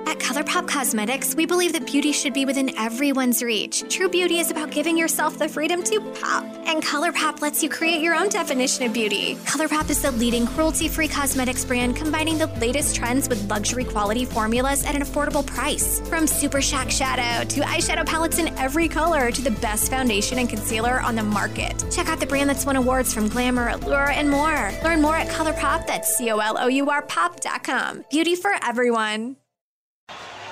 At 0.10 0.18
ColourPop 0.18 0.68
Cosmetics, 0.68 1.36
we 1.36 1.46
believe 1.46 1.72
that 1.74 1.86
beauty 1.86 2.12
should 2.12 2.34
be 2.34 2.44
within 2.44 2.76
everyone's 2.80 3.44
reach. 3.44 3.84
True 3.94 4.10
beauty 4.10 4.40
is 4.40 4.50
about 4.50 4.72
giving 4.72 4.98
yourself 4.98 5.38
the 5.38 5.48
freedom 5.48 5.84
to 5.84 6.02
pop, 6.20 6.44
and 6.66 6.82
ColourPop 6.82 7.42
lets 7.42 7.62
you 7.62 7.70
create 7.70 8.02
your 8.02 8.16
own 8.16 8.28
definition 8.30 8.88
of 8.88 8.92
beauty. 8.92 9.36
ColourPop 9.46 9.88
is 9.88 10.02
the 10.02 10.10
leading 10.14 10.48
cruelty-free 10.48 11.10
cosmetics 11.10 11.64
brand 11.64 11.96
combining 11.96 12.40
the 12.40 12.48
latest 12.58 12.96
trends 12.96 13.30
with 13.30 13.48
luxury 13.52 13.84
quality 13.84 14.26
formulas 14.26 14.84
at 14.84 14.96
an 14.96 15.04
affordable 15.04 15.46
price. 15.46 16.02
From 16.10 16.26
Super 16.26 16.60
Shock 16.60 16.90
Shadow 16.90 17.48
to 17.48 17.62
eyeshadow 17.62 18.04
palettes 18.04 18.40
in 18.40 18.48
every 18.58 18.88
color 18.88 19.30
to 19.30 19.42
the 19.44 19.52
best 19.52 19.92
foundation 19.92 20.40
and 20.40 20.50
concealer 20.50 21.02
on 21.02 21.14
the 21.14 21.24
market. 21.24 21.86
Check 21.92 22.10
out 22.10 22.20
the 22.20 22.26
brand 22.26 22.50
that's 22.50 22.66
won 22.66 22.78
awards 22.78 23.14
from 23.14 23.28
Glamour, 23.28 23.68
Allure, 23.68 24.10
and 24.10 24.28
more. 24.28 24.72
Learn 24.84 25.04
more 25.04 25.18
at 25.18 25.28
ColourPop. 25.28 25.86
That's 25.86 26.18
C-O-L-O-U-R 26.18 27.04
pop.com. 27.04 28.06
Beauty 28.10 28.34
for 28.34 28.54
everyone. 28.64 29.36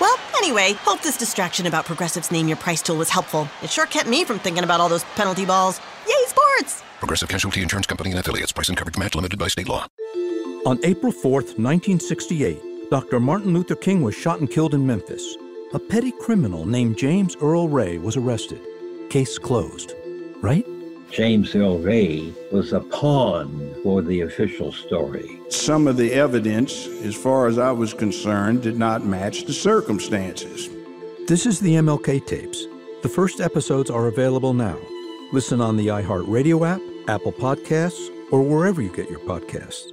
Well, 0.00 0.16
anyway, 0.36 0.72
hope 0.74 1.02
this 1.02 1.16
distraction 1.16 1.66
about 1.66 1.84
Progressive's 1.84 2.30
Name 2.30 2.48
Your 2.48 2.56
Price 2.56 2.82
tool 2.82 2.96
was 2.96 3.08
helpful. 3.08 3.48
It 3.62 3.70
sure 3.70 3.86
kept 3.86 4.08
me 4.08 4.24
from 4.24 4.38
thinking 4.38 4.64
about 4.64 4.80
all 4.80 4.88
those 4.88 5.04
penalty 5.16 5.44
balls. 5.44 5.80
Yay, 6.06 6.14
sports! 6.26 6.82
Progressive 6.98 7.28
Casualty 7.28 7.62
Insurance 7.62 7.86
Company 7.86 8.10
and 8.10 8.18
affiliates. 8.18 8.52
Price 8.52 8.68
and 8.68 8.78
coverage 8.78 8.98
match 8.98 9.14
limited 9.14 9.38
by 9.38 9.48
state 9.48 9.68
law. 9.68 9.86
On 10.66 10.78
April 10.84 11.12
4th, 11.12 11.58
1968, 11.58 12.90
Dr. 12.90 13.20
Martin 13.20 13.52
Luther 13.52 13.76
King 13.76 14.02
was 14.02 14.14
shot 14.14 14.40
and 14.40 14.50
killed 14.50 14.74
in 14.74 14.86
Memphis. 14.86 15.36
A 15.74 15.78
petty 15.78 16.12
criminal 16.12 16.64
named 16.66 16.96
James 16.96 17.36
Earl 17.36 17.68
Ray 17.68 17.98
was 17.98 18.16
arrested. 18.16 18.60
Case 19.10 19.38
closed. 19.38 19.92
Right? 20.40 20.64
James 21.10 21.54
Earl 21.54 21.78
Ray 21.78 22.32
was 22.50 22.72
a 22.72 22.80
pawn 22.80 23.74
for 23.82 24.02
the 24.02 24.22
official 24.22 24.72
story. 24.72 25.40
Some 25.48 25.86
of 25.86 25.96
the 25.96 26.12
evidence, 26.12 26.86
as 26.86 27.14
far 27.14 27.46
as 27.46 27.58
I 27.58 27.70
was 27.70 27.94
concerned, 27.94 28.62
did 28.62 28.76
not 28.76 29.04
match 29.06 29.44
the 29.44 29.52
circumstances. 29.52 30.68
This 31.28 31.46
is 31.46 31.60
the 31.60 31.74
MLK 31.74 32.26
tapes. 32.26 32.66
The 33.02 33.08
first 33.08 33.40
episodes 33.40 33.90
are 33.90 34.08
available 34.08 34.54
now. 34.54 34.78
Listen 35.32 35.60
on 35.60 35.76
the 35.76 35.88
iHeartRadio 35.88 36.66
app, 36.68 36.80
Apple 37.08 37.32
Podcasts, 37.32 38.10
or 38.32 38.42
wherever 38.42 38.82
you 38.82 38.94
get 38.94 39.10
your 39.10 39.20
podcasts. 39.20 39.92